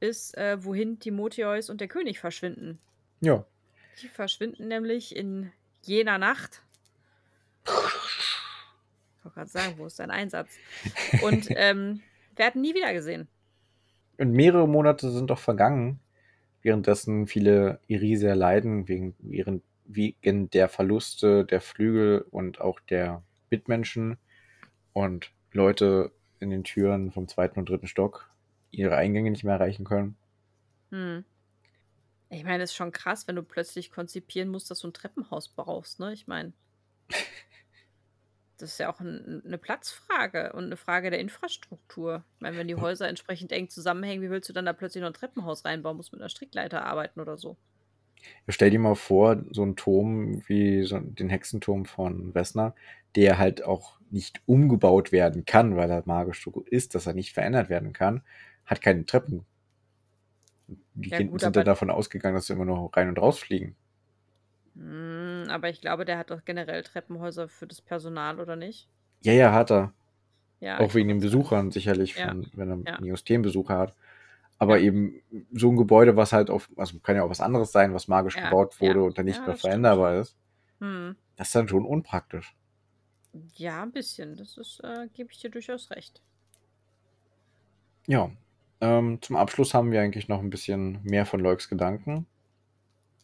ist, 0.03 0.37
äh, 0.37 0.63
wohin 0.65 0.99
Timotheus 0.99 1.71
und 1.71 1.81
der 1.81 1.89
König 1.89 2.19
verschwinden. 2.19 2.79
Ja. 3.21 3.47
Die 4.03 4.09
verschwinden 4.09 4.69
nämlich 4.69 5.15
in 5.15 5.53
jener 5.83 6.19
Nacht. 6.19 6.63
Ich 7.65 9.25
wollte 9.25 9.35
gerade 9.35 9.51
sagen, 9.51 9.75
wo 9.79 9.87
ist 9.87 10.01
dein 10.01 10.11
Einsatz? 10.11 10.51
Und 11.23 11.47
ähm, 11.51 12.03
werden 12.35 12.61
nie 12.61 12.75
wieder 12.75 12.93
gesehen. 12.93 13.29
Und 14.19 14.33
mehrere 14.33 14.69
Monate 14.69 15.11
sind 15.11 15.31
doch 15.31 15.39
vergangen, 15.39 16.01
währenddessen 16.63 17.27
viele 17.27 17.79
Irisier 17.87 18.35
leiden, 18.35 18.89
wegen, 18.89 19.15
während, 19.21 19.63
wegen 19.85 20.51
der 20.51 20.69
Verluste 20.69 21.45
der 21.45 21.61
Flügel 21.61 22.27
und 22.31 22.61
auch 22.61 22.81
der 22.81 23.23
Mitmenschen 23.51 24.19
und 24.93 25.31
Leute 25.53 26.11
in 26.41 26.51
den 26.51 26.65
Türen 26.65 27.13
vom 27.13 27.29
zweiten 27.29 27.61
und 27.61 27.69
dritten 27.69 27.87
Stock 27.87 28.32
ihre 28.73 28.97
Eingänge 28.97 29.31
nicht 29.31 29.45
mehr 29.45 29.55
erreichen 29.55 29.85
können. 29.85 30.17
Hm. 30.91 31.25
Ich 32.31 32.45
meine, 32.45 32.63
es 32.63 32.71
ist 32.71 32.77
schon 32.77 32.93
krass, 32.93 33.29
wenn 33.29 33.37
du 33.37 33.43
plötzlich 33.43 33.91
konzipieren 33.91 34.49
musst, 34.49 34.71
dass 34.71 34.81
du 34.81 34.89
ein 34.89 34.95
Treppenhaus 34.95 35.49
brauchst, 35.49 36.01
ne? 36.01 36.13
Ich 36.15 36.27
meine, 36.27 36.53
das 38.57 38.73
ist 38.73 38.79
ja 38.79 38.91
auch 38.91 39.01
ein, 39.01 39.43
eine 39.45 39.59
Platzfrage 39.59 40.53
und 40.55 40.65
eine 40.65 40.79
Frage 40.79 41.11
der 41.11 41.21
Infrastruktur. 41.21 42.25
Ich 42.37 42.41
meine, 42.41 42.57
wenn 42.57 42.69
die 42.69 42.77
Häuser 42.77 43.07
entsprechend 43.07 43.53
eng 43.53 43.69
zusammenhängen, 43.69 44.23
wie 44.23 44.31
willst 44.31 44.49
du 44.49 44.55
dann 44.55 44.65
da 44.65 44.73
plötzlich 44.73 45.03
noch 45.03 45.11
ein 45.11 45.15
Treppenhaus 45.15 45.65
reinbauen? 45.65 45.97
Musst 45.97 46.13
mit 46.13 46.23
einer 46.23 46.31
Strickleiter 46.31 46.85
arbeiten 46.87 47.21
oder 47.21 47.37
so. 47.37 47.57
Stell 48.49 48.71
dir 48.71 48.79
mal 48.79 48.95
vor, 48.95 49.45
so 49.51 49.65
ein 49.65 49.77
Turm 49.77 50.43
wie 50.47 50.85
so 50.85 50.99
den 50.99 51.29
Hexenturm 51.29 51.85
von 51.85 52.35
Wessner, 52.35 52.75
der 53.17 53.39
halt 53.39 53.65
auch 53.65 54.01
nicht 54.11 54.41
umgebaut 54.47 55.13
werden 55.13 55.45
kann, 55.45 55.77
weil 55.77 55.91
er 55.91 56.03
magisch 56.07 56.43
so 56.43 56.51
gut 56.51 56.69
ist, 56.69 56.95
dass 56.95 57.07
er 57.07 57.15
nicht 57.15 57.33
verändert 57.33 57.69
werden 57.69 57.93
kann, 57.93 58.23
hat 58.67 58.81
keine 58.83 59.05
Treppen. 59.07 59.47
Die 60.95 61.09
Ja, 61.11 61.17
Kinder 61.19 61.31
gut, 61.33 61.41
sind 61.41 61.57
dann 61.57 61.65
davon 61.65 61.91
ausgegangen, 61.91 62.35
dass 62.35 62.47
sie 62.47 62.53
immer 62.55 62.65
nur 62.65 62.95
rein 62.97 63.09
und 63.09 63.19
raus 63.19 63.39
fliegen. 63.39 63.77
Hm, 64.75 65.45
aber 65.49 65.69
ich 65.71 65.81
glaube, 65.81 66.05
der 66.05 66.19
hat 66.19 66.31
doch 66.31 66.45
generell 66.45 66.83
Treppenhäuser 66.83 67.49
für 67.49 67.67
das 67.67 67.81
Personal, 67.83 68.41
oder 68.41 68.57
nicht? 68.57 68.89
Ja, 69.23 69.33
ja, 69.33 69.53
hat 69.53 69.71
er. 69.71 69.93
Ja, 70.61 70.79
auch 70.79 70.95
wegen 70.95 71.09
den. 71.09 71.21
Besuchern 71.21 71.71
sicherlich, 71.71 72.15
Ja. 72.17 72.29
von, 72.29 72.51
wenn 72.55 72.71
er 72.71 72.79
Ja. 72.87 72.97
einen 72.99 73.11
Systembesucher 73.11 73.79
hat. 73.79 73.95
Aber 74.59 74.79
Ja. 74.79 74.85
eben 74.87 75.23
so 75.53 75.71
ein 75.71 75.77
Gebäude, 75.77 76.17
was 76.17 76.33
halt 76.33 76.51
auf, 76.51 76.71
also 76.77 77.01
kann 77.01 77.17
ja 77.17 77.25
auch 77.25 77.31
was 77.31 77.41
anderes 77.41 77.73
sein, 77.73 77.95
was 77.95 78.09
magisch 78.09 78.37
Ja, 78.37 78.43
gebaut 78.45 78.81
wurde 78.81 79.01
ja. 79.01 79.07
und 79.07 79.19
dann 79.19 79.27
nicht 79.27 79.39
Ja, 79.39 79.47
mehr 79.47 79.55
das 79.55 79.61
stimmt. 79.61 79.73
veränderbar 79.73 80.21
ist, 80.21 80.37
Hm. 80.81 81.17
das 81.37 81.49
ist 81.49 81.55
dann 81.55 81.69
schon 81.69 81.85
unpraktisch. 81.87 82.57
Ja, 83.57 83.83
ein 83.83 83.93
bisschen. 83.93 84.37
Das 84.37 84.57
ist, 84.57 84.81
äh, 84.83 85.07
gebe 85.13 85.31
ich 85.33 85.39
dir 85.39 85.51
durchaus 85.51 85.91
recht. 85.91 86.23
Ja, 88.07 88.31
ähm, 88.83 89.23
zum 89.23 89.37
Abschluss 89.37 89.75
haben 89.75 89.93
wir 89.93 90.03
eigentlich 90.03 90.29
noch 90.29 90.41
ein 90.41 90.51
bisschen 90.51 91.03
mehr 91.05 91.27
von 91.27 91.41
Leuks 91.41 91.71
Gedanken. 91.71 92.27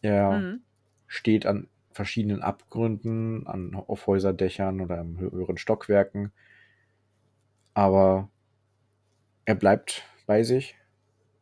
Er 0.01 0.31
Hm. 0.31 0.59
steht 1.07 1.45
an 1.45 1.69
verschiedenen 1.91 2.41
Abgründen, 2.43 3.47
an, 3.47 3.75
auf 3.75 4.07
Häuserdächern 4.07 4.81
oder 4.81 5.01
in 5.01 5.19
höheren 5.19 5.57
Stockwerken. 5.57 6.31
Aber 7.73 8.29
er 9.45 9.55
bleibt 9.55 10.05
bei 10.27 10.43
sich, 10.43 10.75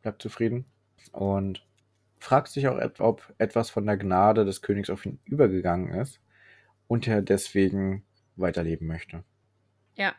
bleibt 0.02 0.22
zufrieden 0.22 0.66
und 1.14 1.66
fragt 2.20 2.50
sich 2.50 2.68
auch, 2.68 2.80
ob 3.00 3.34
etwas 3.40 3.70
von 3.72 3.86
der 3.86 3.98
Gnade 3.98 4.46
des 4.46 4.62
Königs 4.64 4.90
auf 4.90 5.06
ihn 5.06 5.20
übergegangen 5.26 5.94
ist 5.94 6.22
und 6.88 7.08
er 7.08 7.22
deswegen 7.24 8.06
weiterleben 8.38 8.88
möchte. 8.88 9.24
Ja, 9.96 10.16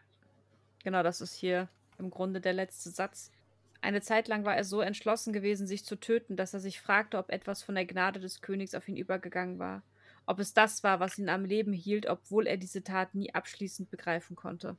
genau, 0.84 1.03
das 1.05 1.20
ist 1.22 1.34
hier 1.34 1.68
im 1.99 2.11
Grunde 2.11 2.40
der 2.40 2.55
letzte 2.55 2.90
Satz. 2.90 3.32
Eine 3.81 4.01
Zeit 4.01 4.29
lang 4.29 4.45
war 4.45 4.57
er 4.57 4.64
so 4.64 4.81
entschlossen 4.81 5.33
gewesen, 5.33 5.66
sich 5.66 5.85
zu 5.85 5.97
töten, 5.97 6.37
dass 6.37 6.55
er 6.55 6.61
sich 6.61 6.81
fragte, 6.81 7.16
ob 7.18 7.31
etwas 7.31 7.62
von 7.62 7.74
der 7.74 7.87
Gnade 7.87 8.20
des 8.20 8.41
Königs 8.41 8.74
auf 8.74 8.89
ihn 8.89 8.97
übergegangen 8.97 9.59
war. 9.59 9.83
Ob 10.26 10.41
es 10.41 10.53
das 10.53 10.83
war, 10.83 11.01
was 11.01 11.18
ihn 11.18 11.29
am 11.29 11.45
Leben 11.45 11.72
hielt, 11.72 12.07
obwohl 12.07 12.47
er 12.47 12.57
diese 12.57 12.83
Tat 12.83 13.14
nie 13.14 13.33
abschließend 13.33 13.91
begreifen 13.91 14.37
konnte. 14.37 14.76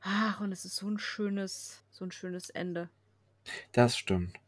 Ach, 0.00 0.40
und 0.40 0.52
es 0.52 0.64
ist 0.64 0.76
so 0.76 0.88
ein 0.88 0.98
schönes, 0.98 1.84
so 1.90 2.04
ein 2.04 2.12
schönes 2.12 2.48
Ende. 2.50 2.88
Das 3.72 3.96
stimmt. 3.96 4.38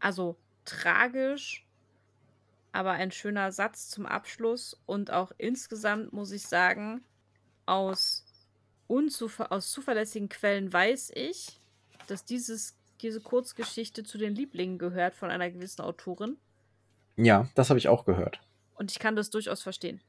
Also 0.00 0.36
tragisch, 0.64 1.66
aber 2.72 2.92
ein 2.92 3.10
schöner 3.10 3.52
Satz 3.52 3.88
zum 3.88 4.06
Abschluss 4.06 4.80
und 4.86 5.10
auch 5.10 5.32
insgesamt 5.38 6.12
muss 6.12 6.30
ich 6.32 6.46
sagen, 6.46 7.02
aus, 7.64 8.24
unzuver 8.86 9.52
aus 9.52 9.70
zuverlässigen 9.70 10.28
Quellen 10.28 10.72
weiß 10.72 11.12
ich, 11.14 11.60
dass 12.06 12.24
dieses, 12.24 12.75
diese 13.02 13.20
Kurzgeschichte 13.20 14.04
zu 14.04 14.18
den 14.18 14.34
Lieblingen 14.34 14.78
gehört 14.78 15.14
von 15.14 15.30
einer 15.30 15.50
gewissen 15.50 15.82
Autorin. 15.82 16.36
Ja, 17.16 17.48
das 17.54 17.70
habe 17.70 17.78
ich 17.78 17.88
auch 17.88 18.04
gehört. 18.04 18.40
Und 18.74 18.90
ich 18.90 18.98
kann 18.98 19.16
das 19.16 19.30
durchaus 19.30 19.62
verstehen. 19.62 20.00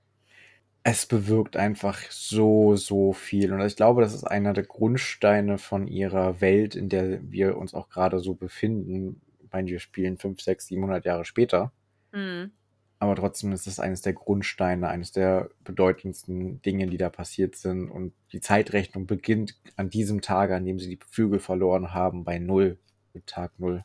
Es 0.83 1.05
bewirkt 1.05 1.57
einfach 1.57 1.99
so, 2.09 2.75
so 2.75 3.13
viel. 3.13 3.51
Und 3.51 3.61
ich 3.61 3.75
glaube, 3.75 4.01
das 4.01 4.13
ist 4.13 4.23
einer 4.23 4.53
der 4.53 4.63
Grundsteine 4.63 5.57
von 5.57 5.87
ihrer 5.87 6.39
Welt, 6.39 6.75
in 6.75 6.87
der 6.89 7.19
wir 7.29 7.57
uns 7.57 7.73
auch 7.73 7.89
gerade 7.89 8.19
so 8.19 8.35
befinden. 8.35 9.21
Ich 9.39 9.51
meine, 9.51 9.69
wir 9.69 9.79
spielen 9.79 10.17
5, 10.17 10.39
6, 10.41 10.67
700 10.67 11.05
Jahre 11.05 11.25
später. 11.25 11.71
Mhm. 12.13 12.51
Aber 12.99 13.15
trotzdem 13.15 13.51
ist 13.51 13.67
es 13.67 13.79
eines 13.79 14.01
der 14.01 14.13
Grundsteine, 14.13 14.87
eines 14.87 15.11
der 15.11 15.49
bedeutendsten 15.63 16.61
Dinge, 16.63 16.87
die 16.87 16.97
da 16.97 17.09
passiert 17.09 17.55
sind. 17.55 17.91
Und 17.91 18.13
die 18.31 18.41
Zeitrechnung 18.41 19.05
beginnt 19.05 19.55
an 19.75 19.89
diesem 19.89 20.21
Tage, 20.21 20.55
an 20.55 20.65
dem 20.65 20.79
sie 20.79 20.89
die 20.89 20.99
Flügel 21.07 21.39
verloren 21.39 21.93
haben, 21.93 22.23
bei 22.23 22.39
Null, 22.39 22.79
mit 23.13 23.27
Tag 23.27 23.59
Null. 23.59 23.83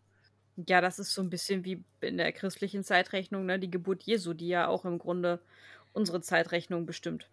Ja, 0.56 0.80
das 0.80 0.98
ist 0.98 1.12
so 1.12 1.22
ein 1.22 1.30
bisschen 1.30 1.64
wie 1.64 1.84
in 2.00 2.16
der 2.16 2.32
christlichen 2.32 2.84
Zeitrechnung, 2.84 3.44
ne? 3.44 3.58
Die 3.58 3.70
Geburt 3.70 4.02
Jesu, 4.02 4.32
die 4.32 4.48
ja 4.48 4.66
auch 4.68 4.84
im 4.84 4.98
Grunde 4.98 5.40
unsere 5.92 6.22
Zeitrechnung 6.22 6.86
bestimmt. 6.86 7.28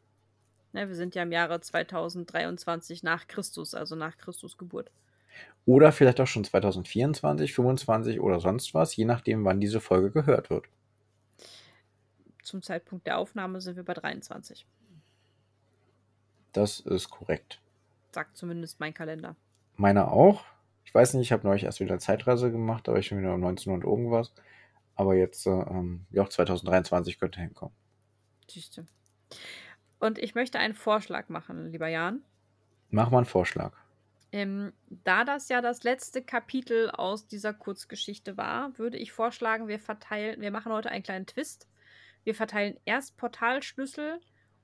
Ne, 0.71 0.87
wir 0.87 0.95
sind 0.95 1.15
ja 1.15 1.23
im 1.23 1.31
Jahre 1.31 1.59
2023 1.59 3.03
nach 3.03 3.27
Christus, 3.27 3.73
also 3.73 3.95
nach 3.95 4.17
Christus 4.17 4.57
Geburt. 4.57 4.91
Oder 5.65 5.91
vielleicht 5.91 6.19
auch 6.19 6.27
schon 6.27 6.43
2024, 6.43 7.53
25 7.53 8.19
oder 8.19 8.39
sonst 8.39 8.73
was, 8.73 8.95
je 8.95 9.05
nachdem, 9.05 9.45
wann 9.45 9.61
diese 9.61 9.79
Folge 9.79 10.11
gehört 10.11 10.49
wird. 10.49 10.65
Zum 12.49 12.63
Zeitpunkt 12.63 13.05
der 13.05 13.19
Aufnahme 13.19 13.61
sind 13.61 13.75
wir 13.75 13.83
bei 13.83 13.93
23. 13.93 14.65
Das 16.51 16.79
ist 16.79 17.11
korrekt. 17.11 17.61
Sagt 18.11 18.37
zumindest 18.37 18.79
mein 18.79 18.91
Kalender. 18.91 19.35
Meiner 19.75 20.11
auch. 20.11 20.43
Ich 20.83 20.91
weiß 20.91 21.13
nicht, 21.13 21.27
ich 21.27 21.31
habe 21.31 21.45
neulich 21.45 21.65
erst 21.65 21.79
wieder 21.79 21.91
eine 21.91 21.99
Zeitreise 21.99 22.51
gemacht, 22.51 22.87
da 22.87 22.91
war 22.93 22.97
ich 22.97 23.05
schon 23.05 23.19
wieder 23.19 23.35
um 23.35 23.39
19 23.41 23.71
und 23.71 23.83
irgendwas. 23.83 24.33
Aber 24.95 25.13
jetzt, 25.13 25.45
äh, 25.45 25.51
ähm, 25.51 26.07
ja, 26.09 26.23
auch 26.23 26.29
2023 26.29 27.19
könnte 27.19 27.39
hinkommen. 27.39 27.75
Siehste. 28.49 28.87
Und 29.99 30.17
ich 30.17 30.33
möchte 30.33 30.57
einen 30.57 30.73
Vorschlag 30.73 31.29
machen, 31.29 31.71
lieber 31.71 31.87
Jan. 31.87 32.23
Mach 32.89 33.11
mal 33.11 33.17
einen 33.17 33.25
Vorschlag. 33.27 33.73
Ähm, 34.31 34.73
da 34.89 35.23
das 35.23 35.49
ja 35.49 35.61
das 35.61 35.83
letzte 35.83 36.23
Kapitel 36.23 36.89
aus 36.89 37.27
dieser 37.27 37.53
Kurzgeschichte 37.53 38.37
war, 38.37 38.75
würde 38.79 38.97
ich 38.97 39.11
vorschlagen, 39.11 39.67
wir 39.67 39.77
verteilen, 39.77 40.41
wir 40.41 40.49
machen 40.49 40.71
heute 40.71 40.89
einen 40.89 41.03
kleinen 41.03 41.27
Twist. 41.27 41.67
Wir 42.29 42.35
verteilen 42.35 42.77
erst 42.85 43.17
Portalschlüssel 43.17 44.21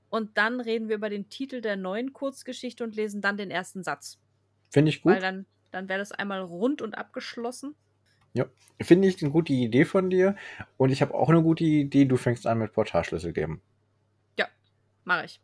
und 0.08 0.38
dann 0.38 0.60
reden 0.60 0.88
wir 0.88 0.94
über 0.94 1.10
den 1.10 1.28
Titel 1.28 1.60
der 1.60 1.74
neuen 1.74 2.12
Kurzgeschichte 2.12 2.84
und 2.84 2.94
lesen 2.94 3.20
dann 3.20 3.36
den 3.36 3.50
ersten 3.50 3.82
Satz. 3.82 4.20
Finde 4.70 4.90
ich 4.90 5.02
gut. 5.02 5.14
Weil 5.14 5.20
dann, 5.20 5.46
dann 5.72 5.88
wäre 5.88 5.98
das 5.98 6.12
einmal 6.12 6.42
rund 6.42 6.80
und 6.80 6.96
abgeschlossen. 6.96 7.74
Ja, 8.34 8.46
finde 8.80 9.08
ich 9.08 9.20
eine 9.20 9.32
gute 9.32 9.52
Idee 9.52 9.84
von 9.84 10.10
dir. 10.10 10.36
Und 10.76 10.90
ich 10.90 11.02
habe 11.02 11.12
auch 11.12 11.28
eine 11.28 11.42
gute 11.42 11.64
Idee. 11.64 12.04
Du 12.04 12.16
fängst 12.16 12.46
an 12.46 12.58
mit 12.58 12.72
Portalschlüssel 12.72 13.32
geben. 13.32 13.60
Ja, 14.38 14.46
mache 15.02 15.24
ich. 15.24 15.40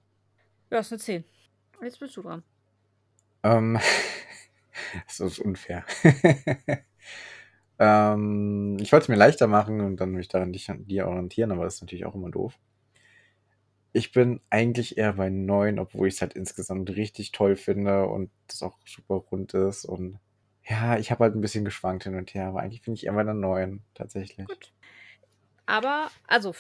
Ja, 0.70 0.78
ist 0.78 0.92
eine 0.92 1.00
10. 1.00 1.24
Jetzt 1.82 1.98
bist 1.98 2.16
du 2.16 2.22
dran. 2.22 2.44
Ähm, 3.42 3.80
das 5.08 5.18
ist 5.18 5.40
unfair. 5.40 5.84
ähm, 7.82 8.76
ich 8.80 8.92
wollte 8.92 9.04
es 9.04 9.08
mir 9.08 9.16
leichter 9.16 9.48
machen 9.48 9.80
und 9.80 9.96
dann 9.96 10.12
mich 10.12 10.28
daran 10.28 10.52
dich 10.52 10.70
an 10.70 10.86
dir 10.86 11.08
orientieren, 11.08 11.50
aber 11.50 11.64
das 11.64 11.74
ist 11.74 11.80
natürlich 11.80 12.06
auch 12.06 12.14
immer 12.14 12.30
doof. 12.30 12.56
Ich 13.92 14.12
bin 14.12 14.40
eigentlich 14.50 14.96
eher 14.98 15.14
bei 15.14 15.30
9, 15.30 15.80
obwohl 15.80 16.06
ich 16.06 16.14
es 16.14 16.20
halt 16.20 16.34
insgesamt 16.34 16.90
richtig 16.90 17.32
toll 17.32 17.56
finde 17.56 18.06
und 18.06 18.30
das 18.46 18.62
auch 18.62 18.78
super 18.86 19.16
rund 19.16 19.52
ist. 19.54 19.84
Und 19.84 20.20
ja, 20.62 20.96
ich 20.96 21.10
habe 21.10 21.24
halt 21.24 21.34
ein 21.34 21.40
bisschen 21.40 21.64
geschwankt 21.64 22.04
hin 22.04 22.14
und 22.14 22.32
her, 22.34 22.46
aber 22.46 22.60
eigentlich 22.60 22.82
bin 22.82 22.94
ich 22.94 23.04
eher 23.04 23.14
bei 23.14 23.24
der 23.24 23.34
9 23.34 23.82
tatsächlich. 23.94 24.46
Gut. 24.46 24.72
Aber, 25.66 26.08
also, 26.28 26.54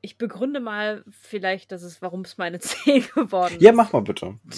ich 0.00 0.16
begründe 0.16 0.60
mal 0.60 1.04
vielleicht, 1.10 1.72
dass 1.72 1.82
es, 1.82 2.00
warum 2.00 2.22
es 2.22 2.38
meine 2.38 2.58
10 2.58 3.02
geworden 3.14 3.56
ist. 3.56 3.62
Ja, 3.62 3.72
mach 3.72 3.92
mal 3.92 4.00
bitte. 4.00 4.38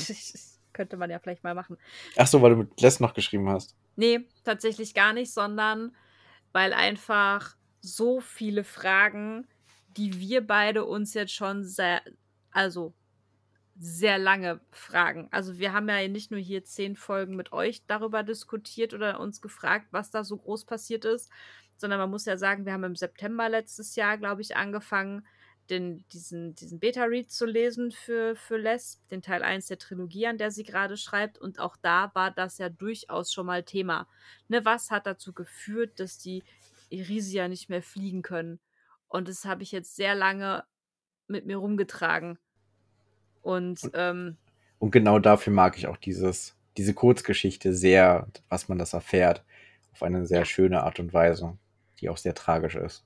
könnte 0.73 0.97
man 0.97 1.11
ja 1.11 1.19
vielleicht 1.19 1.45
mal 1.45 1.55
machen. 1.55 1.77
Ach 2.17 2.27
so, 2.27 2.41
weil 2.43 2.51
du 2.53 2.57
mit 2.59 2.81
Les 2.81 3.01
noch 3.01 3.13
geschrieben 3.13 3.49
hast. 3.49 3.77
Nee, 3.97 4.29
tatsächlich 4.45 4.95
gar 4.95 5.13
nicht, 5.13 5.33
sondern 5.33 5.95
weil 6.53 6.73
einfach 6.73 7.57
so 7.81 8.21
viele 8.21 8.65
Fragen, 8.65 9.47
die 9.97 10.19
wir 10.21 10.47
beide 10.47 10.85
uns 10.85 11.15
jetzt 11.15 11.33
schon 11.33 11.65
sehr, 11.65 12.03
also 12.51 12.95
sehr 13.79 14.19
lange 14.19 14.61
fragen. 14.71 15.29
Also 15.31 15.59
wir 15.59 15.73
haben 15.73 15.89
ja 15.89 16.07
nicht 16.07 16.31
nur 16.31 16.41
hier 16.41 16.65
zehn 16.65 16.97
Folgen 16.97 17.35
mit 17.35 17.53
euch 17.53 17.87
darüber 17.87 18.23
diskutiert 18.23 18.93
oder 18.93 19.19
uns 19.21 19.41
gefragt, 19.41 19.87
was 19.91 20.11
da 20.11 20.23
so 20.23 20.37
groß 20.37 20.67
passiert 20.67 21.05
ist, 21.07 21.31
sondern 21.77 21.99
man 21.99 22.11
muss 22.11 22.27
ja 22.27 22.37
sagen, 22.37 22.67
wir 22.67 22.75
haben 22.75 22.85
im 22.85 22.97
September 22.97 23.49
letztes 23.49 23.97
Jahr, 23.97 24.19
glaube 24.19 24.43
ich, 24.43 24.55
angefangen, 24.57 25.27
den, 25.71 26.05
diesen, 26.13 26.55
diesen 26.55 26.81
Beta-Read 26.81 27.31
zu 27.31 27.47
lesen 27.47 27.93
für, 27.93 28.37
für 28.37 28.59
Les, 28.59 29.01
den 29.11 29.23
Teil 29.23 29.43
1 29.43 29.67
der 29.67 29.79
Trilogie, 29.79 30.27
an 30.27 30.39
der 30.39 30.51
sie 30.51 30.65
gerade 30.65 30.97
schreibt. 30.97 31.39
Und 31.39 31.59
auch 31.59 31.77
da 31.81 32.11
war 32.15 32.31
das 32.31 32.59
ja 32.59 32.69
durchaus 32.69 33.33
schon 33.33 33.47
mal 33.47 33.63
Thema. 33.63 34.09
Ne, 34.49 34.65
was 34.65 34.91
hat 34.91 35.07
dazu 35.07 35.33
geführt, 35.33 36.01
dass 36.01 36.19
die 36.19 36.43
Irisia 36.89 37.49
nicht 37.49 37.71
mehr 37.71 37.83
fliegen 37.83 38.23
können? 38.23 38.59
Und 39.09 39.29
das 39.29 39.45
habe 39.45 39.63
ich 39.63 39.73
jetzt 39.73 39.97
sehr 39.97 40.15
lange 40.15 40.65
mit 41.27 41.47
mir 41.47 41.57
rumgetragen. 41.57 42.39
Und, 43.43 43.91
ähm, 43.95 44.37
und 44.79 44.91
genau 44.91 45.19
dafür 45.19 45.53
mag 45.53 45.77
ich 45.79 45.87
auch 45.87 45.97
dieses, 45.97 46.57
diese 46.77 46.95
Kurzgeschichte 46.95 47.75
sehr, 47.75 48.29
was 48.49 48.69
man 48.69 48.79
das 48.79 48.93
erfährt, 48.93 49.45
auf 49.93 50.03
eine 50.03 50.27
sehr 50.27 50.45
schöne 50.45 50.83
Art 50.83 51.01
und 51.01 51.13
Weise, 51.13 51.57
die 52.01 52.09
auch 52.09 52.17
sehr 52.17 52.35
tragisch 52.35 52.75
ist. 52.75 53.05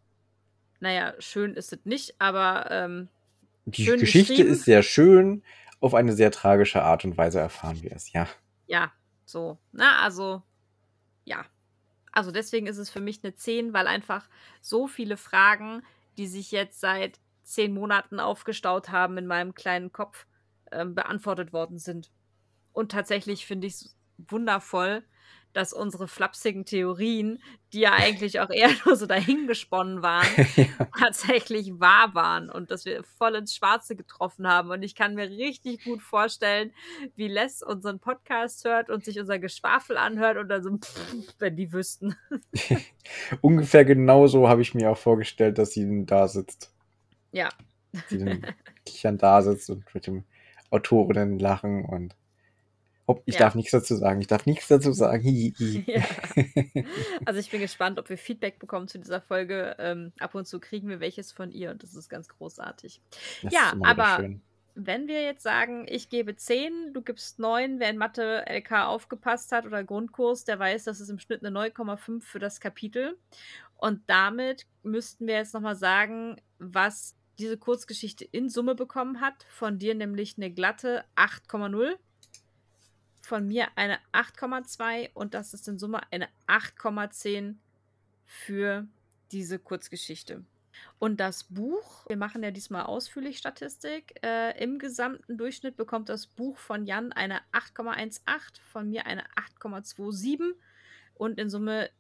Naja, 0.85 1.15
schön 1.19 1.55
ist 1.55 1.73
es 1.73 1.79
nicht, 1.87 2.21
aber 2.21 2.71
ähm, 2.71 3.09
die 3.65 3.87
Geschichte 3.87 4.43
ist 4.43 4.67
sehr 4.67 4.83
schön. 4.83 5.43
Auf 5.81 5.95
eine 5.95 6.13
sehr 6.13 6.31
tragische 6.31 6.83
Art 6.83 7.07
und 7.07 7.17
Weise 7.17 7.41
erfahren 7.41 7.83
wir 7.83 7.93
es, 7.93 8.13
ja. 8.13 8.29
Ja, 8.67 8.93
so. 9.25 9.57
Na, 9.73 10.03
also, 10.03 10.43
ja. 11.25 11.47
Also 12.13 12.33
deswegen 12.33 12.67
ist 12.67 12.77
es 12.77 12.91
für 12.91 13.01
mich 13.01 13.25
eine 13.25 13.35
10, 13.35 13.73
weil 13.73 13.87
einfach 13.87 14.29
so 14.61 14.87
viele 14.87 15.17
Fragen, 15.17 15.83
die 16.19 16.27
sich 16.27 16.51
jetzt 16.51 16.81
seit 16.81 17.19
zehn 17.45 17.73
Monaten 17.73 18.21
aufgestaut 18.21 18.91
haben 18.91 19.17
in 19.17 19.27
meinem 19.27 19.55
kleinen 19.55 19.91
Kopf, 19.91 20.27
ähm, 20.71 20.95
beantwortet 20.95 21.55
worden 21.55 21.79
sind. 21.79 22.11
Und 22.75 22.93
tatsächlich 22.93 23.47
finde 23.47 23.69
ich 23.69 23.73
es 23.73 23.97
wundervoll, 24.19 25.03
dass 25.55 25.73
unsere 25.73 26.09
flapsigen 26.09 26.65
Theorien, 26.65 27.43
die 27.73 27.81
ja 27.81 27.93
eigentlich 27.93 28.41
auch 28.41 28.51
eher 28.51 28.69
nur 28.85 28.97
so 28.97 29.07
dahingesponnen 29.07 30.03
waren, 30.03 30.27
ja. 30.57 30.67
tatsächlich 30.99 31.81
wahr 31.81 32.15
waren 32.15 32.51
und 32.51 32.71
dass 32.71 32.85
wir 32.85 33.03
voll 33.05 33.37
ins 33.37 33.55
Schwarze 33.55 33.97
getroffen 33.97 34.47
haben. 34.47 34.71
Und 34.71 34.83
ich 34.83 34.95
kann 34.95 35.15
mir 35.15 35.31
richtig 35.31 35.85
gut 35.85 36.03
vorstellen, 36.03 36.73
wie 37.17 37.29
Les 37.29 37.63
unseren 37.63 38.01
Podcast 38.01 38.65
hört 38.65 38.91
und 38.91 39.05
sich 39.05 39.19
unser 39.19 39.39
Geschwafel 39.39 39.97
anhört 39.97 40.37
und 40.37 40.49
dann 40.49 40.63
so, 40.63 40.77
pff, 40.77 41.35
wenn 41.39 41.57
die 41.57 41.73
wüssten. 41.73 42.17
Ungefähr 43.41 43.85
genauso 43.85 44.49
habe 44.49 44.61
ich 44.61 44.75
mir 44.75 44.91
auch 44.91 44.99
vorgestellt, 44.99 45.59
dass 45.59 45.73
sie 45.73 46.05
da 46.05 46.29
sitzt. 46.29 46.75
Ja. 47.33 47.49
Sie 48.09 48.19
dann 48.19 48.45
kichern 48.85 49.19
da 49.19 49.41
sitzt 49.41 49.71
und 49.71 49.85
mit 49.95 50.09
dem 50.09 50.25
Autorinnen 50.71 51.39
lachen 51.39 51.85
und 51.85 52.17
Hopp, 53.07 53.23
ich 53.27 53.35
ja. 53.35 53.41
darf 53.41 53.55
nichts 53.55 53.73
dazu 53.73 53.97
sagen. 53.97 54.21
Ich 54.21 54.27
darf 54.27 54.47
nichts 54.47 54.69
dazu 54.69 54.93
sagen. 54.93 55.55
ja. 55.87 56.03
Also 57.27 57.41
ich 57.41 57.51
bin 57.51 57.61
gespannt, 57.61 57.99
ob 57.99 58.09
wir 58.09 58.19
Feedback 58.19 58.59
bekommen 58.59 58.89
zu 58.89 58.99
dieser 58.99 59.21
Folge. 59.21 59.77
Ähm, 59.79 60.13
ab 60.19 60.35
und 60.35 60.47
zu 60.47 60.61
kriegen 60.61 60.89
wir 60.89 61.01
welches 61.01 61.33
von 61.33 61.51
ihr 61.51 61.71
und 61.71 61.83
das 61.83 61.95
ist 61.95 62.09
ganz 62.09 62.29
großartig. 62.29 63.01
Das 63.43 63.53
ja, 63.53 63.75
aber 63.83 64.25
wenn 64.75 65.07
wir 65.07 65.23
jetzt 65.23 65.43
sagen, 65.43 65.87
ich 65.89 66.09
gebe 66.09 66.35
10, 66.35 66.93
du 66.93 67.03
gibst 67.03 67.39
9, 67.39 67.79
wer 67.79 67.91
in 67.91 67.97
Mathe 67.99 68.45
LK 68.49 68.87
aufgepasst 68.87 69.53
hat 69.53 69.67
oder 69.67 69.85
Grundkurs, 69.85 70.45
der 70.45 70.59
weiß, 70.59 70.85
dass 70.85 71.01
es 71.01 71.09
im 71.09 71.19
Schnitt 71.19 71.45
eine 71.45 71.57
9,5 71.57 72.23
für 72.23 72.39
das 72.39 72.61
Kapitel. 72.61 73.17
Und 73.77 74.03
damit 74.07 74.67
müssten 74.83 75.27
wir 75.27 75.35
jetzt 75.35 75.55
nochmal 75.55 75.77
sagen, 75.77 76.41
was 76.59 77.17
diese 77.39 77.57
Kurzgeschichte 77.57 78.25
in 78.25 78.49
Summe 78.49 78.75
bekommen 78.75 79.21
hat. 79.21 79.45
Von 79.49 79.79
dir 79.79 79.95
nämlich 79.95 80.37
eine 80.37 80.51
glatte 80.51 81.05
8,0 81.17 81.97
von 83.27 83.47
mir 83.47 83.69
eine 83.77 83.99
8,2 84.13 85.11
und 85.15 85.35
das 85.35 85.55
ist 85.55 85.69
in 85.69 85.79
Summe 85.79 86.01
eine 86.13 86.29
8,10 86.47 87.55
für 88.25 88.87
diese 89.33 89.59
Kurzgeschichte. 89.59 90.45
Und 90.99 91.21
das 91.21 91.45
Buch, 91.45 92.07
wir 92.09 92.17
machen 92.17 92.43
ja 92.43 92.51
diesmal 92.51 92.85
ausführlich 92.85 93.39
Statistik, 93.39 94.19
äh, 94.25 94.61
im 94.63 94.79
gesamten 94.79 95.39
Durchschnitt 95.39 95.77
bekommt 95.77 96.09
das 96.09 96.27
Buch 96.27 96.57
von 96.57 96.87
Jan 96.87 97.13
eine 97.13 97.41
8,18, 97.53 98.61
von 98.73 98.89
mir 98.89 99.07
eine 99.07 99.25
8,27 99.61 100.55
und 101.15 101.39
in 101.39 101.51
Summe 101.51 101.91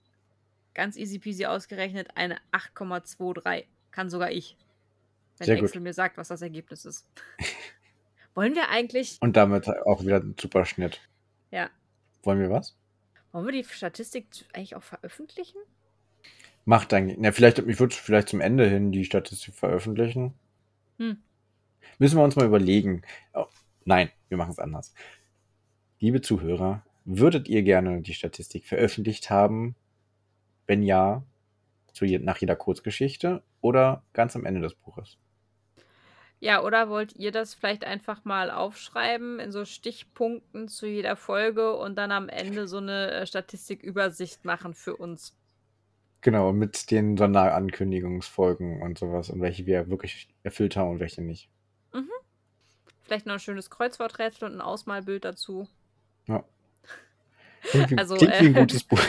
ganz 0.74 0.96
easy 0.96 1.18
peasy 1.18 1.46
ausgerechnet 1.46 2.08
eine 2.16 2.38
8,23. 2.52 3.66
Kann 3.90 4.10
sogar 4.10 4.32
ich. 4.32 4.56
Wenn 5.38 5.46
Sehr 5.46 5.56
Excel 5.56 5.80
gut. 5.80 5.82
mir 5.82 5.94
sagt, 5.94 6.16
was 6.16 6.28
das 6.28 6.42
Ergebnis 6.42 6.84
ist. 6.84 7.06
Wollen 8.34 8.54
wir 8.54 8.68
eigentlich. 8.68 9.18
Und 9.20 9.36
damit 9.36 9.68
auch 9.68 10.02
wieder 10.02 10.16
ein 10.16 10.34
super 10.38 10.64
Schnitt. 10.64 11.00
Ja. 11.54 11.70
Wollen 12.24 12.40
wir 12.40 12.50
was? 12.50 12.76
Wollen 13.30 13.46
wir 13.46 13.52
die 13.52 13.62
Statistik 13.62 14.26
eigentlich 14.52 14.74
auch 14.74 14.82
veröffentlichen? 14.82 15.58
Macht 16.64 16.92
eigentlich. 16.92 17.16
Na, 17.20 17.30
vielleicht, 17.30 17.60
ich 17.60 17.78
würde 17.78 17.94
vielleicht 17.94 18.30
zum 18.30 18.40
Ende 18.40 18.68
hin 18.68 18.90
die 18.90 19.04
Statistik 19.04 19.54
veröffentlichen. 19.54 20.34
Hm. 20.98 21.18
Müssen 21.98 22.18
wir 22.18 22.24
uns 22.24 22.34
mal 22.34 22.46
überlegen. 22.46 23.02
Oh, 23.34 23.46
nein, 23.84 24.10
wir 24.28 24.36
machen 24.36 24.50
es 24.50 24.58
anders. 24.58 24.94
Liebe 26.00 26.22
Zuhörer, 26.22 26.84
würdet 27.04 27.48
ihr 27.48 27.62
gerne 27.62 28.02
die 28.02 28.14
Statistik 28.14 28.66
veröffentlicht 28.66 29.30
haben? 29.30 29.76
Wenn 30.66 30.82
ja, 30.82 31.22
zu 31.92 32.04
je, 32.04 32.18
nach 32.18 32.38
jeder 32.38 32.56
Kurzgeschichte 32.56 33.44
oder 33.60 34.02
ganz 34.12 34.34
am 34.34 34.44
Ende 34.44 34.60
des 34.60 34.74
Buches? 34.74 35.18
Ja, 36.44 36.62
oder 36.62 36.90
wollt 36.90 37.16
ihr 37.16 37.32
das 37.32 37.54
vielleicht 37.54 37.84
einfach 37.84 38.26
mal 38.26 38.50
aufschreiben 38.50 39.40
in 39.40 39.50
so 39.50 39.64
Stichpunkten 39.64 40.68
zu 40.68 40.86
jeder 40.86 41.16
Folge 41.16 41.74
und 41.74 41.96
dann 41.96 42.12
am 42.12 42.28
Ende 42.28 42.68
so 42.68 42.76
eine 42.76 43.12
äh, 43.12 43.26
Statistikübersicht 43.26 44.44
machen 44.44 44.74
für 44.74 44.94
uns? 44.94 45.34
Genau, 46.20 46.52
mit 46.52 46.90
den 46.90 47.16
Sonderankündigungsfolgen 47.16 48.82
und 48.82 48.98
sowas 48.98 49.30
und 49.30 49.40
welche 49.40 49.64
wir 49.64 49.88
wirklich 49.88 50.28
erfüllt 50.42 50.76
haben 50.76 50.90
und 50.90 51.00
welche 51.00 51.22
nicht. 51.22 51.48
Mhm. 51.94 52.10
Vielleicht 53.04 53.24
noch 53.24 53.34
ein 53.34 53.40
schönes 53.40 53.70
Kreuzworträtsel 53.70 54.46
und 54.46 54.56
ein 54.56 54.60
Ausmalbild 54.60 55.24
dazu. 55.24 55.66
Ja. 56.26 56.44
Klingt 57.62 57.98
Also, 57.98 58.16
klingt 58.16 58.34
wie 58.34 58.46
ein 58.48 58.54
äh, 58.54 58.60
gutes 58.60 58.84
Buch. 58.84 59.00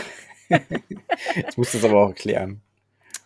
Jetzt 1.34 1.58
musst 1.58 1.74
du 1.74 1.78
es 1.78 1.84
aber 1.84 2.02
auch 2.02 2.08
erklären. 2.08 2.62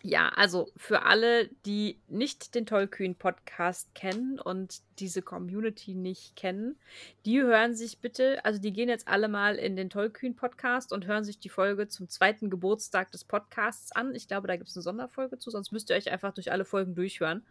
Ja, 0.03 0.29
also 0.29 0.71
für 0.75 1.03
alle, 1.03 1.49
die 1.65 2.01
nicht 2.07 2.55
den 2.55 2.65
Tollkühn-Podcast 2.65 3.93
kennen 3.93 4.39
und 4.39 4.81
diese 4.97 5.21
Community 5.21 5.93
nicht 5.93 6.35
kennen, 6.35 6.79
die 7.25 7.39
hören 7.41 7.75
sich 7.75 7.99
bitte, 7.99 8.43
also 8.43 8.59
die 8.59 8.73
gehen 8.73 8.89
jetzt 8.89 9.07
alle 9.07 9.27
mal 9.27 9.57
in 9.57 9.75
den 9.75 9.91
Tollkühn-Podcast 9.91 10.91
und 10.91 11.05
hören 11.05 11.23
sich 11.23 11.39
die 11.39 11.49
Folge 11.49 11.87
zum 11.87 12.09
zweiten 12.09 12.49
Geburtstag 12.49 13.11
des 13.11 13.23
Podcasts 13.23 13.91
an. 13.91 14.15
Ich 14.15 14.27
glaube, 14.27 14.47
da 14.47 14.55
gibt 14.55 14.69
es 14.69 14.75
eine 14.75 14.81
Sonderfolge 14.81 15.37
zu, 15.37 15.51
sonst 15.51 15.71
müsst 15.71 15.91
ihr 15.91 15.95
euch 15.95 16.11
einfach 16.11 16.33
durch 16.33 16.51
alle 16.51 16.65
Folgen 16.65 16.95
durchhören. 16.95 17.45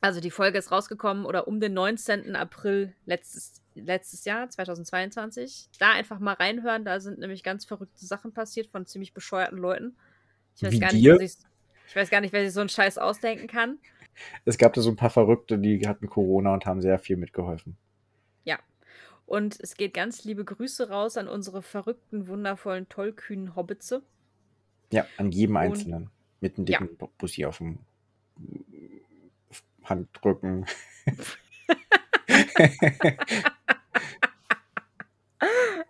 Also 0.00 0.20
die 0.20 0.30
Folge 0.30 0.58
ist 0.58 0.70
rausgekommen 0.70 1.24
oder 1.24 1.48
um 1.48 1.58
den 1.58 1.74
19. 1.74 2.36
April 2.36 2.94
letztes, 3.04 3.60
letztes 3.74 4.24
Jahr, 4.24 4.48
2022. 4.48 5.70
Da 5.80 5.92
einfach 5.92 6.20
mal 6.20 6.34
reinhören, 6.34 6.84
da 6.84 7.00
sind 7.00 7.18
nämlich 7.18 7.42
ganz 7.42 7.64
verrückte 7.64 8.06
Sachen 8.06 8.32
passiert 8.32 8.68
von 8.68 8.86
ziemlich 8.86 9.12
bescheuerten 9.12 9.58
Leuten. 9.58 9.96
Ich 10.60 10.64
weiß, 10.64 10.80
gar 10.80 10.92
nicht, 10.92 11.04
sich, 11.32 11.38
ich 11.86 11.96
weiß 11.96 12.10
gar 12.10 12.20
nicht, 12.20 12.32
wer 12.32 12.44
sich 12.44 12.52
so 12.52 12.60
einen 12.60 12.68
Scheiß 12.68 12.98
ausdenken 12.98 13.46
kann. 13.46 13.78
Es 14.44 14.58
gab 14.58 14.72
da 14.74 14.80
so 14.80 14.90
ein 14.90 14.96
paar 14.96 15.10
Verrückte, 15.10 15.58
die 15.58 15.86
hatten 15.86 16.08
Corona 16.08 16.52
und 16.52 16.66
haben 16.66 16.82
sehr 16.82 16.98
viel 16.98 17.16
mitgeholfen. 17.16 17.76
Ja. 18.44 18.58
Und 19.26 19.60
es 19.60 19.76
geht 19.76 19.94
ganz 19.94 20.24
liebe 20.24 20.44
Grüße 20.44 20.90
raus 20.90 21.16
an 21.16 21.28
unsere 21.28 21.62
verrückten, 21.62 22.26
wundervollen, 22.26 22.88
tollkühnen 22.88 23.54
Hobbitze. 23.54 24.02
Ja, 24.92 25.06
an 25.16 25.30
jedem 25.30 25.56
Und- 25.56 25.62
Einzelnen. 25.62 26.10
Mit 26.40 26.56
einem 26.56 26.66
Ja. 26.66 26.78
dicken 26.80 27.08
Bussi 27.18 27.44
auf 27.44 27.58
dem 27.58 27.78
Handrücken. 29.84 30.66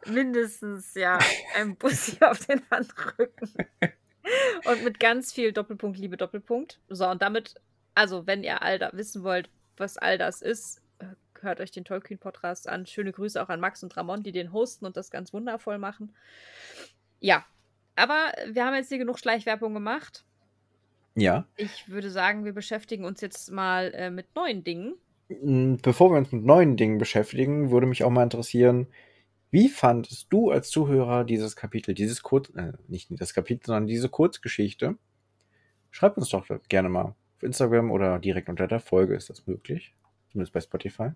Mindestens, 0.06 0.94
ja, 0.94 1.18
ein 1.56 1.76
Bussi 1.76 2.16
auf 2.24 2.44
den 2.46 2.62
Handrücken. 2.70 3.50
Und 4.64 4.84
mit 4.84 5.00
ganz 5.00 5.32
viel 5.32 5.52
Doppelpunkt, 5.52 5.98
Liebe 5.98 6.16
Doppelpunkt. 6.16 6.78
So, 6.88 7.08
und 7.08 7.22
damit, 7.22 7.54
also, 7.94 8.26
wenn 8.26 8.42
ihr 8.42 8.62
all 8.62 8.78
da 8.78 8.90
wissen 8.92 9.22
wollt, 9.22 9.50
was 9.76 9.96
all 9.96 10.18
das 10.18 10.42
ist, 10.42 10.80
äh, 10.98 11.06
hört 11.40 11.60
euch 11.60 11.70
den 11.70 11.84
Tollkühn-Podcast 11.84 12.68
an. 12.68 12.86
Schöne 12.86 13.12
Grüße 13.12 13.42
auch 13.42 13.48
an 13.48 13.60
Max 13.60 13.82
und 13.82 13.96
Ramon, 13.96 14.22
die 14.22 14.32
den 14.32 14.52
hosten 14.52 14.86
und 14.86 14.96
das 14.96 15.10
ganz 15.10 15.32
wundervoll 15.32 15.78
machen. 15.78 16.14
Ja, 17.20 17.44
aber 17.96 18.32
wir 18.50 18.64
haben 18.64 18.74
jetzt 18.74 18.88
hier 18.88 18.98
genug 18.98 19.18
Schleichwerbung 19.18 19.74
gemacht. 19.74 20.24
Ja. 21.16 21.46
Ich 21.56 21.88
würde 21.88 22.10
sagen, 22.10 22.44
wir 22.44 22.52
beschäftigen 22.52 23.04
uns 23.04 23.20
jetzt 23.20 23.50
mal 23.50 23.92
äh, 23.94 24.10
mit 24.10 24.34
neuen 24.36 24.62
Dingen. 24.62 24.94
Mm, 25.28 25.76
Bevor 25.82 26.12
wir 26.12 26.18
uns 26.18 26.30
mit 26.30 26.44
neuen 26.44 26.76
Dingen 26.76 26.98
beschäftigen, 26.98 27.70
würde 27.70 27.86
mich 27.86 28.04
auch 28.04 28.10
mal 28.10 28.22
interessieren, 28.22 28.86
wie 29.50 29.68
fandest 29.68 30.26
du 30.30 30.50
als 30.50 30.70
Zuhörer 30.70 31.24
dieses 31.24 31.56
Kapitel, 31.56 31.94
dieses 31.94 32.22
Kurz, 32.22 32.50
äh, 32.50 32.72
nicht 32.86 33.08
das 33.10 33.34
Kapitel, 33.34 33.66
sondern 33.66 33.86
diese 33.86 34.08
Kurzgeschichte? 34.08 34.96
Schreibt 35.90 36.18
uns 36.18 36.28
doch 36.28 36.46
gerne 36.68 36.88
mal 36.88 37.02
auf 37.36 37.42
Instagram 37.42 37.90
oder 37.90 38.18
direkt 38.18 38.48
unter 38.48 38.66
der 38.66 38.80
Folge, 38.80 39.14
ist 39.14 39.30
das 39.30 39.46
möglich? 39.46 39.94
Zumindest 40.30 40.52
bei 40.52 40.60
Spotify. 40.60 41.10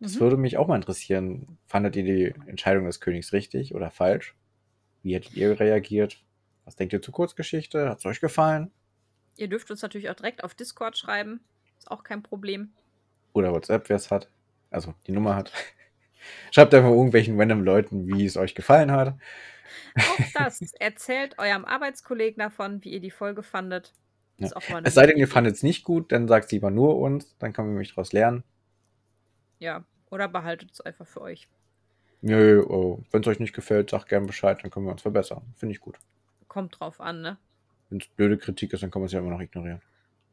Das 0.00 0.16
Mhm. 0.16 0.20
würde 0.20 0.36
mich 0.36 0.56
auch 0.56 0.66
mal 0.66 0.76
interessieren. 0.76 1.58
Fandet 1.66 1.96
ihr 1.96 2.02
die 2.02 2.34
Entscheidung 2.48 2.84
des 2.86 3.00
Königs 3.00 3.32
richtig 3.32 3.74
oder 3.74 3.90
falsch? 3.90 4.34
Wie 5.02 5.14
hättet 5.14 5.34
ihr 5.34 5.58
reagiert? 5.60 6.24
Was 6.64 6.76
denkt 6.76 6.92
ihr 6.92 7.02
zur 7.02 7.14
Kurzgeschichte? 7.14 7.88
Hat 7.88 7.98
es 7.98 8.06
euch 8.06 8.20
gefallen? 8.20 8.70
Ihr 9.36 9.48
dürft 9.48 9.70
uns 9.70 9.82
natürlich 9.82 10.10
auch 10.10 10.14
direkt 10.14 10.42
auf 10.42 10.54
Discord 10.54 10.96
schreiben. 10.98 11.40
Ist 11.78 11.90
auch 11.90 12.02
kein 12.04 12.22
Problem. 12.22 12.72
Oder 13.32 13.52
WhatsApp, 13.52 13.88
wer 13.88 13.96
es 13.96 14.10
hat. 14.10 14.28
Also 14.70 14.94
die 15.06 15.12
Nummer 15.12 15.36
hat. 15.36 15.52
Schreibt 16.50 16.74
einfach 16.74 16.90
irgendwelchen 16.90 17.38
random 17.38 17.62
Leuten, 17.62 18.06
wie 18.06 18.24
es 18.24 18.36
euch 18.36 18.54
gefallen 18.54 18.90
hat. 18.90 19.16
Auch 19.96 20.18
das. 20.34 20.60
Erzählt 20.78 21.38
eurem 21.38 21.64
Arbeitskollegen 21.64 22.38
davon, 22.38 22.82
wie 22.84 22.90
ihr 22.90 23.00
die 23.00 23.10
Folge 23.10 23.42
fandet. 23.42 23.92
Ja. 24.38 24.50
Es 24.82 24.94
sei 24.94 25.06
denn, 25.06 25.16
ihr 25.16 25.28
fandet 25.28 25.54
es 25.54 25.62
nicht 25.62 25.84
gut, 25.84 26.10
dann 26.10 26.26
sagt 26.26 26.50
lieber 26.50 26.70
nur 26.70 26.98
uns, 26.98 27.36
dann 27.38 27.52
können 27.52 27.68
wir 27.68 27.72
nämlich 27.72 27.90
daraus 27.90 28.12
lernen. 28.12 28.42
Ja, 29.60 29.84
oder 30.10 30.26
behaltet 30.28 30.72
es 30.72 30.80
einfach 30.80 31.06
für 31.06 31.20
euch. 31.20 31.48
Nö, 32.20 32.64
oh, 32.66 33.04
wenn 33.12 33.20
es 33.20 33.26
euch 33.28 33.38
nicht 33.38 33.54
gefällt, 33.54 33.90
sagt 33.90 34.08
gerne 34.08 34.26
Bescheid, 34.26 34.58
dann 34.62 34.70
können 34.70 34.86
wir 34.86 34.92
uns 34.92 35.02
verbessern. 35.02 35.42
Finde 35.54 35.74
ich 35.74 35.80
gut. 35.80 35.98
Kommt 36.48 36.80
drauf 36.80 37.00
an, 37.00 37.20
ne? 37.20 37.38
Wenn 37.90 38.00
es 38.00 38.08
blöde 38.08 38.38
Kritik 38.38 38.72
ist, 38.72 38.82
dann 38.82 38.90
kann 38.90 39.02
man 39.02 39.06
es 39.06 39.12
ja 39.12 39.20
immer 39.20 39.30
noch 39.30 39.40
ignorieren. 39.40 39.82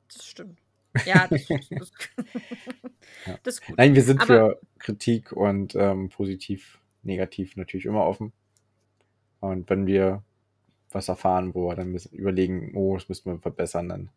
Das 0.07 0.25
stimmt. 0.25 0.57
Ja, 1.05 1.27
das, 1.27 1.47
das, 1.47 1.69
das, 1.69 1.91
Ja. 3.25 3.39
das 3.43 3.55
ist 3.55 3.65
gut. 3.65 3.77
Nein, 3.77 3.95
wir 3.95 4.03
sind 4.03 4.21
Aber- 4.21 4.27
für 4.27 4.61
Kritik 4.79 5.31
und 5.31 5.75
ähm, 5.75 6.09
positiv, 6.09 6.79
negativ 7.03 7.55
natürlich 7.55 7.85
immer 7.85 8.05
offen. 8.05 8.33
Und 9.39 9.69
wenn 9.69 9.87
wir 9.87 10.23
was 10.91 11.07
erfahren, 11.07 11.55
wo 11.55 11.69
wir 11.69 11.75
dann 11.75 11.95
überlegen, 12.11 12.73
oh, 12.75 12.95
das 12.95 13.07
müssen 13.09 13.31
wir 13.31 13.39
verbessern, 13.39 13.89
dann 13.89 14.09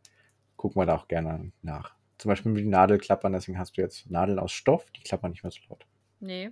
gucken 0.56 0.80
wir 0.82 0.86
da 0.86 0.96
auch 0.96 1.08
gerne 1.08 1.52
nach. 1.62 1.94
Zum 2.18 2.28
Beispiel 2.30 2.52
mit 2.52 2.64
den 2.64 2.70
Nadelklappern, 2.70 3.32
deswegen 3.32 3.58
hast 3.58 3.76
du 3.76 3.80
jetzt 3.80 4.10
Nadeln 4.10 4.38
aus 4.38 4.52
Stoff, 4.52 4.90
die 4.90 5.00
klappern 5.02 5.30
nicht 5.30 5.42
mehr 5.44 5.50
so 5.50 5.60
laut. 5.68 5.86
Nee. 6.20 6.50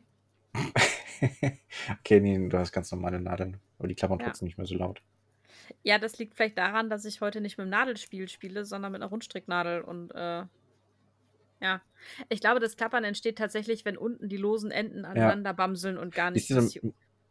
okay, 2.00 2.20
nee, 2.20 2.48
du 2.48 2.58
hast 2.58 2.72
ganz 2.72 2.90
normale 2.92 3.20
Nadeln, 3.20 3.58
aber 3.78 3.88
die 3.88 3.94
klappern 3.94 4.18
Ja. 4.20 4.26
trotzdem 4.26 4.46
nicht 4.46 4.58
mehr 4.58 4.66
so 4.66 4.76
laut. 4.76 5.02
Ja, 5.82 5.98
das 5.98 6.18
liegt 6.18 6.34
vielleicht 6.34 6.58
daran, 6.58 6.90
dass 6.90 7.04
ich 7.04 7.20
heute 7.20 7.40
nicht 7.40 7.58
mit 7.58 7.66
dem 7.66 7.70
Nadelspiel 7.70 8.28
spiele, 8.28 8.64
sondern 8.64 8.92
mit 8.92 9.02
einer 9.02 9.10
Rundstricknadel. 9.10 9.82
Und 9.82 10.10
äh, 10.14 10.44
ja. 11.60 11.80
Ich 12.28 12.40
glaube, 12.40 12.60
das 12.60 12.76
Klappern 12.76 13.04
entsteht 13.04 13.38
tatsächlich, 13.38 13.84
wenn 13.84 13.96
unten 13.96 14.28
die 14.28 14.36
losen 14.36 14.70
Enden 14.70 15.04
aneinander 15.04 15.54
bamseln 15.54 15.96
und 15.98 16.14
gar 16.14 16.30
nicht. 16.30 16.50
Dann, 16.50 16.70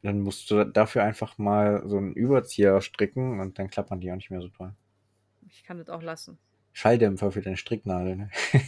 dann 0.01 0.21
musst 0.21 0.49
du 0.49 0.63
dafür 0.63 1.03
einfach 1.03 1.37
mal 1.37 1.83
so 1.87 1.97
einen 1.97 2.13
Überzieher 2.13 2.81
stricken 2.81 3.39
und 3.39 3.59
dann 3.59 3.69
klappern 3.69 3.99
die 3.99 4.11
auch 4.11 4.15
nicht 4.15 4.31
mehr 4.31 4.41
so 4.41 4.47
toll. 4.49 4.73
Ich 5.49 5.63
kann 5.63 5.77
das 5.77 5.89
auch 5.89 6.01
lassen. 6.01 6.37
Schalldämpfer 6.73 7.31
für 7.31 7.41
deine 7.41 7.57
Stricknadeln. 7.57 8.31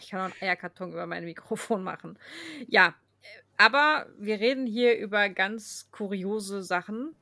Ich 0.00 0.10
kann 0.10 0.20
auch 0.20 0.24
einen 0.24 0.42
Eierkarton 0.42 0.92
über 0.92 1.06
mein 1.06 1.24
Mikrofon 1.24 1.82
machen. 1.82 2.18
Ja, 2.68 2.94
aber 3.56 4.06
wir 4.18 4.40
reden 4.40 4.66
hier 4.66 4.98
über 4.98 5.28
ganz 5.28 5.88
kuriose 5.90 6.62
Sachen 6.62 7.14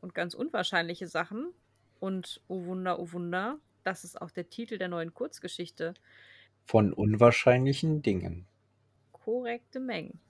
und 0.00 0.14
ganz 0.14 0.34
unwahrscheinliche 0.34 1.06
Sachen. 1.06 1.52
Und 1.98 2.40
oh 2.48 2.64
Wunder, 2.64 2.98
oh 2.98 3.12
Wunder, 3.12 3.58
das 3.82 4.04
ist 4.04 4.20
auch 4.20 4.30
der 4.30 4.48
Titel 4.48 4.78
der 4.78 4.88
neuen 4.88 5.14
Kurzgeschichte. 5.14 5.94
Von 6.64 6.92
unwahrscheinlichen 6.92 8.02
Dingen. 8.02 8.46
Korrekte 9.12 9.80
Mengen. 9.80 10.20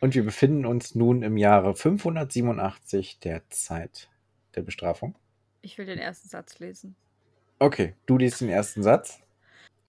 Und 0.00 0.14
wir 0.14 0.24
befinden 0.24 0.64
uns 0.64 0.94
nun 0.94 1.22
im 1.22 1.36
Jahre 1.36 1.74
587 1.74 3.18
der 3.20 3.48
Zeit 3.50 4.08
der 4.54 4.62
Bestrafung. 4.62 5.16
Ich 5.60 5.76
will 5.76 5.86
den 5.86 5.98
ersten 5.98 6.28
Satz 6.28 6.58
lesen. 6.60 6.94
Okay, 7.58 7.94
du 8.06 8.16
liest 8.18 8.40
den 8.40 8.48
ersten 8.48 8.82
Satz. 8.82 9.20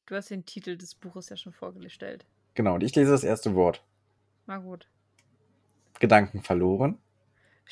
Du 0.07 0.15
hast 0.15 0.32
den 0.32 0.45
Titel 0.45 0.76
des 0.76 0.95
Buches 0.95 1.30
ja 1.30 1.38
schon 1.38 1.53
vorgestellt. 1.53 2.26
Genau, 2.55 2.76
und 2.76 2.84
ich 2.84 2.95
lese 2.95 3.11
das 3.11 3.24
erste 3.24 3.53
Wort. 3.53 3.84
Na 4.47 4.57
gut. 4.57 4.88
Gedanken 5.99 6.41
verloren. 6.41 6.97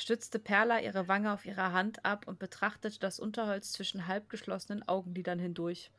Stützte 0.00 0.38
Perla 0.38 0.78
ihre 0.78 1.08
Wange 1.08 1.32
auf 1.32 1.44
ihrer 1.44 1.72
Hand 1.72 2.04
ab 2.04 2.28
und 2.28 2.38
betrachtete 2.38 3.00
das 3.00 3.18
Unterholz 3.18 3.72
zwischen 3.72 4.06
halb 4.06 4.28
geschlossenen 4.28 4.86
Augenlidern 4.86 5.40
hindurch. 5.40 5.90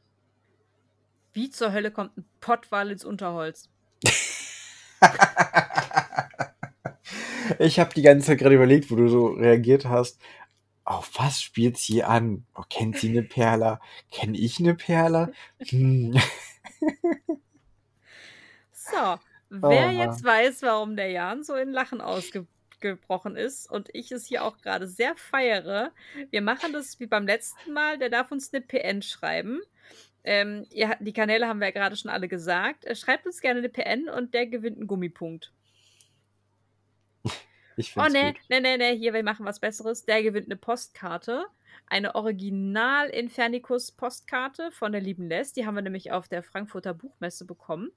Wie 1.34 1.50
zur 1.50 1.74
Hölle 1.74 1.92
kommt 1.92 2.18
ein 2.18 2.24
Pottwal 2.40 2.92
ins 2.92 3.04
Unterholz? 3.04 3.68
ich 7.60 7.78
habe 7.78 7.94
die 7.94 8.02
ganze 8.02 8.28
Zeit 8.28 8.38
gerade 8.40 8.56
überlegt, 8.56 8.90
wo 8.90 8.96
du 8.96 9.10
so 9.10 9.28
reagiert 9.28 9.84
hast. 9.84 10.22
Auf 10.86 11.12
was 11.18 11.42
spielt 11.42 11.78
sie 11.78 12.02
an? 12.02 12.46
Oh, 12.56 12.64
kennt 12.70 12.98
sie 13.00 13.10
eine 13.10 13.24
Perla? 13.24 13.82
Kenn 14.12 14.34
ich 14.34 14.60
eine 14.60 14.76
Perla? 14.76 15.30
Hm. 15.68 16.18
So, 18.72 19.20
wer 19.50 19.88
Oh, 19.88 19.92
jetzt 19.92 20.24
weiß, 20.24 20.62
warum 20.62 20.96
der 20.96 21.12
Jan 21.12 21.44
so 21.44 21.56
in 21.56 21.72
Lachen 21.74 22.00
ausgebrochen 22.00 22.59
abgebrochen 22.80 23.36
ist 23.36 23.70
und 23.70 23.90
ich 23.94 24.12
es 24.12 24.26
hier 24.26 24.44
auch 24.44 24.58
gerade 24.58 24.88
sehr 24.88 25.16
feiere. 25.16 25.92
Wir 26.30 26.42
machen 26.42 26.74
das 26.74 27.00
wie 27.00 27.08
beim 27.08 27.26
letzten 27.26 27.74
Mal. 27.74 27.98
Der 27.98 28.10
darf 28.10 28.32
uns 28.32 28.54
eine 28.54 28.62
PN 28.62 29.02
schreiben. 29.02 29.62
Ähm, 30.24 30.66
ihr, 30.72 30.96
die 31.00 31.14
Kanäle 31.14 31.48
haben 31.48 31.60
wir 31.60 31.68
ja 31.68 31.74
gerade 31.74 31.96
schon 31.96 32.12
alle 32.12 32.28
gesagt. 32.28 32.86
Äh, 32.86 32.96
schreibt 32.96 33.26
uns 33.26 33.42
gerne 33.42 33.60
eine 33.60 33.70
PN 33.70 34.10
und 34.10 34.34
der 34.34 34.48
gewinnt 34.48 34.78
einen 34.78 34.88
Gummipunkt. 34.88 35.52
Ich 37.78 37.96
Oh, 37.96 38.08
ne, 38.10 38.34
ne, 38.50 38.60
ne, 38.60 38.78
ne, 38.78 38.92
hier, 38.92 39.14
wir 39.14 39.24
machen 39.24 39.46
was 39.46 39.62
Besseres. 39.62 40.06
Der 40.06 40.22
gewinnt 40.22 40.48
eine 40.48 40.58
Postkarte. 40.58 41.46
Eine 41.88 42.16
Original 42.16 43.10
Infernicus 43.10 43.92
Postkarte 43.92 44.72
von 44.72 44.92
der 44.92 45.02
lieben 45.02 45.30
Les. 45.30 45.54
Die 45.54 45.66
haben 45.66 45.76
wir 45.76 45.82
nämlich 45.82 46.12
auf 46.12 46.28
der 46.28 46.44
Frankfurter 46.44 46.94
Buchmesse 46.94 47.46
bekommen. 47.46 47.92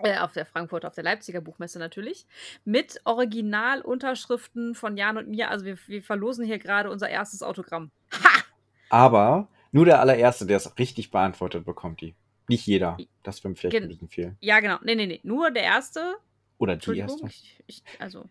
Äh, 0.00 0.18
auf 0.18 0.32
der 0.32 0.44
Frankfurter, 0.44 0.88
auf 0.88 0.94
der 0.94 1.04
Leipziger 1.04 1.40
Buchmesse 1.40 1.78
natürlich. 1.78 2.26
Mit 2.64 3.00
Originalunterschriften 3.04 4.74
von 4.74 4.96
Jan 4.96 5.16
und 5.16 5.28
mir. 5.28 5.50
Also 5.50 5.64
wir, 5.64 5.78
wir 5.86 6.02
verlosen 6.02 6.44
hier 6.44 6.58
gerade 6.58 6.90
unser 6.90 7.08
erstes 7.08 7.42
Autogramm. 7.42 7.90
Ha! 8.12 8.42
Aber 8.90 9.48
nur 9.72 9.84
der 9.84 10.00
allererste, 10.00 10.46
der 10.46 10.56
es 10.56 10.78
richtig 10.78 11.10
beantwortet, 11.10 11.64
bekommt 11.64 12.00
die. 12.00 12.14
Nicht 12.48 12.66
jeder. 12.66 12.96
Das 13.22 13.42
wäre 13.42 13.54
vielleicht 13.54 13.72
Gen- 13.72 13.84
ein 13.84 13.88
bisschen 13.88 14.08
viel. 14.08 14.36
Ja, 14.40 14.60
genau. 14.60 14.78
Nee, 14.82 14.96
nee, 14.96 15.06
nee. 15.06 15.20
Nur 15.22 15.50
der 15.50 15.62
erste. 15.62 16.14
Oder 16.58 16.76
die 16.76 16.98
erste. 16.98 17.26
Ich, 17.26 17.62
ich, 17.66 17.82
also 17.98 18.28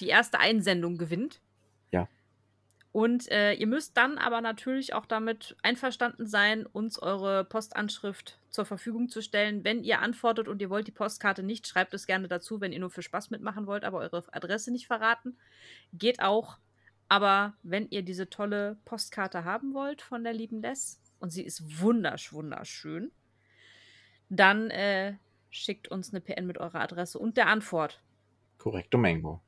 die 0.00 0.08
erste 0.08 0.38
Einsendung 0.38 0.98
gewinnt. 0.98 1.40
Und 2.96 3.30
äh, 3.30 3.52
ihr 3.52 3.66
müsst 3.66 3.98
dann 3.98 4.16
aber 4.16 4.40
natürlich 4.40 4.94
auch 4.94 5.04
damit 5.04 5.54
einverstanden 5.62 6.26
sein, 6.26 6.64
uns 6.64 6.98
eure 6.98 7.44
Postanschrift 7.44 8.38
zur 8.48 8.64
Verfügung 8.64 9.10
zu 9.10 9.20
stellen. 9.20 9.64
Wenn 9.64 9.84
ihr 9.84 10.00
antwortet 10.00 10.48
und 10.48 10.62
ihr 10.62 10.70
wollt 10.70 10.86
die 10.86 10.92
Postkarte 10.92 11.42
nicht, 11.42 11.66
schreibt 11.66 11.92
es 11.92 12.06
gerne 12.06 12.26
dazu, 12.26 12.62
wenn 12.62 12.72
ihr 12.72 12.78
nur 12.78 12.88
für 12.88 13.02
Spaß 13.02 13.28
mitmachen 13.28 13.66
wollt, 13.66 13.84
aber 13.84 13.98
eure 13.98 14.24
Adresse 14.32 14.72
nicht 14.72 14.86
verraten. 14.86 15.36
Geht 15.92 16.22
auch. 16.22 16.56
Aber 17.06 17.52
wenn 17.62 17.86
ihr 17.90 18.00
diese 18.00 18.30
tolle 18.30 18.78
Postkarte 18.86 19.44
haben 19.44 19.74
wollt 19.74 20.00
von 20.00 20.24
der 20.24 20.32
lieben 20.32 20.62
Les, 20.62 20.98
und 21.18 21.28
sie 21.28 21.42
ist 21.42 21.82
wundersch, 21.82 22.32
wunderschön, 22.32 23.12
dann 24.30 24.70
äh, 24.70 25.16
schickt 25.50 25.88
uns 25.88 26.14
eine 26.14 26.22
PN 26.22 26.46
mit 26.46 26.56
eurer 26.56 26.80
Adresse 26.80 27.18
und 27.18 27.36
der 27.36 27.48
Antwort. 27.48 28.00
Korrekto 28.56 28.96
Mango. 28.96 29.42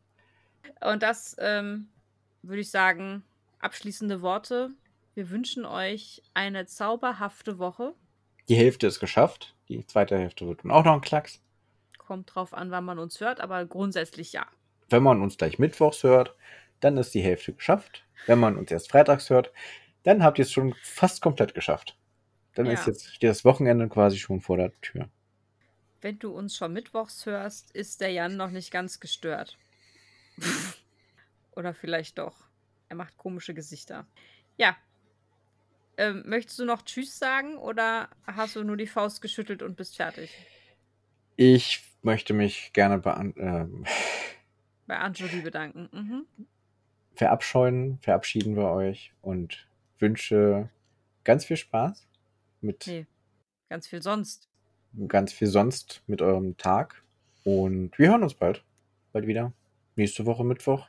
Und 0.83 1.03
das 1.03 1.35
ähm, 1.39 1.89
würde 2.43 2.61
ich 2.61 2.71
sagen, 2.71 3.25
abschließende 3.61 4.23
Worte. 4.23 4.71
Wir 5.15 5.31
wünschen 5.31 5.65
euch 5.65 6.23
eine 6.35 6.67
zauberhafte 6.67 7.59
Woche. 7.59 7.95
Die 8.49 8.55
Hälfte 8.55 8.87
ist 8.87 9.01
geschafft. 9.01 9.55
Die 9.69 9.85
zweite 9.87 10.19
Hälfte 10.19 10.47
wird 10.47 10.65
dann 10.65 10.71
auch 10.71 10.85
noch 10.85 10.95
ein 10.95 11.01
Klacks. 11.01 11.43
Kommt 11.99 12.35
drauf 12.35 12.55
an, 12.55 12.71
wann 12.71 12.85
man 12.85 12.99
uns 12.99 13.21
hört, 13.21 13.41
aber 13.41 13.67
grundsätzlich 13.67 14.33
ja. 14.33 14.47
Wenn 14.89 15.03
man 15.03 15.21
uns 15.21 15.37
gleich 15.37 15.59
mittwochs 15.59 16.03
hört, 16.03 16.35
dann 16.81 16.97
ist 16.97 17.13
die 17.15 17.21
Hälfte 17.21 17.53
geschafft. 17.53 18.07
Wenn 18.27 18.39
man 18.39 18.57
uns 18.57 18.71
erst 18.71 18.91
freitags 18.91 19.29
hört, 19.29 19.53
dann 20.05 20.23
habt 20.23 20.39
ihr 20.39 20.45
es 20.45 20.53
schon 20.53 20.75
fast 20.83 21.21
komplett 21.21 21.55
geschafft. 21.55 21.99
Dann 22.55 22.67
Ja. 22.67 22.73
ist 22.73 22.87
jetzt 22.87 23.15
steht 23.15 23.29
das 23.31 23.45
Wochenende 23.45 23.89
quasi 23.89 24.17
schon 24.19 24.41
vor 24.41 24.57
der 24.57 24.73
Tür. 24.81 25.09
Wenn 26.01 26.19
du 26.19 26.31
uns 26.31 26.57
schon 26.57 26.73
mittwochs 26.73 27.27
hörst, 27.27 27.73
ist 27.73 28.01
der 28.01 28.11
Jan 28.11 28.37
noch 28.37 28.51
nicht 28.51 28.71
ganz 28.71 29.01
gestört. 29.01 29.59
Oder 31.57 31.75
vielleicht 31.75 32.19
doch. 32.19 32.48
Er 32.89 32.97
macht 32.97 33.17
komische 33.17 33.55
Gesichter. 33.55 34.07
Ja. 34.57 34.77
Ähm, 35.97 36.23
möchtest 36.27 36.59
du 36.59 36.65
noch 36.65 36.83
Tschüss 36.83 37.19
sagen 37.19 37.57
oder 37.57 38.09
hast 38.25 38.57
du 38.57 38.63
nur 38.63 38.77
die 38.77 38.87
Faust 38.87 39.21
geschüttelt 39.21 39.63
und 39.63 39.77
bist 39.77 39.97
fertig? 39.97 40.31
Ich 41.37 41.83
möchte 42.03 42.35
mich 42.35 42.73
gerne 42.73 42.99
bean 42.99 43.35
ähm, 43.37 43.85
Bei 44.87 44.99
Anjoli 44.99 45.41
bedanken. 45.41 45.89
Mhm. 45.93 46.27
verabscheuen, 47.15 47.99
verabschieden 48.01 48.57
wir 48.57 48.71
euch 48.71 49.13
und 49.23 49.69
wünsche 49.99 50.71
ganz 51.25 51.45
viel 51.45 51.57
Spaß 51.57 52.07
mit 52.61 52.87
Nee. 52.87 53.07
Ganz 53.69 53.87
viel 53.87 54.03
sonst. 54.03 54.49
ganz 55.09 55.33
viel 55.33 55.49
sonst 55.49 56.03
mit 56.07 56.23
eurem 56.23 56.57
Tag. 56.57 57.03
Und 57.45 57.99
wir 57.99 58.11
hören 58.11 58.23
uns 58.23 58.35
bald. 58.35 58.65
Bald 59.13 59.27
wieder. 59.27 59.53
Nächste 59.97 60.27
Woche 60.27 60.45
Mittwoch. 60.45 60.87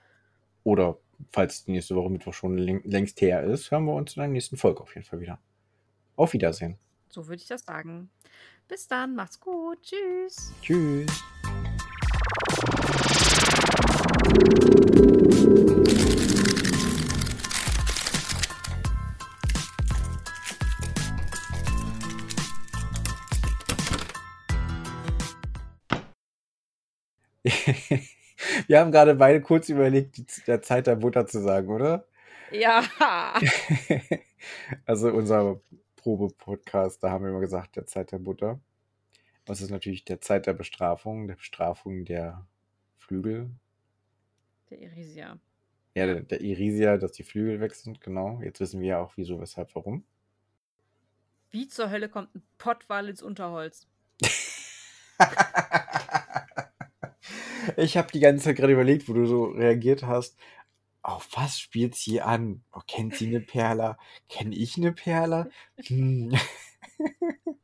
Oder 0.64 0.98
falls 1.32 1.66
die 1.66 1.72
nächste 1.72 1.96
Woche 1.96 2.10
Mittwoch 2.10 2.34
schon 2.34 2.58
läng- 2.58 2.82
längst 2.84 3.22
her 3.22 3.44
ist, 3.44 3.72
hören 3.72 3.86
wir 3.86 3.94
uns 3.94 4.16
in 4.16 4.22
der 4.22 4.30
nächsten 4.30 4.58
Folge 4.58 4.82
auf 4.82 4.94
jeden 4.96 5.06
Fall 5.06 5.20
wieder. 5.20 5.40
Auf 6.16 6.34
Wiedersehen. 6.34 6.78
So 7.10 7.28
würde 7.28 7.42
ich 7.42 7.48
das 7.48 7.64
sagen. 7.64 8.10
Bis 8.68 8.88
dann, 8.88 9.16
macht's 9.16 9.40
gut. 9.40 9.80
Tschüss. 9.82 10.54
Tschüss. 10.62 11.24
Wir 28.70 28.80
haben 28.82 28.92
gerade 28.92 29.16
beide 29.16 29.42
kurz 29.42 29.68
überlegt, 29.70 30.18
die, 30.18 30.26
der 30.46 30.62
Zeit 30.62 30.86
der 30.86 30.96
Butter 30.96 31.26
zu 31.26 31.42
sagen, 31.42 31.70
oder? 31.70 32.06
Ja. 32.52 32.84
also 34.86 35.10
unser 35.10 35.60
Probe-Podcast, 35.96 37.04
da 37.04 37.10
haben 37.10 37.24
wir 37.24 37.32
immer 37.32 37.40
gesagt, 37.40 37.78
der 37.78 37.88
Zeit 37.88 38.12
der 38.12 38.20
Butter. 38.20 38.60
Das 39.46 39.62
ist 39.62 39.72
natürlich 39.72 40.06
der 40.06 40.22
Zeit 40.22 40.46
der 40.46 40.54
Bestrafung, 40.54 41.28
der 41.28 41.34
Bestrafung 41.34 42.06
der 42.06 42.46
Flügel. 42.96 43.50
Der 44.70 44.78
Irisia. 44.78 45.40
Ja, 45.96 46.06
der, 46.06 46.22
der 46.22 46.42
Irisia, 46.42 46.98
dass 46.98 47.14
die 47.14 47.24
Flügel 47.24 47.60
weg 47.62 47.74
sind, 47.74 48.02
genau. 48.02 48.40
Jetzt 48.44 48.60
wissen 48.60 48.82
wir 48.82 48.88
ja 48.90 49.00
auch, 49.00 49.14
wieso, 49.16 49.42
weshalb, 49.42 49.74
warum. 49.74 50.04
Wie 51.50 51.68
zur 51.68 51.90
Hölle 51.90 52.08
kommt 52.08 52.36
ein 52.36 52.44
Pottwal 52.60 53.10
ins 53.10 53.24
Unterholz? 53.24 53.88
ich 57.78 57.98
habe 57.98 58.12
die 58.12 58.20
ganze 58.20 58.46
Zeit 58.46 58.58
gerade 58.58 58.74
überlegt, 58.74 59.08
wo 59.10 59.14
du 59.14 59.26
so 59.26 59.46
reagiert 59.46 60.04
hast. 60.04 60.38
Auf 61.04 61.30
was 61.36 61.60
spielt 61.60 61.96
sie 61.96 62.22
an? 62.22 62.64
Oh, 62.74 62.82
kennt 62.88 63.16
sie 63.16 63.28
eine 63.28 63.42
Perla? 63.42 63.98
Kenn 64.30 64.52
ich 64.54 64.78
eine 64.78 64.94
Perla? 64.94 65.50
Hm. 65.88 66.34